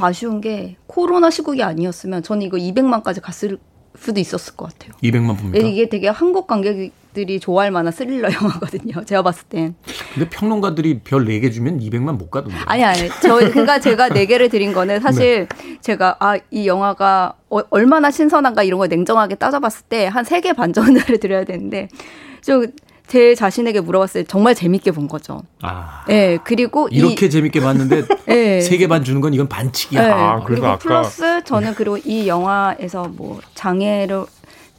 아쉬운 0.00 0.40
게 0.40 0.76
코로나 0.86 1.30
시국이 1.30 1.62
아니었으면 1.62 2.22
저는 2.22 2.42
이거 2.42 2.56
200만까지 2.56 3.20
갔을 3.22 3.58
수도 3.98 4.20
있었을 4.20 4.54
것 4.56 4.72
같아요. 4.72 4.92
200만 5.02 5.36
봅니까? 5.36 5.66
이게 5.66 5.88
되게 5.88 6.08
한국 6.08 6.46
관객들이 6.46 7.40
좋아할 7.40 7.70
만한 7.72 7.92
스릴러 7.92 8.32
영화거든요. 8.32 9.02
제가 9.04 9.22
봤을 9.22 9.44
땐. 9.48 9.74
근데 10.14 10.28
평론가들이 10.30 11.00
별 11.00 11.24
4개 11.24 11.52
주면 11.52 11.80
200만 11.80 12.16
못 12.16 12.30
가던데. 12.30 12.56
아니, 12.66 12.84
아니. 12.84 13.08
저, 13.20 13.34
그러니까 13.36 13.80
제가 13.80 14.08
4개를 14.10 14.48
드린 14.50 14.72
거는 14.72 15.00
사실 15.00 15.48
네. 15.48 15.78
제가, 15.80 16.16
아, 16.20 16.38
이 16.52 16.66
영화가 16.68 17.34
어, 17.50 17.58
얼마나 17.70 18.10
신선한가 18.12 18.62
이런 18.62 18.78
걸 18.78 18.88
냉정하게 18.88 19.34
따져봤을 19.34 19.82
때 19.88 20.06
한 20.06 20.24
3개 20.24 20.54
반 20.54 20.72
정도를 20.72 21.18
드려야 21.18 21.44
되는데, 21.44 21.88
좀, 22.42 22.66
제 23.10 23.34
자신에게 23.34 23.80
물어봤을 23.80 24.22
때 24.22 24.24
정말 24.28 24.54
재밌게 24.54 24.92
본 24.92 25.08
거죠. 25.08 25.42
아. 25.62 26.04
네, 26.06 26.38
그리고 26.44 26.86
이렇게 26.92 27.26
이, 27.26 27.30
재밌게 27.30 27.60
봤는데 27.60 28.04
네. 28.26 28.60
세개 28.62 28.86
반 28.86 29.02
주는 29.02 29.20
건 29.20 29.34
이건 29.34 29.48
반칙이야. 29.48 30.00
네, 30.00 30.12
아, 30.12 30.40
그리고 30.46 30.68
아까... 30.68 30.78
플러스 30.78 31.42
저는 31.42 31.74
그리고 31.74 31.96
이 31.96 32.28
영화에서 32.28 33.08
뭐 33.08 33.40
장애를 33.56 34.26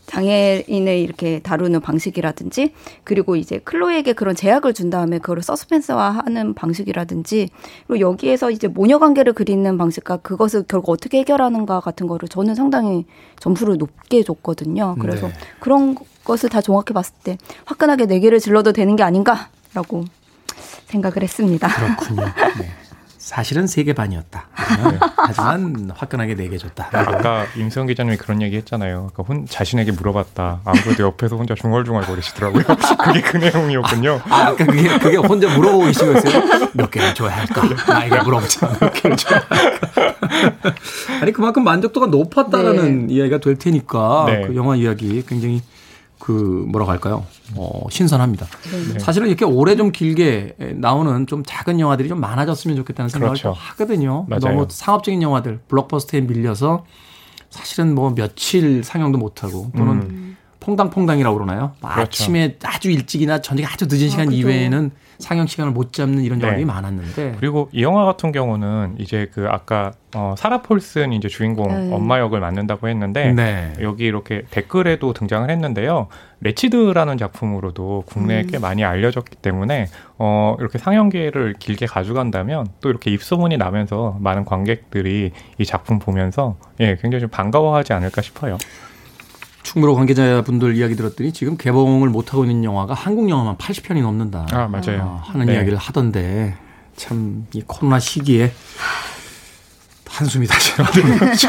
장애인을 0.06 0.98
이렇게 0.98 1.40
다루는 1.40 1.82
방식이라든지 1.82 2.74
그리고 3.04 3.36
이제 3.36 3.60
클로에게 3.60 4.14
그런 4.14 4.34
제약을 4.34 4.74
준 4.74 4.90
다음에 4.90 5.20
그거를 5.20 5.44
서스펜스화하는 5.44 6.54
방식이라든지 6.54 7.50
그리고 7.88 8.00
여기에서 8.00 8.50
이제 8.50 8.68
모녀 8.70 8.98
관계를 8.98 9.34
그리는 9.34 9.78
방식과 9.78 10.18
그것을 10.18 10.64
결국 10.70 10.92
어떻게 10.92 11.20
해결하는가 11.20 11.82
같은 11.82 12.08
거를 12.08 12.30
저는 12.30 12.56
상당히 12.56 13.06
점수를 13.40 13.78
높게 13.78 14.24
줬거든요. 14.24 14.96
그래서 15.00 15.28
네. 15.28 15.34
그런 15.60 15.96
것을 16.24 16.50
다 16.50 16.62
종합해 16.62 16.94
봤을 16.94 17.14
때 17.24 17.38
화끈하게 17.66 18.06
네 18.06 18.20
개를 18.20 18.40
질러도 18.40 18.74
되는 18.74 18.96
게 18.96 19.04
아닌가라고 19.04 20.06
생각을 20.88 21.24
했습니다. 21.24 21.68
그렇군요. 21.68 22.22
네. 22.60 22.72
사실은 23.18 23.68
세 23.68 23.84
개 23.84 23.94
반이었다. 23.94 24.48
네. 24.92 25.00
하지만 25.16 25.92
화끈하게 25.96 26.36
네 26.36 26.50
개 26.50 26.58
줬다. 26.58 26.90
아까 26.92 27.46
임수영 27.56 27.86
기자님이 27.88 28.18
그런 28.18 28.42
얘기 28.42 28.58
했잖아요. 28.58 29.10
아까 29.14 29.24
혼, 29.24 29.46
자신에게 29.48 29.92
물어봤다. 29.94 30.62
아무래도 30.66 31.04
옆에서 31.04 31.38
혼자 31.38 31.54
중얼중얼 31.56 32.04
거리시더라고요. 32.04 32.64
그게 33.06 33.22
그 33.22 33.38
내용이었군요. 33.38 34.22
아, 34.28 34.36
아까 34.48 34.66
그게, 34.66 34.98
그게 34.98 35.18
혼자 35.18 35.48
물어보고 35.56 35.86
계신 35.86 36.12
거였어요? 36.12 36.70
몇 36.74 36.90
개를 36.92 37.14
줘야 37.14 37.38
할까? 37.38 37.62
나에게 37.88 38.22
물어보자. 38.24 38.78
몇 38.80 38.94
개를 38.94 39.16
줘야 39.16 39.40
할까? 39.48 40.76
아니, 41.22 41.32
그만큼 41.32 41.64
만족도가 41.64 42.08
높았다라는 42.08 43.08
네. 43.08 43.14
이야기가 43.14 43.38
될 43.38 43.56
테니까 43.58 44.24
네. 44.28 44.48
그 44.48 44.56
영화 44.56 44.76
이야기 44.76 45.24
굉장히 45.28 45.62
그 46.22 46.32
뭐라고 46.70 46.92
할까요? 46.92 47.26
어, 47.56 47.88
신선합니다. 47.90 48.46
네. 48.94 49.00
사실은 49.00 49.28
이렇게 49.28 49.44
오래 49.44 49.76
좀 49.76 49.92
길게 49.92 50.56
나오는 50.76 51.26
좀 51.26 51.44
작은 51.44 51.80
영화들이 51.80 52.08
좀 52.08 52.20
많아졌으면 52.22 52.78
좋겠다는 52.78 53.10
생각을 53.10 53.34
그렇죠. 53.34 53.54
하거든요. 53.58 54.26
맞아요. 54.30 54.40
너무 54.56 54.68
상업적인 54.70 55.22
영화들 55.24 55.60
블록버스터에 55.68 56.22
밀려서 56.22 56.86
사실은 57.50 57.96
뭐 57.96 58.14
며칠 58.14 58.84
상영도 58.84 59.18
못 59.18 59.44
하고 59.44 59.72
또는 59.76 59.94
음. 59.94 60.31
퐁당퐁당이라고 60.62 61.38
그러나요? 61.38 61.74
그렇죠. 61.82 62.02
아침에 62.02 62.56
아주 62.64 62.90
일찍이나 62.90 63.42
저녁에 63.42 63.68
아주 63.68 63.88
늦은 63.90 64.10
시간 64.10 64.30
아, 64.30 64.32
이외에는 64.32 64.92
상영 65.22 65.48
시간을 65.48 65.72
못 65.72 65.94
잡는 65.94 66.24
이런 66.24 66.42
영화들이 66.42 66.66
네. 66.66 66.66
많았는데 66.66 67.36
그리고 67.40 67.70
이 67.72 67.84
영화 67.84 68.06
같은 68.06 68.32
경우는 68.32 68.96
이제 68.98 69.30
그 69.34 69.48
아까 69.50 69.92
어, 70.16 70.36
사라 70.38 70.62
폴슨 70.62 71.14
이제 71.14 71.28
주인공 71.28 71.68
네. 71.68 71.94
엄마 71.94 72.20
역을 72.20 72.40
맡는다고 72.40 72.90
했는데 72.90 73.32
네. 73.32 73.74
여기 73.82 74.06
이렇게 74.06 74.44
댓글에도 74.50 75.14
등장을 75.14 75.50
했는데요. 75.50 76.08
레치드라는 76.42 77.18
작품으로도 77.18 78.04
국내에 78.08 78.42
음. 78.42 78.48
꽤 78.48 78.60
많이 78.60 78.84
알려졌기 78.84 79.38
때문에 79.38 79.88
어, 80.18 80.56
이렇게 80.60 80.78
상영 80.78 81.10
기회를 81.10 81.56
길게 81.60 81.86
가져간다면 81.86 82.68
또 82.82 82.90
이렇게 82.90 83.12
입소문이 83.12 83.58
나면서 83.58 84.18
많은 84.20 84.46
관객들이 84.46 85.32
이 85.58 85.66
작품 85.66 86.00
보면서 86.00 86.58
예, 86.80 86.98
굉장히 87.02 87.22
좀 87.22 87.30
반가워하지 87.30 87.94
않을까 87.94 88.22
싶어요. 88.22 88.58
충무로 89.64 89.96
관계자분들 89.96 90.76
이야기 90.76 90.96
들었더니 90.96 91.32
지금 91.34 91.58
개봉을 91.58 92.10
못하고 92.10 92.44
있는 92.46 92.64
영화가 92.64 92.94
한국 92.94 93.30
영화만 93.30 93.58
80편이 93.58 94.02
넘는다. 94.02 94.48
아, 94.52 94.68
맞아요. 94.68 95.02
어, 95.04 95.22
하는 95.26 95.46
네. 95.46 95.54
이야기를 95.54 95.78
하던데 95.78 96.56
참 96.96 97.46
이 97.54 97.64
코로나 97.66 98.00
시기에 98.00 98.52
한숨이 100.08 100.46
다시 100.48 100.74
나오는 100.82 101.18
거죠. 101.20 101.48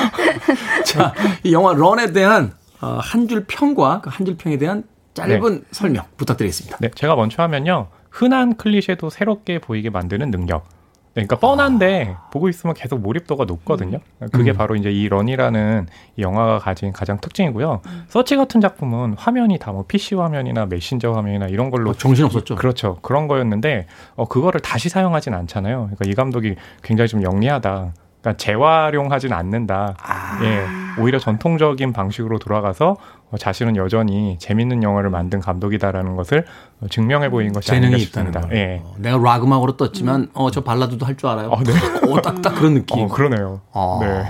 자, 0.84 1.12
이 1.42 1.52
영화 1.52 1.72
런에 1.74 2.12
대한 2.12 2.52
어, 2.80 2.98
한줄 3.02 3.44
평과 3.46 4.00
그 4.00 4.10
한 4.10 4.24
줄 4.26 4.36
평에 4.36 4.56
대한 4.58 4.84
짧은 5.14 5.54
네. 5.54 5.60
설명 5.72 6.04
부탁드리겠습니다. 6.16 6.78
네, 6.80 6.90
제가 6.94 7.16
먼저 7.16 7.42
하면요. 7.42 7.88
흔한 8.10 8.56
클리셰도 8.56 9.10
새롭게 9.10 9.58
보이게 9.58 9.90
만드는 9.90 10.30
능력. 10.30 10.68
네, 11.14 11.26
그러니까 11.26 11.36
뻔한데 11.36 12.14
아. 12.16 12.30
보고 12.30 12.48
있으면 12.48 12.74
계속 12.74 13.00
몰입도가 13.00 13.44
높거든요. 13.44 13.98
음. 14.22 14.28
그게 14.32 14.52
음. 14.52 14.56
바로 14.56 14.76
이제 14.76 14.90
이 14.90 15.08
런이라는 15.08 15.86
이 16.16 16.22
영화가 16.22 16.58
가진 16.58 16.92
가장 16.92 17.20
특징이고요. 17.20 17.80
음. 17.84 18.04
서치 18.08 18.36
같은 18.36 18.60
작품은 18.60 19.14
화면이 19.18 19.58
다 19.58 19.72
뭐 19.72 19.84
PC 19.88 20.14
화면이나 20.16 20.66
메신저 20.66 21.12
화면이나 21.12 21.46
이런 21.46 21.70
걸로 21.70 21.90
어, 21.90 21.92
정신 21.94 22.24
없었죠. 22.26 22.56
그렇죠. 22.56 22.98
그런 23.02 23.26
거였는데 23.26 23.86
어 24.16 24.26
그거를 24.26 24.60
다시 24.60 24.88
사용하진 24.90 25.32
않잖아요. 25.34 25.88
그러니까 25.94 26.04
이 26.06 26.14
감독이 26.14 26.56
굉장히 26.82 27.08
좀 27.08 27.22
영리하다. 27.22 27.94
그러니까 28.20 28.36
재활용하진 28.36 29.32
않는다. 29.32 29.96
아. 30.00 30.38
예, 30.44 30.64
오히려 31.00 31.18
전통적인 31.18 31.92
방식으로 31.92 32.38
돌아가서 32.38 32.92
어, 32.92 33.21
자신은 33.38 33.76
여전히 33.76 34.36
재밌는 34.38 34.82
영화를 34.82 35.10
만든 35.10 35.40
감독이다라는 35.40 36.16
것을 36.16 36.44
어, 36.80 36.86
증명해 36.88 37.30
보인 37.30 37.52
것이 37.52 37.68
재능이 37.68 38.00
있다는 38.02 38.32
예. 38.52 38.80
어, 38.84 38.94
내가 38.98 39.18
락 39.18 39.44
음악으로 39.44 39.76
떴지만 39.76 40.28
어 40.34 40.50
저 40.50 40.62
발라드도 40.62 41.06
할 41.06 41.16
줄 41.16 41.28
알아요. 41.28 41.48
어, 41.48 41.62
네. 41.62 41.72
어, 42.10 42.20
딱딱 42.20 42.54
그런 42.56 42.74
느낌. 42.74 43.02
어, 43.04 43.08
그러네요. 43.08 43.60
아, 43.72 43.98
네. 44.02 44.24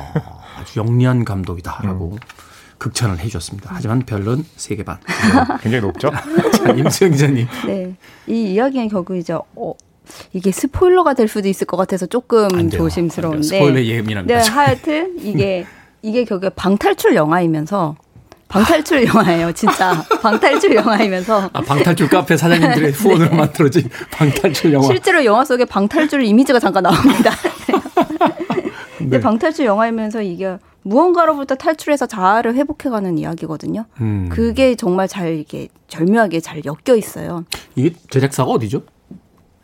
아주 0.60 0.78
영리한 0.80 1.24
감독이다라고 1.24 2.12
음. 2.12 2.18
극찬을 2.78 3.18
해주셨습니다. 3.20 3.70
하지만 3.72 4.00
별론 4.00 4.44
3개 4.56 4.84
반. 4.84 4.98
굉장히 5.60 5.80
높죠? 5.82 6.10
자, 6.64 6.70
임수영 6.72 7.12
기자님. 7.12 7.46
네. 7.66 7.94
이 8.26 8.52
이야기는 8.54 8.88
결국 8.88 9.16
이제 9.16 9.32
어, 9.34 9.74
이게 10.32 10.50
스포일러가 10.50 11.14
될 11.14 11.28
수도 11.28 11.48
있을 11.48 11.66
것 11.66 11.76
같아서 11.76 12.06
조금 12.06 12.68
조심스러운데. 12.70 13.42
스포일러 13.42 13.82
예민합니다. 13.84 14.40
네, 14.40 14.48
하여튼 14.48 15.16
이게 15.20 15.64
이게 16.02 16.24
결국에 16.24 16.48
방탈출 16.50 17.14
영화이면서 17.14 17.94
방탈출 18.52 19.06
영화예요, 19.06 19.50
진짜. 19.52 20.04
방탈출 20.20 20.74
영화이면서. 20.74 21.48
아, 21.54 21.60
방탈출 21.62 22.08
카페 22.08 22.36
사장님들의 22.36 22.92
네. 22.92 22.98
후원으로 22.98 23.30
네. 23.30 23.36
만들어진 23.36 23.88
방탈출 24.10 24.74
영화. 24.74 24.86
실제로 24.86 25.24
영화 25.24 25.42
속에 25.42 25.64
방탈출 25.64 26.22
이미지가 26.22 26.60
잠깐 26.60 26.82
나옵니다. 26.82 27.30
근데 28.98 29.16
네. 29.16 29.20
방탈출 29.20 29.64
영화이면서 29.64 30.20
이게 30.20 30.58
무언가로부터 30.82 31.54
탈출해서 31.54 32.06
자아를 32.06 32.54
회복해가는 32.54 33.16
이야기거든요. 33.16 33.86
음. 34.02 34.28
그게 34.30 34.74
정말 34.74 35.08
잘 35.08 35.38
이게 35.38 35.68
절묘하게 35.88 36.40
잘 36.40 36.60
엮여 36.64 36.96
있어요. 36.96 37.44
이게 37.74 37.94
제작사가 38.10 38.50
어디죠? 38.50 38.82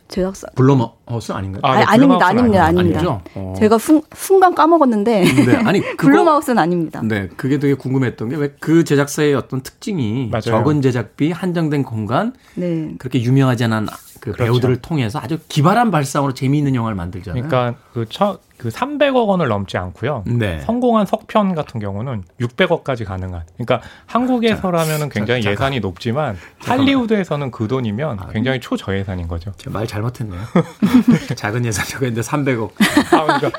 제작사. 0.07 0.47
블럼하 0.55 0.91
우스 1.15 1.31
아닌가요? 1.31 1.61
아, 1.63 1.77
네, 1.79 1.83
아니, 1.83 2.01
닙니다 2.01 2.27
아닙니다. 2.27 2.65
아닙니다. 2.65 3.21
어. 3.35 3.53
제가 3.57 3.77
순, 3.77 4.01
순간 4.15 4.53
까먹었는데. 4.55 5.23
네, 5.45 5.55
아니, 5.65 5.81
블럼하우스는 5.97 6.57
아닙니다. 6.57 7.01
네, 7.03 7.29
그게 7.37 7.59
되게 7.59 7.73
궁금했던 7.73 8.29
게 8.29 8.35
왜 8.37 8.49
그 8.59 8.83
제작사의 8.83 9.35
어떤 9.35 9.61
특징이 9.61 10.27
맞아요. 10.31 10.41
적은 10.41 10.81
제작비, 10.81 11.31
한정된 11.31 11.83
공간, 11.83 12.33
네. 12.55 12.93
그렇게 12.97 13.21
유명하지 13.21 13.63
않은 13.65 13.87
그 14.19 14.31
그렇죠. 14.33 14.43
배우들을 14.43 14.77
통해서 14.81 15.19
아주 15.19 15.37
기발한 15.47 15.91
발상으로 15.91 16.33
재미있는 16.33 16.75
영화를 16.75 16.95
만들잖아요. 16.95 17.41
그러니까 17.47 17.79
그 17.93 18.05
첫 18.09 18.37
그 18.59 18.67
300억 18.67 19.25
원을 19.29 19.47
넘지 19.47 19.77
않고요. 19.77 20.25
네. 20.27 20.59
성공한 20.65 21.05
석편 21.05 21.55
같은 21.55 21.79
경우는 21.79 22.23
600억까지 22.41 23.05
가능한. 23.05 23.43
그러니까 23.55 23.79
한국에서라면은 24.05 25.07
굉장히 25.07 25.41
자, 25.41 25.51
예산이 25.51 25.79
높지만 25.79 26.35
할리우드에서는 26.59 27.51
그 27.51 27.69
돈이면 27.69 28.19
아, 28.19 28.27
굉장히 28.33 28.59
초저예산인 28.59 29.29
거죠. 29.29 29.53
말 29.69 29.87
잘못했네요. 29.87 30.41
작은 31.35 31.65
예산이라고 31.65 32.05
했는데 32.05 32.27
300억. 32.27 32.69
아, 33.13 33.25
그러니까 33.39 33.51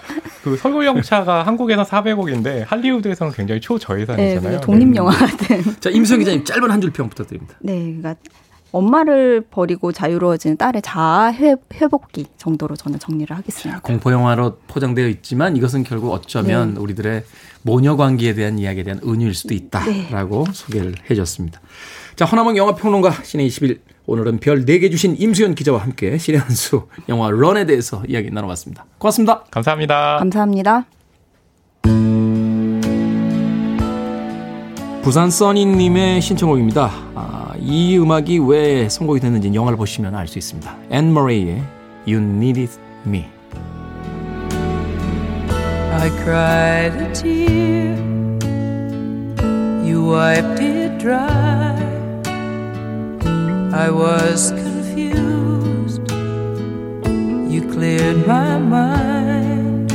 그 0.43 0.57
설국영차가 0.57 1.43
한국에서 1.45 1.83
400억인데 1.85 2.65
할리우드에서는 2.67 3.33
굉장히 3.33 3.61
초저예산이잖아요. 3.61 4.57
네, 4.57 4.61
독립 4.61 4.95
영화 4.97 5.11
같은. 5.13 5.63
자, 5.81 5.91
임수영 5.91 6.21
기자님 6.21 6.45
짧은 6.45 6.71
한 6.71 6.81
줄 6.81 6.91
평 6.93 7.09
부탁드립니다. 7.09 7.55
네, 7.61 7.75
그러니까 7.99 8.15
엄마를 8.73 9.41
버리고 9.51 9.91
자유로워지는 9.91 10.57
딸의 10.57 10.83
자아 10.83 11.33
회복기 11.33 12.27
정도로 12.37 12.77
저는 12.77 12.99
정리를 13.01 13.37
하겠습니다. 13.37 13.81
공포 13.81 14.13
영화로 14.13 14.59
포장되어 14.69 15.09
있지만 15.09 15.57
이것은 15.57 15.83
결국 15.83 16.13
어쩌면 16.13 16.75
네. 16.75 16.81
우리들의 16.81 17.25
모녀 17.63 17.97
관계에 17.97 18.33
대한 18.35 18.59
이야기에 18.61 18.85
대한 18.85 19.01
은유일 19.05 19.35
수도 19.35 19.55
있다라고 19.55 20.45
네. 20.47 20.53
소개를 20.53 20.95
해줬습니다. 21.11 21.61
자, 22.15 22.25
허남웅 22.27 22.57
영화 22.57 22.75
평론가 22.77 23.11
씨네21 23.25 23.81
오늘은 24.11 24.39
별 24.41 24.65
4개 24.65 24.91
주신 24.91 25.15
임수연 25.17 25.55
기자와 25.55 25.79
함께 25.79 26.19
신의 26.19 26.41
한 26.41 26.51
수 26.51 26.89
영화 27.09 27.31
Run에 27.31 27.65
대해서 27.65 28.03
이야기 28.09 28.29
나눠봤습니다. 28.33 28.85
고맙습니다. 28.99 29.45
감사합니다. 29.53 30.19
감사합니다. 30.19 30.85
부산 35.03 35.31
써니님의 35.31 36.21
신청곡입니다. 36.23 36.91
아, 37.15 37.53
이 37.61 37.97
음악이 37.99 38.41
왜 38.41 38.89
선곡이 38.89 39.21
됐는지 39.21 39.55
영화를 39.55 39.79
보시면 39.79 40.17
알 40.17 40.27
수 40.27 40.39
있습니다. 40.39 40.77
앤 40.91 41.13
머레이의 41.15 41.63
You 42.09 42.21
Needed 42.21 42.73
Me. 43.07 43.27
I 45.93 46.11
cried 46.25 47.01
a 47.01 47.13
tear. 47.13 47.97
You 49.85 50.13
wiped 50.13 50.61
it 50.63 50.99
dry. 50.99 51.80
I 53.73 53.89
was 53.89 54.51
confused. 54.51 56.03
You 57.53 57.71
cleared 57.73 58.27
my 58.27 58.59
mind. 58.59 59.93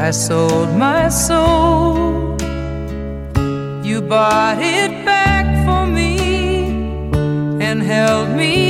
I 0.00 0.12
sold 0.12 0.76
my 0.76 1.08
soul. 1.08 2.36
You 3.84 4.00
bought 4.02 4.58
it 4.60 5.04
back 5.04 5.46
for 5.66 5.84
me 5.86 6.68
and 7.60 7.82
held 7.82 8.30
me 8.36 8.67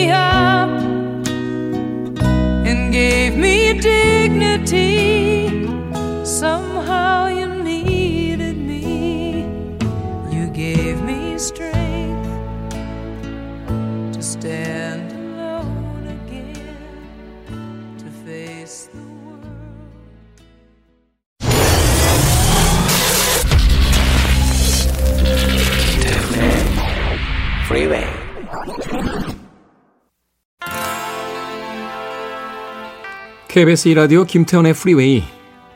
KBS 33.58 33.88
2라디오 33.88 34.24
김태훈의 34.24 34.72
Freeway 34.72 35.24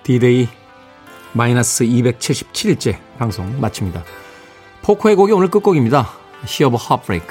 D-데이 0.05 0.47
마이너스 1.33 1.85
277일째 1.85 2.97
방송 3.18 3.61
마칩니다. 3.61 4.05
포코의 4.83 5.16
곡이 5.16 5.33
오늘 5.33 5.51
끝곡입니다. 5.51 6.09
Sea 6.45 6.64
of 6.64 6.76
Heartbreak. 6.80 7.26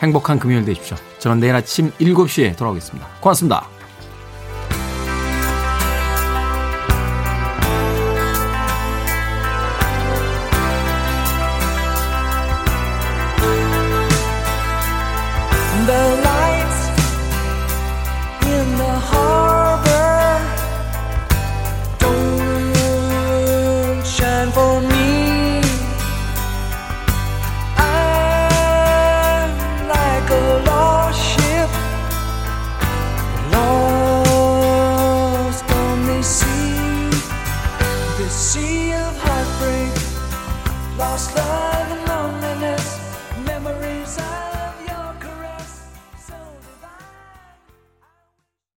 행복한 0.00 0.38
금요일 0.38 0.64
되십시오. 0.64 0.96
저는 1.18 1.40
내일 1.40 1.56
아침 1.56 1.90
7시에 1.90 2.56
돌아오겠습니다. 2.56 3.04
고맙습니다. 3.20 3.66